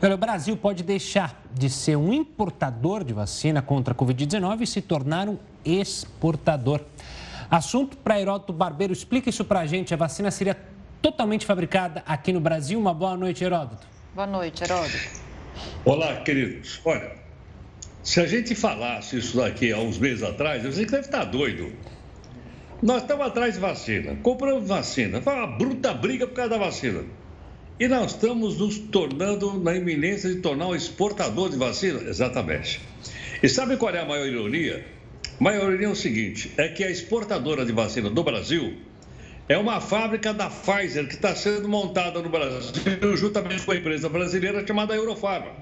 O 0.00 0.16
Brasil 0.16 0.56
pode 0.56 0.84
deixar 0.84 1.42
de 1.52 1.68
ser 1.68 1.96
um 1.96 2.12
importador 2.12 3.02
de 3.02 3.12
vacina 3.12 3.60
contra 3.60 3.92
a 3.92 3.96
Covid-19 3.96 4.60
e 4.60 4.66
se 4.66 4.80
tornar 4.80 5.28
um 5.28 5.36
exportador. 5.64 6.82
Assunto 7.50 7.96
para 7.96 8.20
Heródoto 8.20 8.52
Barbeiro. 8.52 8.92
Explica 8.92 9.28
isso 9.28 9.44
para 9.44 9.58
a 9.58 9.66
gente. 9.66 9.92
A 9.92 9.96
vacina 9.96 10.30
seria 10.30 10.56
totalmente 11.02 11.44
fabricada 11.44 12.04
aqui 12.06 12.32
no 12.32 12.38
Brasil. 12.38 12.78
Uma 12.78 12.94
boa 12.94 13.16
noite, 13.16 13.42
Heródoto. 13.42 13.84
Boa 14.14 14.26
noite, 14.26 14.62
Heródoto. 14.62 14.96
Olá, 15.84 16.14
queridos. 16.20 16.80
Olha, 16.84 17.16
se 18.04 18.20
a 18.20 18.26
gente 18.26 18.54
falasse 18.54 19.18
isso 19.18 19.36
daqui 19.36 19.72
há 19.72 19.78
uns 19.78 19.98
meses 19.98 20.22
atrás, 20.22 20.64
eu 20.64 20.70
sei 20.70 20.84
que 20.84 20.92
deve 20.92 21.06
estar 21.06 21.24
doido. 21.24 21.72
Nós 22.80 23.02
estamos 23.02 23.26
atrás 23.26 23.54
de 23.54 23.60
vacina, 23.60 24.16
compramos 24.22 24.68
vacina. 24.68 25.20
Foi 25.20 25.34
uma 25.34 25.48
bruta 25.48 25.92
briga 25.92 26.24
por 26.24 26.34
causa 26.34 26.50
da 26.50 26.58
vacina. 26.58 27.02
E 27.80 27.86
nós 27.86 28.10
estamos 28.10 28.58
nos 28.58 28.76
tornando 28.76 29.56
na 29.60 29.76
iminência 29.76 30.28
de 30.28 30.40
tornar 30.40 30.66
um 30.66 30.74
exportador 30.74 31.48
de 31.48 31.56
vacina? 31.56 32.00
Exatamente. 32.08 32.80
E 33.40 33.48
sabe 33.48 33.76
qual 33.76 33.94
é 33.94 34.00
a 34.00 34.04
maior 34.04 34.26
ironia? 34.26 34.84
A 35.38 35.44
maior 35.44 35.68
ironia 35.68 35.86
é 35.86 35.90
o 35.90 35.94
seguinte: 35.94 36.52
é 36.56 36.66
que 36.66 36.82
a 36.82 36.90
exportadora 36.90 37.64
de 37.64 37.70
vacina 37.70 38.10
do 38.10 38.24
Brasil 38.24 38.78
é 39.48 39.56
uma 39.56 39.80
fábrica 39.80 40.34
da 40.34 40.50
Pfizer 40.50 41.06
que 41.06 41.14
está 41.14 41.36
sendo 41.36 41.68
montada 41.68 42.20
no 42.20 42.28
Brasil 42.28 43.16
juntamente 43.16 43.62
com 43.62 43.70
a 43.70 43.76
empresa 43.76 44.08
brasileira 44.08 44.66
chamada 44.66 44.96
Eurofarma. 44.96 45.52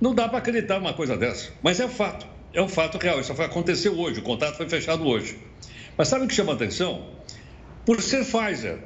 Não 0.00 0.14
dá 0.14 0.28
para 0.28 0.38
acreditar 0.38 0.78
uma 0.78 0.94
coisa 0.94 1.16
dessa, 1.16 1.50
mas 1.60 1.80
é 1.80 1.86
um 1.86 1.90
fato. 1.90 2.24
É 2.54 2.62
um 2.62 2.68
fato 2.68 2.98
real. 2.98 3.18
Isso 3.18 3.32
aconteceu 3.32 3.98
hoje, 3.98 4.20
o 4.20 4.22
contrato 4.22 4.56
foi 4.56 4.68
fechado 4.68 5.04
hoje. 5.04 5.36
Mas 5.96 6.06
sabe 6.06 6.24
o 6.24 6.28
que 6.28 6.34
chama 6.34 6.52
atenção? 6.52 7.04
Por 7.84 8.00
ser 8.00 8.24
Pfizer. 8.24 8.78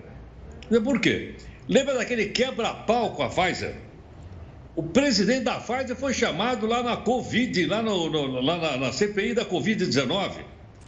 Por 0.82 0.98
quê? 0.98 1.34
Lembra 1.68 1.94
daquele 1.94 2.26
quebra-pau 2.26 3.12
com 3.12 3.22
a 3.22 3.28
Pfizer? 3.28 3.74
O 4.76 4.82
presidente 4.82 5.44
da 5.44 5.60
Pfizer 5.60 5.96
foi 5.96 6.12
chamado 6.12 6.66
lá 6.66 6.82
na 6.82 6.96
Covid, 6.96 7.66
lá, 7.66 7.82
no, 7.82 8.10
no, 8.10 8.40
lá 8.40 8.56
na, 8.58 8.76
na, 8.76 8.92
CPI 8.92 9.34
da 9.34 9.44
Covid-19. 9.44 10.32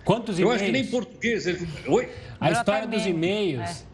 Quantos 0.04 0.38
e-mails? 0.38 0.40
Eu 0.40 0.50
acho 0.50 0.64
que 0.64 0.72
nem 0.72 0.82
em 0.82 0.86
português. 0.86 1.46
Ele... 1.46 1.68
Oi? 1.86 2.08
A 2.40 2.50
história 2.50 2.86
dos 2.86 3.06
e-mails. 3.06 3.84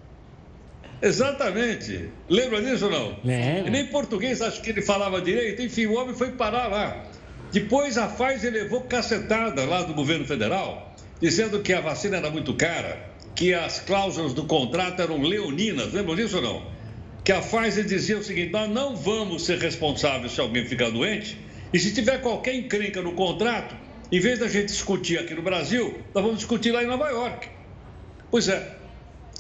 É. 1.01 1.07
Exatamente. 1.07 2.09
Lembra 2.29 2.63
disso 2.63 2.87
ou 2.87 2.91
não? 2.91 3.17
Lembro. 3.25 3.69
E 3.69 3.71
nem 3.71 3.83
em 3.83 3.87
português 3.87 4.41
acho 4.41 4.63
que 4.63 4.71
ele 4.71 4.83
falava 4.83 5.21
direito. 5.21 5.61
Enfim, 5.63 5.87
o 5.87 5.95
homem 5.95 6.15
foi 6.15 6.33
parar 6.33 6.69
lá. 6.69 7.05
Depois 7.53 7.99
a 7.99 8.09
Pfizer 8.09 8.53
levou 8.53 8.81
cacetada 8.83 9.65
lá 9.67 9.83
do 9.83 9.93
governo 9.93 10.25
federal, 10.25 10.95
dizendo 11.21 11.61
que 11.61 11.73
a 11.73 11.81
vacina 11.81 12.17
era 12.17 12.31
muito 12.31 12.55
cara 12.55 13.12
que 13.35 13.55
as 13.55 13.81
cláusulas 13.81 14.35
do 14.35 14.45
contrato 14.45 15.01
eram 15.01 15.23
leoninas, 15.23 15.93
lembram 15.93 16.15
disso 16.15 16.37
ou 16.37 16.43
não? 16.43 16.67
Que 17.25 17.33
a 17.33 17.41
Pfizer 17.41 17.85
dizia 17.85 18.19
o 18.19 18.23
seguinte: 18.23 18.53
nós 18.53 18.69
não 18.69 18.97
vamos 18.97 19.45
ser 19.45 19.59
responsáveis 19.59 20.33
se 20.33 20.41
alguém 20.41 20.67
ficar 20.67 20.91
doente, 20.91 21.39
e 21.73 21.79
se 21.79 21.95
tiver 21.95 22.21
qualquer 22.21 22.55
encrenca 22.55 23.01
no 23.01 23.13
contrato, 23.13 23.75
em 24.11 24.21
vez 24.21 24.39
da 24.39 24.49
gente 24.49 24.67
discutir 24.67 25.19
aqui 25.19 25.35
no 25.35 25.43
Brasil, 25.43 26.01
nós 26.15 26.23
vamos 26.23 26.39
discutir 26.39 26.71
lá 26.71 26.83
em 26.83 26.87
Nova 26.87 27.09
York. 27.09 27.49
Pois 28.31 28.49
é, 28.49 28.77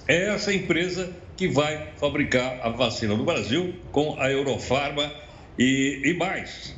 é 0.09 0.29
essa 0.29 0.53
empresa 0.53 1.13
que 1.37 1.49
vai 1.49 1.89
fabricar 1.97 2.61
a 2.63 2.71
vacina 2.71 3.15
no 3.17 3.25
Brasil 3.25 3.75
com 3.91 4.17
a 4.19 4.31
Eurofarma 4.31 5.13
e, 5.59 6.01
e 6.05 6.15
mais. 6.15 6.75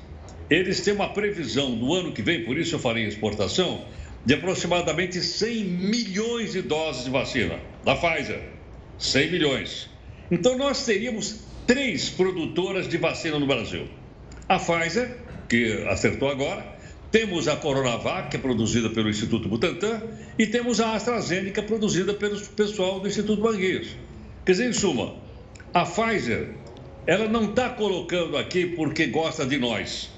Eles 0.50 0.80
têm 0.80 0.94
uma 0.94 1.08
previsão 1.08 1.74
do 1.74 1.94
ano 1.94 2.12
que 2.12 2.22
vem, 2.22 2.44
por 2.44 2.58
isso 2.58 2.74
eu 2.74 2.78
farei 2.78 3.04
exportação, 3.04 3.84
de 4.24 4.34
aproximadamente 4.34 5.20
100 5.20 5.64
milhões 5.64 6.52
de 6.52 6.62
doses 6.62 7.04
de 7.04 7.10
vacina 7.10 7.58
da 7.84 7.94
Pfizer. 7.94 8.40
100 8.98 9.30
milhões. 9.30 9.90
Então 10.30 10.56
nós 10.56 10.84
teríamos 10.84 11.40
três 11.66 12.08
produtoras 12.08 12.88
de 12.88 12.96
vacina 12.96 13.38
no 13.38 13.46
Brasil. 13.46 13.86
A 14.48 14.58
Pfizer, 14.58 15.16
que 15.48 15.84
acertou 15.88 16.28
agora, 16.28 16.74
temos 17.10 17.48
a 17.48 17.56
Coronavac, 17.56 18.30
que 18.30 18.36
é 18.36 18.40
produzida 18.40 18.90
pelo 18.90 19.08
Instituto 19.08 19.48
Butantan, 19.48 20.02
e 20.38 20.46
temos 20.46 20.80
a 20.80 20.94
AstraZeneca, 20.94 21.62
produzida 21.62 22.14
pelo 22.14 22.40
pessoal 22.40 23.00
do 23.00 23.08
Instituto 23.08 23.40
Mangueiros. 23.42 23.88
Quer 24.44 24.52
dizer, 24.52 24.70
em 24.70 24.72
suma, 24.72 25.14
a 25.72 25.84
Pfizer, 25.84 26.50
ela 27.06 27.28
não 27.28 27.50
está 27.50 27.68
colocando 27.70 28.36
aqui 28.36 28.66
porque 28.66 29.06
gosta 29.06 29.46
de 29.46 29.58
nós. 29.58 30.10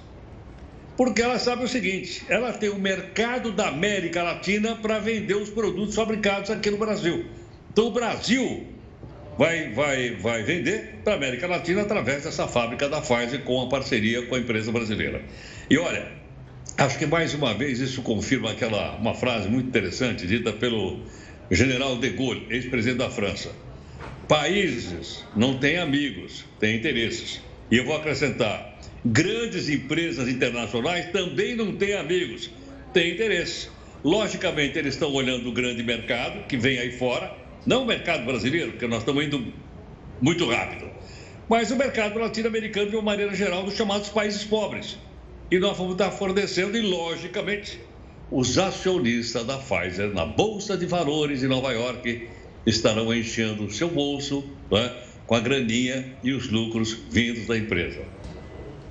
Porque 0.97 1.20
ela 1.20 1.38
sabe 1.38 1.64
o 1.64 1.68
seguinte: 1.68 2.24
ela 2.28 2.53
tem 2.53 2.70
o 2.70 2.78
mercado 2.78 3.53
da 3.53 3.68
América 3.68 4.22
Latina 4.22 4.76
para 4.76 4.99
vender 4.99 5.34
os 5.34 5.51
produtos 5.51 5.94
fabricados 5.94 6.51
aqui 6.51 6.70
no 6.70 6.78
Brasil. 6.78 7.26
Então 7.70 7.88
o 7.88 7.90
Brasil 7.90 8.66
vai, 9.36 9.70
vai, 9.72 10.16
vai 10.16 10.42
vender 10.42 11.01
para 11.05 11.12
a 11.12 11.16
América 11.16 11.47
Latina 11.47 11.82
através 11.82 12.24
dessa 12.24 12.49
fábrica 12.49 12.88
da 12.88 13.01
Pfizer 13.01 13.42
com 13.42 13.62
a 13.62 13.68
parceria 13.68 14.26
com 14.26 14.34
a 14.34 14.38
empresa 14.38 14.72
brasileira. 14.72 15.22
E 15.68 15.76
olha, 15.76 16.11
acho 16.78 16.99
que 16.99 17.07
mais 17.07 17.34
uma 17.34 17.53
vez 17.53 17.80
isso 17.80 18.03
confirma 18.03 18.53
aquela 18.53 18.97
uma 18.97 19.14
frase 19.14 19.49
muito 19.49 19.68
interessante 19.68 20.26
dita 20.26 20.53
pelo 20.53 21.01
general 21.51 21.99
de 21.99 22.11
Gaulle, 22.11 22.47
ex-presidente 22.51 22.99
da 22.99 23.11
França. 23.11 23.51
Países 24.26 25.24
não 25.36 25.59
têm 25.59 25.78
amigos, 25.78 26.44
têm 26.59 26.76
interesses. 26.76 27.40
E 27.70 27.76
eu 27.76 27.84
vou 27.84 27.97
acrescentar, 27.97 28.76
Grandes 29.12 29.68
empresas 29.68 30.28
internacionais 30.28 31.12
também 31.12 31.54
não 31.54 31.76
têm 31.76 31.94
amigos, 31.94 32.50
têm 32.92 33.12
interesse. 33.12 33.68
Logicamente, 34.02 34.76
eles 34.78 34.94
estão 34.94 35.12
olhando 35.12 35.48
o 35.48 35.52
grande 35.52 35.80
mercado 35.84 36.44
que 36.48 36.57
vem 36.57 36.78
aí 36.78 36.90
fora, 36.90 37.32
não 37.64 37.84
o 37.84 37.86
mercado 37.86 38.24
brasileiro, 38.24 38.72
porque 38.72 38.88
nós 38.88 39.00
estamos 39.00 39.24
indo 39.24 39.52
muito 40.20 40.44
rápido, 40.50 40.90
mas 41.48 41.70
o 41.70 41.76
mercado 41.76 42.18
latino-americano 42.18 42.90
de 42.90 42.96
uma 42.96 43.02
maneira 43.02 43.32
geral 43.32 43.62
dos 43.62 43.76
chamados 43.76 44.09
países 44.09 44.42
pobres. 44.42 44.98
E 45.52 45.59
nós 45.61 45.78
vamos 45.78 45.92
estar 45.92 46.11
fornecendo, 46.11 46.76
e 46.76 46.80
logicamente, 46.80 47.78
os 48.28 48.59
acionistas 48.59 49.46
da 49.46 49.57
Pfizer 49.57 50.12
na 50.12 50.26
Bolsa 50.26 50.76
de 50.76 50.84
Valores 50.84 51.44
em 51.44 51.48
Nova 51.48 51.70
York 51.70 52.28
estarão 52.66 53.14
enchendo 53.14 53.66
o 53.66 53.70
seu 53.70 53.88
bolso 53.88 54.42
né, 54.68 54.92
com 55.28 55.36
a 55.36 55.40
graninha 55.40 56.16
e 56.24 56.32
os 56.32 56.50
lucros 56.50 56.92
vindos 57.09 57.46
da 57.46 57.57
empresa. 57.57 58.16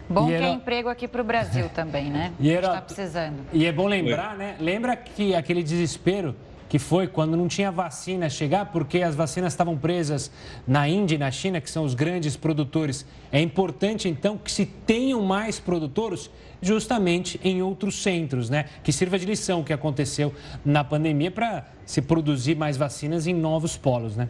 Bom 0.10 0.30
era... 0.30 0.40
que 0.40 0.46
é 0.46 0.50
emprego 0.52 0.90
aqui 0.90 1.08
para 1.08 1.22
o 1.22 1.26
Brasil 1.26 1.70
também, 1.70 2.10
né? 2.10 2.32
E 2.40 2.52
era... 2.52 2.68
está 2.68 2.82
precisando. 2.82 3.38
E 3.52 3.66
é 3.66 3.72
bom 3.72 3.88
lembrar, 3.88 4.36
né? 4.36 4.56
Lembra 4.60 4.96
que 4.96 5.34
aquele 5.34 5.64
desespero 5.64 6.36
que 6.68 6.80
foi 6.80 7.08
quando 7.08 7.38
não 7.38 7.48
tinha 7.48 7.72
vacina 7.72 8.30
chegar, 8.30 8.66
porque 8.72 9.02
as 9.02 9.16
vacinas 9.16 9.54
estavam 9.54 9.78
presas 9.78 10.32
na 10.68 10.88
Índia 10.88 11.16
e 11.16 11.18
na 11.18 11.30
China, 11.32 11.62
que 11.62 11.70
são 11.70 11.84
os 11.84 11.94
grandes 11.94 12.36
produtores. 12.36 13.06
É 13.32 13.40
importante, 13.40 14.10
então, 14.10 14.38
que 14.38 14.52
se 14.52 14.66
tenham 14.66 15.22
mais 15.22 15.60
produtores 15.60 16.30
justamente 16.62 17.40
em 17.44 17.62
outros 17.62 18.02
centros, 18.02 18.50
né? 18.50 18.66
Que 18.84 18.92
sirva 18.92 19.20
de 19.20 19.26
lição 19.26 19.62
o 19.62 19.64
que 19.64 19.74
aconteceu 19.74 20.34
na 20.64 20.84
pandemia 20.84 21.30
para 21.30 21.66
se 21.86 22.02
produzir 22.02 22.56
mais 22.56 22.78
vacinas 22.78 23.28
em 23.28 23.34
novos 23.34 23.78
polos, 23.78 24.16
né? 24.16 24.28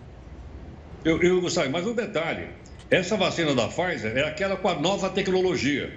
Eu, 1.04 1.22
eu 1.22 1.40
Gustavo, 1.40 1.70
mas 1.70 1.88
um 1.88 1.94
detalhe. 1.94 2.50
Essa 2.90 3.18
vacina 3.18 3.56
da 3.56 3.68
Pfizer 3.68 4.16
é 4.16 4.24
aquela 4.24 4.56
com 4.56 4.68
a 4.68 4.76
nova 4.76 5.10
tecnologia. 5.10 5.92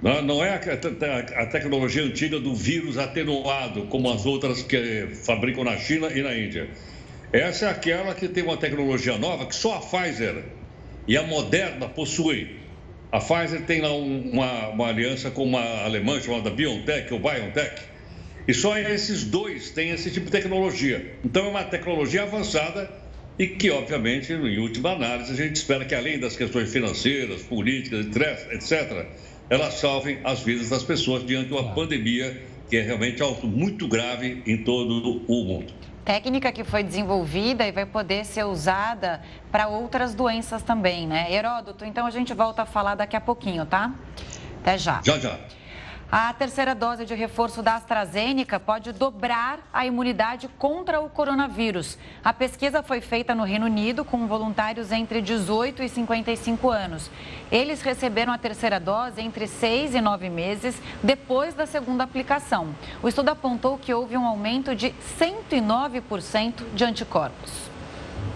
Não 0.00 0.44
é 0.44 0.54
a 0.54 1.46
tecnologia 1.46 2.04
antiga 2.04 2.38
do 2.38 2.54
vírus 2.54 2.98
atenuado, 2.98 3.86
como 3.86 4.10
as 4.10 4.24
outras 4.24 4.62
que 4.62 5.08
fabricam 5.24 5.64
na 5.64 5.76
China 5.76 6.08
e 6.08 6.22
na 6.22 6.36
Índia. 6.36 6.68
Essa 7.32 7.66
é 7.66 7.70
aquela 7.70 8.14
que 8.14 8.28
tem 8.28 8.44
uma 8.44 8.56
tecnologia 8.56 9.18
nova 9.18 9.46
que 9.46 9.54
só 9.54 9.76
a 9.76 9.80
Pfizer 9.80 10.44
e 11.08 11.16
a 11.16 11.24
Moderna 11.24 11.88
possuem. 11.88 12.56
A 13.10 13.18
Pfizer 13.18 13.62
tem 13.62 13.80
lá 13.80 13.92
uma, 13.92 14.68
uma 14.68 14.86
aliança 14.88 15.30
com 15.30 15.42
uma 15.42 15.82
alemã 15.82 16.20
chamada 16.20 16.50
BioNTech 16.50 17.12
ou 17.12 17.18
BioNTech. 17.18 17.82
E 18.46 18.54
só 18.54 18.78
esses 18.78 19.24
dois 19.24 19.70
têm 19.70 19.90
esse 19.90 20.12
tipo 20.12 20.26
de 20.26 20.32
tecnologia. 20.32 21.16
Então 21.24 21.46
é 21.46 21.48
uma 21.48 21.64
tecnologia 21.64 22.22
avançada 22.22 22.88
e 23.38 23.46
que, 23.46 23.70
obviamente, 23.70 24.32
em 24.32 24.58
última 24.58 24.92
análise, 24.92 25.32
a 25.32 25.36
gente 25.36 25.56
espera 25.56 25.84
que 25.84 25.94
além 25.94 26.18
das 26.18 26.36
questões 26.36 26.72
financeiras, 26.72 27.42
políticas, 27.42 28.06
etc., 28.50 29.06
elas 29.48 29.74
salvem 29.74 30.18
as 30.24 30.40
vidas 30.40 30.70
das 30.70 30.82
pessoas 30.82 31.24
diante 31.24 31.48
de 31.48 31.54
uma 31.54 31.74
pandemia 31.74 32.42
que 32.68 32.76
é 32.76 32.82
realmente 32.82 33.22
algo 33.22 33.46
muito 33.46 33.86
grave 33.86 34.42
em 34.46 34.56
todo 34.58 35.22
o 35.28 35.44
mundo 35.44 35.72
técnica 36.06 36.52
que 36.52 36.62
foi 36.62 36.84
desenvolvida 36.84 37.66
e 37.66 37.72
vai 37.72 37.84
poder 37.84 38.24
ser 38.24 38.44
usada 38.44 39.20
para 39.50 39.66
outras 39.66 40.14
doenças 40.14 40.62
também, 40.62 41.04
né? 41.04 41.32
Heródoto, 41.32 41.84
então 41.84 42.06
a 42.06 42.10
gente 42.12 42.32
volta 42.32 42.62
a 42.62 42.66
falar 42.66 42.94
daqui 42.94 43.16
a 43.16 43.20
pouquinho, 43.20 43.66
tá? 43.66 43.92
Até 44.60 44.78
já. 44.78 45.00
Já, 45.04 45.18
já. 45.18 45.36
A 46.10 46.32
terceira 46.32 46.72
dose 46.72 47.04
de 47.04 47.16
reforço 47.16 47.62
da 47.62 47.74
AstraZeneca 47.74 48.60
pode 48.60 48.92
dobrar 48.92 49.58
a 49.72 49.84
imunidade 49.84 50.48
contra 50.56 51.00
o 51.00 51.10
coronavírus. 51.10 51.98
A 52.24 52.32
pesquisa 52.32 52.80
foi 52.80 53.00
feita 53.00 53.34
no 53.34 53.42
Reino 53.42 53.66
Unido 53.66 54.04
com 54.04 54.28
voluntários 54.28 54.92
entre 54.92 55.20
18 55.20 55.82
e 55.82 55.88
55 55.88 56.70
anos. 56.70 57.10
Eles 57.50 57.82
receberam 57.82 58.32
a 58.32 58.38
terceira 58.38 58.78
dose 58.78 59.20
entre 59.20 59.48
seis 59.48 59.96
e 59.96 60.00
nove 60.00 60.30
meses 60.30 60.80
depois 61.02 61.54
da 61.54 61.66
segunda 61.66 62.04
aplicação. 62.04 62.68
O 63.02 63.08
estudo 63.08 63.30
apontou 63.30 63.76
que 63.76 63.92
houve 63.92 64.16
um 64.16 64.24
aumento 64.24 64.76
de 64.76 64.94
109% 65.18 66.62
de 66.72 66.84
anticorpos. 66.84 67.52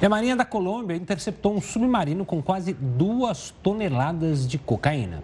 E 0.02 0.06
a 0.06 0.08
Marinha 0.08 0.34
da 0.34 0.44
Colômbia 0.44 0.96
interceptou 0.96 1.54
um 1.54 1.60
submarino 1.60 2.24
com 2.24 2.42
quase 2.42 2.72
duas 2.72 3.54
toneladas 3.62 4.48
de 4.48 4.58
cocaína. 4.58 5.22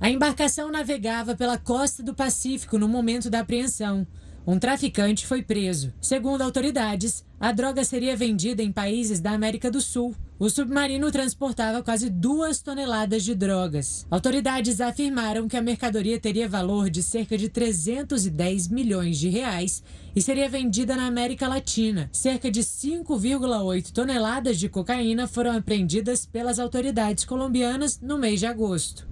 A 0.00 0.08
embarcação 0.08 0.72
navegava 0.72 1.36
pela 1.36 1.58
costa 1.58 2.02
do 2.02 2.14
Pacífico 2.14 2.78
no 2.78 2.88
momento 2.88 3.28
da 3.28 3.40
apreensão. 3.40 4.06
Um 4.46 4.58
traficante 4.58 5.26
foi 5.26 5.42
preso. 5.42 5.92
Segundo 6.00 6.40
autoridades, 6.40 7.22
a 7.38 7.52
droga 7.52 7.84
seria 7.84 8.16
vendida 8.16 8.62
em 8.62 8.72
países 8.72 9.20
da 9.20 9.32
América 9.32 9.70
do 9.70 9.78
Sul. 9.78 10.16
O 10.38 10.48
submarino 10.48 11.12
transportava 11.12 11.82
quase 11.82 12.08
duas 12.08 12.62
toneladas 12.62 13.22
de 13.22 13.34
drogas. 13.34 14.06
Autoridades 14.10 14.80
afirmaram 14.80 15.46
que 15.46 15.56
a 15.58 15.62
mercadoria 15.62 16.18
teria 16.18 16.48
valor 16.48 16.88
de 16.88 17.02
cerca 17.02 17.36
de 17.36 17.50
310 17.50 18.68
milhões 18.68 19.18
de 19.18 19.28
reais 19.28 19.82
e 20.16 20.22
seria 20.22 20.48
vendida 20.48 20.96
na 20.96 21.08
América 21.08 21.46
Latina. 21.46 22.08
Cerca 22.10 22.50
de 22.50 22.62
5,8 22.62 23.92
toneladas 23.92 24.58
de 24.58 24.66
cocaína 24.66 25.28
foram 25.28 25.52
apreendidas 25.52 26.24
pelas 26.24 26.58
autoridades 26.58 27.26
colombianas 27.26 28.00
no 28.00 28.16
mês 28.16 28.40
de 28.40 28.46
agosto. 28.46 29.10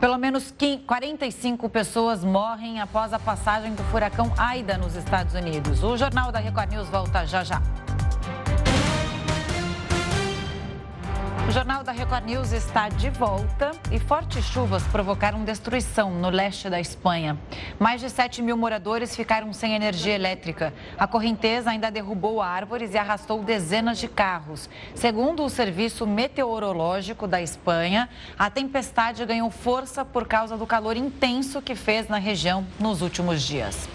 Pelo 0.00 0.16
menos 0.16 0.50
45 0.86 1.68
pessoas 1.68 2.24
morrem 2.24 2.80
após 2.80 3.12
a 3.12 3.18
passagem 3.18 3.74
do 3.74 3.82
furacão 3.84 4.32
Aida 4.38 4.78
nos 4.78 4.96
Estados 4.96 5.34
Unidos. 5.34 5.84
O 5.84 5.94
Jornal 5.94 6.32
da 6.32 6.38
Record 6.38 6.70
News 6.70 6.88
volta 6.88 7.26
já 7.26 7.44
já. 7.44 7.60
O 11.48 11.52
Jornal 11.52 11.82
da 11.82 11.90
Record 11.90 12.26
News 12.26 12.52
está 12.52 12.88
de 12.88 13.10
volta 13.10 13.72
e 13.90 13.98
fortes 13.98 14.44
chuvas 14.44 14.82
provocaram 14.84 15.42
destruição 15.42 16.10
no 16.10 16.30
leste 16.30 16.70
da 16.70 16.78
Espanha. 16.78 17.36
Mais 17.78 18.00
de 18.00 18.08
7 18.08 18.40
mil 18.40 18.56
moradores 18.56 19.16
ficaram 19.16 19.52
sem 19.52 19.74
energia 19.74 20.14
elétrica. 20.14 20.72
A 20.98 21.06
correnteza 21.06 21.70
ainda 21.70 21.90
derrubou 21.90 22.40
árvores 22.40 22.94
e 22.94 22.98
arrastou 22.98 23.42
dezenas 23.42 23.98
de 23.98 24.06
carros. 24.06 24.68
Segundo 24.94 25.44
o 25.44 25.50
Serviço 25.50 26.06
Meteorológico 26.06 27.26
da 27.26 27.42
Espanha, 27.42 28.08
a 28.38 28.48
tempestade 28.48 29.24
ganhou 29.24 29.50
força 29.50 30.04
por 30.04 30.28
causa 30.28 30.56
do 30.56 30.66
calor 30.66 30.96
intenso 30.96 31.60
que 31.60 31.74
fez 31.74 32.08
na 32.08 32.18
região 32.18 32.64
nos 32.78 33.02
últimos 33.02 33.42
dias. 33.42 33.88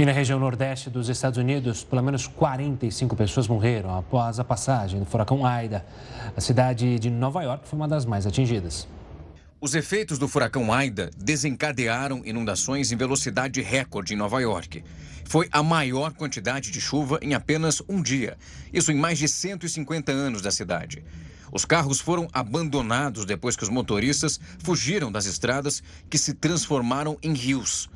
E 0.00 0.04
na 0.06 0.12
região 0.12 0.38
nordeste 0.38 0.88
dos 0.88 1.10
Estados 1.10 1.36
Unidos, 1.36 1.84
pelo 1.84 2.02
menos 2.02 2.26
45 2.26 3.14
pessoas 3.14 3.46
morreram 3.46 3.94
após 3.94 4.40
a 4.40 4.44
passagem 4.44 4.98
do 4.98 5.04
furacão 5.04 5.44
Aida. 5.44 5.84
A 6.34 6.40
cidade 6.40 6.98
de 6.98 7.10
Nova 7.10 7.42
York 7.42 7.68
foi 7.68 7.78
uma 7.78 7.86
das 7.86 8.06
mais 8.06 8.26
atingidas. 8.26 8.88
Os 9.60 9.74
efeitos 9.74 10.18
do 10.18 10.26
furacão 10.26 10.72
Aida 10.72 11.10
desencadearam 11.18 12.22
inundações 12.24 12.90
em 12.90 12.96
velocidade 12.96 13.60
recorde 13.60 14.14
em 14.14 14.16
Nova 14.16 14.40
York. 14.40 14.82
Foi 15.26 15.46
a 15.52 15.62
maior 15.62 16.14
quantidade 16.14 16.70
de 16.70 16.80
chuva 16.80 17.18
em 17.20 17.34
apenas 17.34 17.82
um 17.86 18.00
dia, 18.00 18.38
isso 18.72 18.90
em 18.90 18.96
mais 18.96 19.18
de 19.18 19.28
150 19.28 20.10
anos 20.10 20.40
da 20.40 20.50
cidade. 20.50 21.04
Os 21.52 21.66
carros 21.66 22.00
foram 22.00 22.26
abandonados 22.32 23.26
depois 23.26 23.54
que 23.54 23.64
os 23.64 23.68
motoristas 23.68 24.40
fugiram 24.60 25.12
das 25.12 25.26
estradas 25.26 25.82
que 26.08 26.16
se 26.16 26.32
transformaram 26.32 27.18
em 27.22 27.34
rios. 27.34 27.90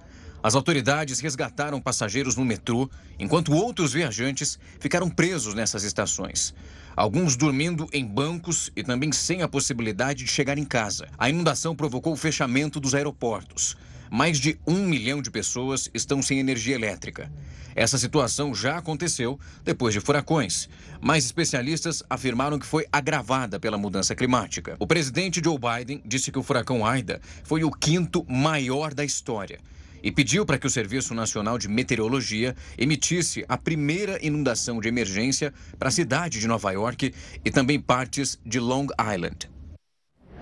As 0.44 0.54
autoridades 0.54 1.20
resgataram 1.20 1.80
passageiros 1.80 2.36
no 2.36 2.44
metrô, 2.44 2.90
enquanto 3.18 3.54
outros 3.54 3.94
viajantes 3.94 4.58
ficaram 4.78 5.08
presos 5.08 5.54
nessas 5.54 5.84
estações. 5.84 6.54
Alguns 6.94 7.34
dormindo 7.34 7.88
em 7.90 8.04
bancos 8.04 8.70
e 8.76 8.82
também 8.82 9.10
sem 9.10 9.40
a 9.40 9.48
possibilidade 9.48 10.22
de 10.22 10.30
chegar 10.30 10.58
em 10.58 10.64
casa. 10.66 11.08
A 11.16 11.30
inundação 11.30 11.74
provocou 11.74 12.12
o 12.12 12.16
fechamento 12.16 12.78
dos 12.78 12.94
aeroportos. 12.94 13.74
Mais 14.10 14.38
de 14.38 14.58
um 14.66 14.86
milhão 14.86 15.22
de 15.22 15.30
pessoas 15.30 15.88
estão 15.94 16.20
sem 16.20 16.38
energia 16.40 16.74
elétrica. 16.74 17.32
Essa 17.74 17.96
situação 17.96 18.54
já 18.54 18.76
aconteceu 18.76 19.40
depois 19.64 19.94
de 19.94 20.00
furacões, 20.00 20.68
mas 21.00 21.24
especialistas 21.24 22.02
afirmaram 22.08 22.58
que 22.58 22.66
foi 22.66 22.84
agravada 22.92 23.58
pela 23.58 23.78
mudança 23.78 24.14
climática. 24.14 24.76
O 24.78 24.86
presidente 24.86 25.40
Joe 25.42 25.58
Biden 25.58 26.02
disse 26.04 26.30
que 26.30 26.38
o 26.38 26.42
furacão 26.42 26.84
Aida 26.84 27.18
foi 27.44 27.64
o 27.64 27.70
quinto 27.70 28.26
maior 28.28 28.92
da 28.92 29.06
história 29.06 29.58
e 30.04 30.12
pediu 30.12 30.44
para 30.44 30.58
que 30.58 30.66
o 30.66 30.70
Serviço 30.70 31.14
Nacional 31.14 31.58
de 31.58 31.66
Meteorologia 31.66 32.54
emitisse 32.76 33.42
a 33.48 33.56
primeira 33.56 34.24
inundação 34.24 34.78
de 34.78 34.86
emergência 34.86 35.52
para 35.78 35.88
a 35.88 35.90
cidade 35.90 36.38
de 36.38 36.46
Nova 36.46 36.70
York 36.70 37.14
e 37.42 37.50
também 37.50 37.80
partes 37.80 38.38
de 38.44 38.60
Long 38.60 38.86
Island. 39.14 39.50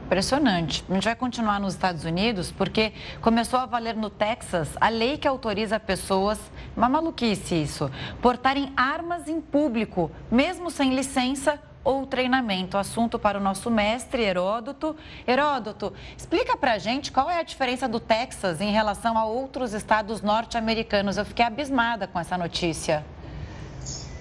Impressionante. 0.04 0.84
A 0.90 0.94
gente 0.94 1.04
vai 1.04 1.14
continuar 1.14 1.60
nos 1.60 1.74
Estados 1.74 2.04
Unidos 2.04 2.50
porque 2.50 2.92
começou 3.22 3.58
a 3.60 3.64
valer 3.64 3.96
no 3.96 4.10
Texas 4.10 4.68
a 4.80 4.88
lei 4.88 5.16
que 5.16 5.28
autoriza 5.28 5.78
pessoas, 5.78 6.38
uma 6.76 6.88
maluquice 6.88 7.54
isso, 7.54 7.90
portarem 8.20 8.72
armas 8.76 9.28
em 9.28 9.40
público, 9.40 10.10
mesmo 10.30 10.70
sem 10.70 10.94
licença 10.94 11.58
ou 11.84 12.06
treinamento. 12.06 12.76
Assunto 12.76 13.18
para 13.18 13.38
o 13.38 13.40
nosso 13.40 13.70
mestre 13.70 14.22
Heródoto. 14.22 14.96
Heródoto, 15.26 15.92
explica 16.16 16.56
para 16.56 16.74
a 16.74 16.78
gente 16.78 17.12
qual 17.12 17.30
é 17.30 17.38
a 17.38 17.42
diferença 17.42 17.88
do 17.88 18.00
Texas 18.00 18.60
em 18.60 18.70
relação 18.70 19.16
a 19.18 19.24
outros 19.24 19.72
estados 19.72 20.20
norte-americanos. 20.20 21.16
Eu 21.16 21.24
fiquei 21.24 21.44
abismada 21.44 22.06
com 22.06 22.18
essa 22.18 22.38
notícia. 22.38 23.04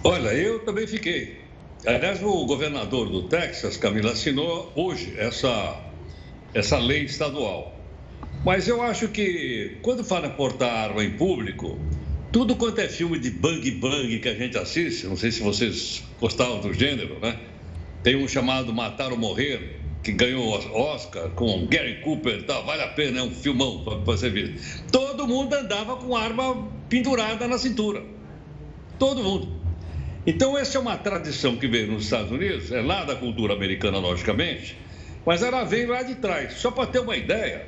Olha, 0.03 0.33
eu 0.33 0.65
também 0.65 0.87
fiquei. 0.87 1.41
Aliás, 1.85 2.21
o 2.23 2.45
governador 2.45 3.09
do 3.09 3.23
Texas, 3.23 3.77
Camila, 3.77 4.11
assinou 4.11 4.71
hoje 4.75 5.15
essa, 5.17 5.79
essa 6.53 6.77
lei 6.77 7.03
estadual. 7.03 7.75
Mas 8.43 8.67
eu 8.67 8.81
acho 8.81 9.07
que 9.07 9.77
quando 9.81 10.03
fala 10.03 10.27
em 10.27 10.31
portar 10.31 10.89
arma 10.89 11.03
em 11.03 11.11
público, 11.11 11.79
tudo 12.31 12.55
quanto 12.55 12.79
é 12.79 12.87
filme 12.87 13.19
de 13.19 13.29
bang 13.29 13.69
bang 13.71 14.19
que 14.19 14.29
a 14.29 14.33
gente 14.33 14.57
assiste, 14.57 15.05
não 15.05 15.17
sei 15.17 15.31
se 15.31 15.41
vocês 15.41 16.03
gostavam 16.19 16.59
do 16.61 16.73
gênero, 16.73 17.19
né? 17.19 17.37
Tem 18.03 18.15
um 18.15 18.27
chamado 18.27 18.73
Matar 18.73 19.11
ou 19.11 19.17
Morrer, 19.17 19.79
que 20.03 20.11
ganhou 20.11 20.49
Oscar 20.73 21.29
com 21.29 21.67
Gary 21.67 22.01
Cooper 22.01 22.43
tal. 22.43 22.65
Vale 22.65 22.81
a 22.81 22.87
pena, 22.87 23.19
é 23.19 23.23
um 23.23 23.31
filmão 23.31 23.83
para 23.83 23.95
você 23.95 24.29
ver. 24.29 24.59
Todo 24.91 25.27
mundo 25.27 25.53
andava 25.53 25.95
com 25.97 26.15
arma 26.15 26.67
pendurada 26.89 27.47
na 27.47 27.57
cintura. 27.57 28.03
Todo 28.97 29.23
mundo. 29.23 29.61
Então, 30.25 30.57
essa 30.57 30.77
é 30.77 30.81
uma 30.81 30.97
tradição 30.97 31.57
que 31.57 31.67
veio 31.67 31.91
nos 31.91 32.03
Estados 32.03 32.31
Unidos, 32.31 32.71
é 32.71 32.81
lá 32.81 33.03
da 33.03 33.15
cultura 33.15 33.53
americana, 33.53 33.97
logicamente, 33.97 34.77
mas 35.25 35.41
ela 35.41 35.63
veio 35.63 35.89
lá 35.89 36.03
de 36.03 36.15
trás. 36.15 36.53
Só 36.53 36.69
para 36.69 36.85
ter 36.85 36.99
uma 36.99 37.15
ideia, 37.15 37.67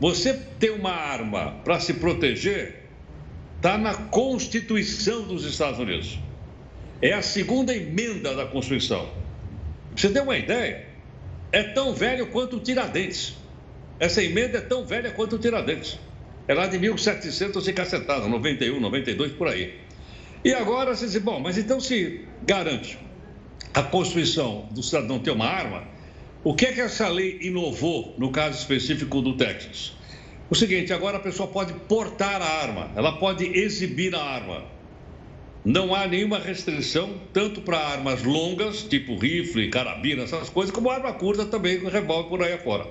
você 0.00 0.34
ter 0.58 0.70
uma 0.70 0.92
arma 0.92 1.56
para 1.64 1.80
se 1.80 1.94
proteger 1.94 2.86
está 3.56 3.76
na 3.76 3.94
Constituição 3.94 5.22
dos 5.22 5.44
Estados 5.44 5.78
Unidos. 5.78 6.18
É 7.02 7.12
a 7.12 7.22
segunda 7.22 7.74
emenda 7.74 8.34
da 8.34 8.46
Constituição. 8.46 9.08
você 9.96 10.10
ter 10.10 10.20
uma 10.20 10.36
ideia, 10.36 10.86
é 11.52 11.62
tão 11.62 11.94
velho 11.94 12.26
quanto 12.26 12.56
o 12.56 12.60
Tiradentes. 12.60 13.34
Essa 13.98 14.22
emenda 14.22 14.58
é 14.58 14.60
tão 14.60 14.84
velha 14.84 15.10
quanto 15.10 15.36
o 15.36 15.38
Tiradentes. 15.38 15.98
É 16.46 16.54
lá 16.54 16.66
de 16.66 16.78
1700 16.78 17.68
e 17.68 17.72
cacetado, 17.72 18.28
91, 18.28 18.80
92, 18.80 19.32
por 19.32 19.48
aí. 19.48 19.78
E 20.44 20.52
agora 20.52 20.94
você 20.94 21.06
diz, 21.06 21.18
bom, 21.18 21.38
mas 21.38 21.58
então 21.58 21.80
se 21.80 22.24
garante 22.42 22.98
a 23.72 23.82
Constituição 23.82 24.68
do 24.70 24.82
cidadão 24.82 25.18
ter 25.18 25.30
uma 25.30 25.46
arma, 25.46 25.84
o 26.42 26.54
que 26.54 26.66
é 26.66 26.72
que 26.72 26.80
essa 26.80 27.08
lei 27.08 27.38
inovou 27.42 28.14
no 28.18 28.30
caso 28.30 28.58
específico 28.58 29.20
do 29.20 29.36
Texas? 29.36 29.92
O 30.48 30.54
seguinte, 30.54 30.92
agora 30.92 31.18
a 31.18 31.20
pessoa 31.20 31.48
pode 31.48 31.72
portar 31.72 32.42
a 32.42 32.62
arma, 32.62 32.90
ela 32.96 33.12
pode 33.18 33.44
exibir 33.46 34.14
a 34.14 34.22
arma. 34.22 34.64
Não 35.64 35.94
há 35.94 36.06
nenhuma 36.06 36.38
restrição, 36.38 37.20
tanto 37.34 37.60
para 37.60 37.78
armas 37.78 38.22
longas, 38.22 38.82
tipo 38.82 39.18
rifle, 39.18 39.68
carabina, 39.68 40.22
essas 40.22 40.48
coisas, 40.48 40.74
como 40.74 40.88
arma 40.88 41.12
curta 41.12 41.44
também, 41.44 41.78
com 41.80 41.88
revólver 41.88 42.28
por 42.30 42.42
aí 42.42 42.54
afora. 42.54 42.86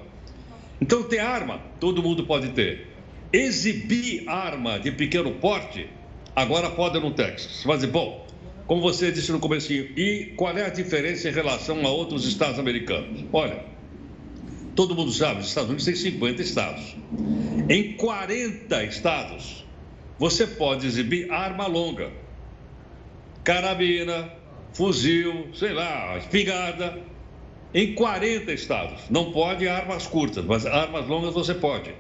Então, 0.80 1.02
ter 1.02 1.20
arma, 1.20 1.60
todo 1.80 2.04
mundo 2.04 2.26
pode 2.26 2.50
ter. 2.50 2.88
Exibir 3.34 4.30
arma 4.30 4.80
de 4.80 4.92
pequeno 4.92 5.32
porte, 5.32 5.88
agora 6.36 6.70
pode 6.70 7.00
no 7.00 7.12
Texas. 7.12 7.64
Mas, 7.66 7.84
bom, 7.86 8.28
como 8.68 8.84
você 8.84 9.12
disse 9.12 9.32
no 9.32 9.40
começo, 9.40 9.74
e 9.74 10.34
qual 10.36 10.56
é 10.56 10.66
a 10.68 10.70
diferença 10.70 11.28
em 11.28 11.32
relação 11.32 11.84
a 11.84 11.90
outros 11.90 12.24
estados 12.28 12.60
americanos? 12.60 13.26
Olha, 13.34 13.64
todo 14.76 14.96
mundo 14.96 15.12
sabe, 15.12 15.42
os 15.42 15.48
Estados 15.48 15.70
Unidos 15.70 15.86
têm 15.86 15.96
50 15.96 16.42
estados. 16.44 16.96
Em 17.68 17.94
40 17.94 18.84
estados, 18.84 19.66
você 20.20 20.46
pode 20.46 20.86
exibir 20.86 21.32
arma 21.32 21.66
longa, 21.66 22.12
carabina, 23.44 24.32
fuzil, 24.74 25.50
sei 25.54 25.74
lá, 25.74 26.18
espingarda, 26.18 27.00
em 27.74 27.94
40 27.94 28.52
estados. 28.52 29.02
Não 29.10 29.32
pode 29.32 29.68
armas 29.68 30.08
curtas, 30.08 30.44
mas 30.46 30.66
armas 30.66 31.08
longas 31.08 31.34
você 31.34 31.54
pode. 31.54 31.94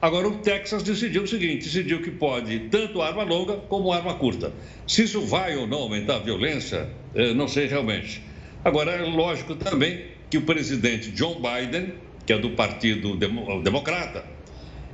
Agora, 0.00 0.28
o 0.28 0.38
Texas 0.38 0.82
decidiu 0.82 1.22
o 1.22 1.26
seguinte: 1.26 1.64
decidiu 1.64 2.02
que 2.02 2.10
pode 2.10 2.58
tanto 2.70 3.00
arma 3.00 3.22
longa 3.22 3.54
como 3.54 3.92
arma 3.92 4.14
curta. 4.14 4.52
Se 4.86 5.04
isso 5.04 5.22
vai 5.22 5.56
ou 5.56 5.66
não 5.66 5.78
aumentar 5.78 6.16
a 6.16 6.18
violência, 6.18 6.88
eh, 7.14 7.32
não 7.32 7.48
sei 7.48 7.66
realmente. 7.66 8.22
Agora, 8.64 8.92
é 8.92 9.02
lógico 9.02 9.54
também 9.54 10.04
que 10.28 10.38
o 10.38 10.42
presidente 10.42 11.10
John 11.12 11.40
Biden, 11.40 11.94
que 12.26 12.32
é 12.32 12.38
do 12.38 12.50
Partido 12.50 13.16
Democrata, 13.16 14.24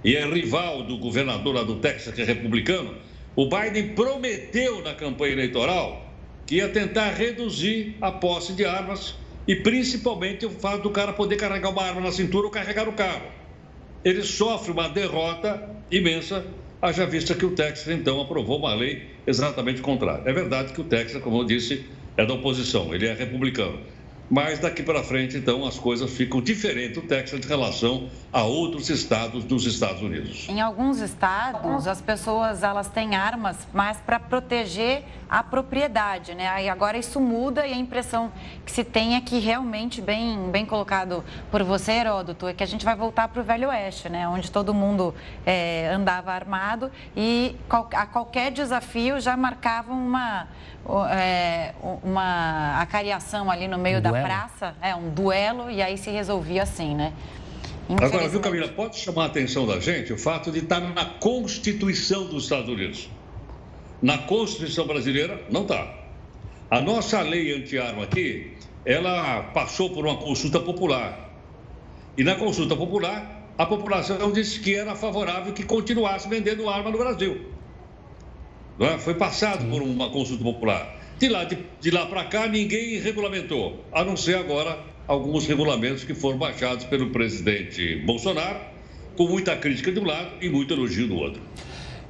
e 0.05 0.14
é 0.14 0.24
rival 0.24 0.85
do 0.85 0.99
governador 0.99 1.55
lá 1.55 1.62
do 1.62 1.76
Texas, 1.76 2.14
que 2.14 2.22
é 2.22 2.24
republicano, 2.24 2.95
o 3.35 3.49
Biden 3.49 3.95
prometeu 3.95 4.83
na 4.83 4.95
campanha 4.95 5.33
eleitoral 5.33 6.12
que 6.47 6.57
ia 6.57 6.68
tentar 6.68 7.11
reduzir 7.11 7.97
a 8.01 8.11
posse 8.11 8.53
de 8.53 8.64
armas 8.64 9.14
e 9.47 9.57
principalmente 9.57 10.47
o 10.47 10.51
fato 10.51 10.83
do 10.83 10.91
cara 10.91 11.12
poder 11.12 11.37
carregar 11.37 11.70
uma 11.70 11.83
arma 11.83 12.01
na 12.01 12.12
cintura 12.12 12.47
ou 12.47 12.51
carregar 12.51 12.89
o 12.89 12.93
carro 12.93 13.43
ele 14.05 14.22
sofre 14.22 14.72
uma 14.72 14.89
derrota 14.89 15.70
imensa, 15.91 16.45
haja 16.80 17.07
vista 17.07 17.35
que 17.35 17.47
o 17.47 17.55
Texas, 17.55 17.89
então, 17.89 18.20
aprovou 18.20 18.59
uma 18.59 18.74
lei 18.74 19.11
exatamente 19.26 19.80
contrária. 19.80 20.28
É 20.28 20.33
verdade 20.33 20.72
que 20.72 20.80
o 20.80 20.85
Texas, 20.85 21.22
como 21.22 21.39
eu 21.39 21.45
disse, 21.45 21.87
é 22.16 22.26
da 22.26 22.35
oposição, 22.35 22.93
ele 22.95 23.07
é 23.07 23.14
republicano. 23.14 23.80
Mas 24.33 24.59
daqui 24.59 24.83
para 24.83 25.05
frente, 25.05 25.37
então, 25.37 25.66
as 25.66 25.78
coisas 25.78 26.11
ficam 26.11 26.41
diferentes 26.41 26.97
o 26.97 27.03
Texas 27.03 27.45
em 27.45 27.47
relação 27.47 28.09
a 28.33 28.43
outros 28.45 28.89
estados 28.89 29.45
dos 29.45 29.66
Estados 29.66 30.01
Unidos. 30.01 30.47
Em 30.49 30.59
alguns 30.59 31.01
estados, 31.01 31.87
as 31.87 32.01
pessoas 32.01 32.62
elas 32.62 32.89
têm 32.89 33.14
armas 33.14 33.59
mais 33.74 33.99
para 33.99 34.18
proteger 34.18 35.05
a 35.28 35.43
propriedade, 35.43 36.35
né? 36.35 36.49
Aí 36.49 36.66
agora 36.66 36.97
isso 36.97 37.20
muda 37.20 37.66
e 37.66 37.74
a 37.74 37.76
impressão 37.76 38.33
que 38.64 38.72
se 38.72 38.83
tem 38.83 39.16
é 39.16 39.20
que 39.20 39.39
realmente, 39.39 40.01
bem, 40.01 40.51
bem 40.51 40.64
colocado 40.64 41.22
por 41.51 41.62
você, 41.62 41.93
Heródoto, 41.93 42.49
é 42.49 42.55
que 42.55 42.62
a 42.62 42.66
gente 42.66 42.87
vai 42.87 42.97
voltar 42.97 43.28
para 43.28 43.43
o 43.43 43.45
Velho 43.45 43.68
Oeste, 43.68 44.09
né? 44.09 44.26
Onde 44.26 44.51
todo 44.51 44.72
mundo 44.72 45.14
é, 45.45 45.91
andava 45.93 46.33
armado 46.33 46.91
e 47.14 47.55
a 47.68 48.07
qualquer 48.07 48.51
desafio 48.51 49.20
já 49.20 49.37
marcavam 49.37 49.95
uma 49.95 50.49
é, 51.11 51.74
uma 52.03 52.80
acariação 52.80 53.51
ali 53.51 53.68
no 53.68 53.78
meio 53.78 54.01
da 54.01 54.11
duelo. 54.22 54.34
praça, 54.34 54.74
é 54.80 54.94
um 54.94 55.10
duelo, 55.10 55.70
e 55.70 55.82
aí 55.82 55.98
se 55.98 56.10
resolvia 56.10 56.62
assim, 56.62 56.94
né? 56.94 57.12
Agora, 58.00 58.28
viu, 58.28 58.40
Camila, 58.40 58.68
pode 58.68 58.96
chamar 58.96 59.24
a 59.24 59.26
atenção 59.26 59.66
da 59.66 59.80
gente 59.80 60.12
o 60.12 60.18
fato 60.18 60.50
de 60.50 60.60
estar 60.60 60.80
na 60.80 61.04
Constituição 61.04 62.26
dos 62.26 62.44
Estados 62.44 62.68
Unidos. 62.68 63.10
Na 64.00 64.18
Constituição 64.18 64.86
brasileira, 64.86 65.42
não 65.50 65.62
está. 65.62 65.92
A 66.70 66.80
nossa 66.80 67.20
lei 67.20 67.54
anti-arma 67.54 68.04
aqui, 68.04 68.56
ela 68.84 69.42
passou 69.54 69.90
por 69.90 70.06
uma 70.06 70.16
consulta 70.16 70.58
popular. 70.58 71.30
E 72.16 72.24
na 72.24 72.34
consulta 72.34 72.74
popular, 72.74 73.42
a 73.58 73.66
população 73.66 74.32
disse 74.32 74.60
que 74.60 74.74
era 74.74 74.94
favorável 74.94 75.52
que 75.52 75.64
continuasse 75.64 76.28
vendendo 76.28 76.68
arma 76.68 76.90
no 76.90 76.98
Brasil. 76.98 77.52
É? 78.80 78.98
Foi 78.98 79.14
passado 79.14 79.68
por 79.70 79.82
uma 79.82 80.10
consulta 80.10 80.42
popular. 80.42 81.01
De 81.22 81.28
lá, 81.28 81.44
de, 81.44 81.56
de 81.80 81.92
lá 81.92 82.04
para 82.06 82.24
cá, 82.24 82.48
ninguém 82.48 82.98
regulamentou, 82.98 83.84
a 83.92 84.02
não 84.02 84.16
ser 84.16 84.34
agora 84.34 84.76
alguns 85.06 85.46
regulamentos 85.46 86.02
que 86.02 86.14
foram 86.14 86.36
baixados 86.36 86.84
pelo 86.86 87.10
presidente 87.10 87.94
Bolsonaro, 88.04 88.58
com 89.16 89.28
muita 89.28 89.54
crítica 89.54 89.92
de 89.92 90.00
um 90.00 90.04
lado 90.04 90.30
e 90.40 90.50
muito 90.50 90.74
elogio 90.74 91.06
do 91.06 91.14
outro. 91.14 91.40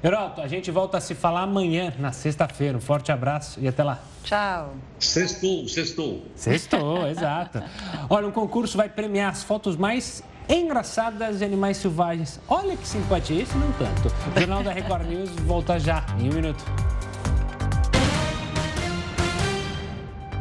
Heroto, 0.03 0.41
a 0.41 0.49
gente 0.49 0.71
volta 0.71 0.97
a 0.97 1.01
se 1.03 1.15
falar 1.15 1.43
amanhã, 1.43 1.93
na 1.99 2.11
sexta-feira. 2.11 2.79
Um 2.79 2.81
forte 2.81 3.13
abraço 3.13 3.61
e 3.61 3.69
até 3.69 3.85
lá. 3.85 4.03
Tchau. 4.25 4.77
Sextou, 4.99 5.69
sextou. 5.69 6.23
Sextou, 6.35 7.05
exato. 7.13 7.63
Olha, 8.09 8.27
um 8.27 8.33
concurso 8.33 8.79
vai 8.79 8.89
premiar 8.89 9.31
as 9.31 9.43
fotos 9.43 9.77
mais 9.77 10.25
engraçadas 10.49 11.41
de 11.41 11.45
animais 11.45 11.77
selvagens. 11.77 12.41
Olha 12.49 12.75
que 12.79 12.89
simpatia, 12.89 13.43
esse 13.43 13.59
não 13.59 13.71
tanto. 13.73 14.09
O 14.35 14.41
Jornal 14.41 14.63
da 14.63 14.73
Record 14.73 15.07
News 15.07 15.29
volta 15.41 15.79
já, 15.79 16.03
em 16.19 16.31
um 16.31 16.33
minuto. 16.33 16.65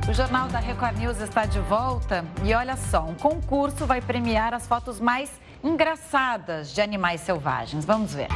O 0.09 0.13
Jornal 0.13 0.49
da 0.49 0.59
Record 0.59 0.97
News 0.97 1.19
está 1.21 1.45
de 1.45 1.59
volta 1.59 2.25
e 2.43 2.53
olha 2.53 2.75
só, 2.75 3.05
um 3.07 3.13
concurso 3.13 3.85
vai 3.85 4.01
premiar 4.01 4.53
as 4.53 4.65
fotos 4.65 4.99
mais 4.99 5.29
engraçadas 5.63 6.73
de 6.73 6.81
animais 6.81 7.21
selvagens. 7.21 7.85
Vamos 7.85 8.13
ver. 8.13 8.27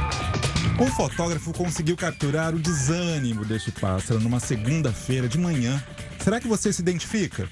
Um 0.80 0.86
fotógrafo 0.86 1.52
conseguiu 1.52 1.96
capturar 1.96 2.54
o 2.54 2.58
desânimo 2.58 3.44
deste 3.44 3.72
pássaro 3.72 4.20
numa 4.20 4.38
segunda-feira 4.38 5.28
de 5.28 5.38
manhã. 5.38 5.82
Será 6.20 6.40
que 6.40 6.46
você 6.46 6.72
se 6.72 6.80
identifica? 6.80 7.48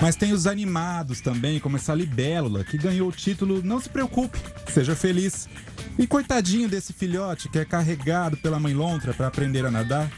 Mas 0.00 0.16
tem 0.16 0.32
os 0.32 0.46
animados 0.46 1.20
também, 1.20 1.60
como 1.60 1.76
essa 1.76 1.92
libélula, 1.92 2.64
que 2.64 2.78
ganhou 2.78 3.08
o 3.08 3.12
título 3.12 3.62
Não 3.62 3.80
se 3.80 3.88
preocupe, 3.88 4.38
seja 4.68 4.96
feliz. 4.96 5.48
E 5.98 6.06
coitadinho 6.06 6.68
desse 6.68 6.92
filhote 6.92 7.48
que 7.48 7.58
é 7.58 7.64
carregado 7.64 8.36
pela 8.36 8.60
mãe 8.60 8.72
lontra 8.72 9.12
para 9.12 9.26
aprender 9.26 9.66
a 9.66 9.70
nadar. 9.70 10.08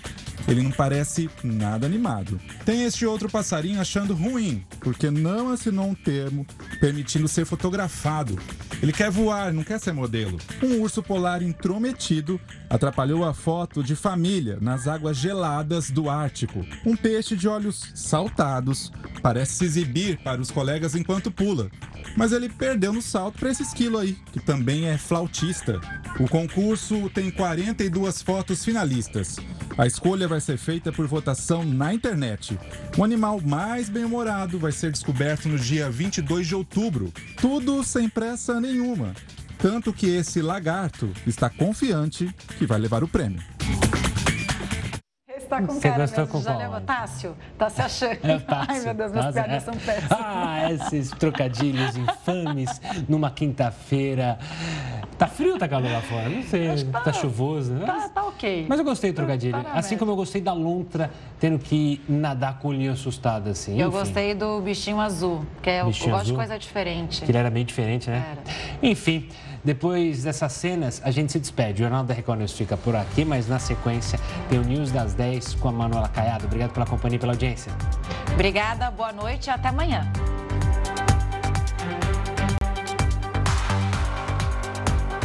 Ele 0.48 0.62
não 0.62 0.70
parece 0.70 1.30
nada 1.42 1.86
animado. 1.86 2.40
Tem 2.64 2.84
este 2.84 3.06
outro 3.06 3.28
passarinho 3.28 3.80
achando 3.80 4.14
ruim, 4.14 4.64
porque 4.80 5.10
não 5.10 5.52
assinou 5.52 5.86
um 5.86 5.94
termo 5.94 6.46
permitindo 6.80 7.28
ser 7.28 7.44
fotografado. 7.44 8.38
Ele 8.82 8.92
quer 8.92 9.10
voar, 9.10 9.52
não 9.52 9.62
quer 9.62 9.78
ser 9.78 9.92
modelo. 9.92 10.38
Um 10.62 10.80
urso 10.80 11.02
polar 11.02 11.42
intrometido 11.42 12.40
atrapalhou 12.68 13.24
a 13.24 13.34
foto 13.34 13.82
de 13.82 13.94
família 13.94 14.58
nas 14.60 14.88
águas 14.88 15.16
geladas 15.16 15.90
do 15.90 16.08
Ártico. 16.08 16.64
Um 16.84 16.96
peixe 16.96 17.36
de 17.36 17.46
olhos 17.46 17.92
saltados 17.94 18.90
parece 19.22 19.54
se 19.54 19.64
exibir 19.64 20.18
para 20.22 20.40
os 20.40 20.50
colegas 20.50 20.94
enquanto 20.94 21.30
pula. 21.30 21.70
Mas 22.16 22.32
ele 22.32 22.48
perdeu 22.48 22.92
no 22.92 23.02
salto 23.02 23.38
para 23.38 23.50
esse 23.50 23.62
esquilo 23.62 23.98
aí, 23.98 24.16
que 24.32 24.40
também 24.40 24.86
é 24.86 24.96
flautista. 24.96 25.80
O 26.18 26.28
concurso 26.28 27.10
tem 27.10 27.30
42 27.30 28.22
fotos 28.22 28.64
finalistas. 28.64 29.36
A 29.80 29.86
escolha 29.86 30.28
vai 30.28 30.42
ser 30.42 30.58
feita 30.58 30.92
por 30.92 31.06
votação 31.06 31.64
na 31.64 31.94
internet. 31.94 32.58
O 32.98 33.02
animal 33.02 33.40
mais 33.40 33.88
bem-humorado 33.88 34.58
vai 34.58 34.72
ser 34.72 34.92
descoberto 34.92 35.48
no 35.48 35.58
dia 35.58 35.88
22 35.88 36.48
de 36.48 36.54
outubro. 36.54 37.10
Tudo 37.40 37.82
sem 37.82 38.06
pressa 38.06 38.60
nenhuma. 38.60 39.14
Tanto 39.56 39.90
que 39.90 40.06
esse 40.06 40.42
lagarto 40.42 41.10
está 41.26 41.48
confiante 41.48 42.28
que 42.58 42.66
vai 42.66 42.78
levar 42.78 43.02
o 43.02 43.08
prêmio 43.08 43.40
tá 45.50 45.62
com 45.62 45.74
Você 45.74 45.88
cara 45.88 46.00
gostou 46.00 46.24
mesmo. 46.24 46.32
Com 46.32 46.42
Já 46.42 46.56
leva 46.56 46.80
Tássio? 46.80 47.36
Tá 47.58 47.68
se 47.68 47.82
achando. 47.82 48.18
É 48.22 48.38
Tássio. 48.38 48.66
Ai, 48.68 48.80
meu 48.80 48.94
Deus, 48.94 49.12
minhas 49.12 49.34
piadas 49.34 49.52
é. 49.52 49.60
são 49.60 49.74
péssimas. 49.74 50.10
Ah, 50.12 50.72
esses 50.72 51.10
trocadilhos 51.10 51.96
infames 51.96 52.80
numa 53.08 53.30
quinta-feira. 53.30 54.38
Tá 55.18 55.26
frio 55.26 55.52
ou 55.52 55.58
tá 55.58 55.68
calor 55.68 55.90
lá 55.90 56.00
fora? 56.00 56.28
Não 56.28 56.42
sei. 56.44 56.84
Tá, 56.84 57.00
tá, 57.00 57.12
chuvoso, 57.12 57.72
né? 57.72 57.84
Tá, 57.84 58.08
tá 58.08 58.24
ok. 58.24 58.66
Mas 58.68 58.78
eu 58.78 58.84
gostei 58.84 59.12
do 59.12 59.16
trocadilho. 59.16 59.62
Tá 59.62 59.72
assim 59.74 59.96
como 59.96 60.12
eu 60.12 60.16
gostei 60.16 60.40
da 60.40 60.52
lontra 60.52 61.10
tendo 61.38 61.58
que 61.58 62.00
nadar 62.08 62.58
com 62.58 62.68
o 62.68 62.70
olhinho 62.70 62.92
assustado, 62.92 63.48
assim. 63.48 63.78
Eu 63.78 63.88
Enfim. 63.88 63.98
gostei 63.98 64.34
do 64.34 64.60
bichinho 64.60 65.00
azul, 65.00 65.44
que 65.60 65.68
é, 65.68 65.82
eu, 65.82 65.86
eu 65.86 66.10
gosto 66.10 66.26
de 66.26 66.34
coisa 66.34 66.58
diferente. 66.58 67.22
Que 67.22 67.30
ele 67.30 67.38
era 67.38 67.50
bem 67.50 67.64
diferente, 67.64 68.08
né? 68.08 68.24
Era. 68.32 68.88
Enfim. 68.90 69.28
Depois 69.62 70.22
dessas 70.22 70.52
cenas, 70.52 71.00
a 71.04 71.10
gente 71.10 71.32
se 71.32 71.38
despede. 71.38 71.82
O 71.82 71.84
Jornal 71.84 72.04
da 72.04 72.14
Record 72.14 72.38
News 72.38 72.52
fica 72.52 72.76
por 72.76 72.96
aqui, 72.96 73.24
mas 73.24 73.46
na 73.46 73.58
sequência 73.58 74.18
tem 74.48 74.58
o 74.58 74.62
News 74.62 74.90
das 74.90 75.12
10 75.14 75.54
com 75.54 75.68
a 75.68 75.72
Manuela 75.72 76.08
Caiado. 76.08 76.46
Obrigado 76.46 76.72
pela 76.72 76.86
companhia 76.86 77.16
e 77.16 77.20
pela 77.20 77.32
audiência. 77.32 77.72
Obrigada, 78.32 78.90
boa 78.90 79.12
noite 79.12 79.48
e 79.48 79.50
até 79.50 79.68
amanhã. 79.68 80.10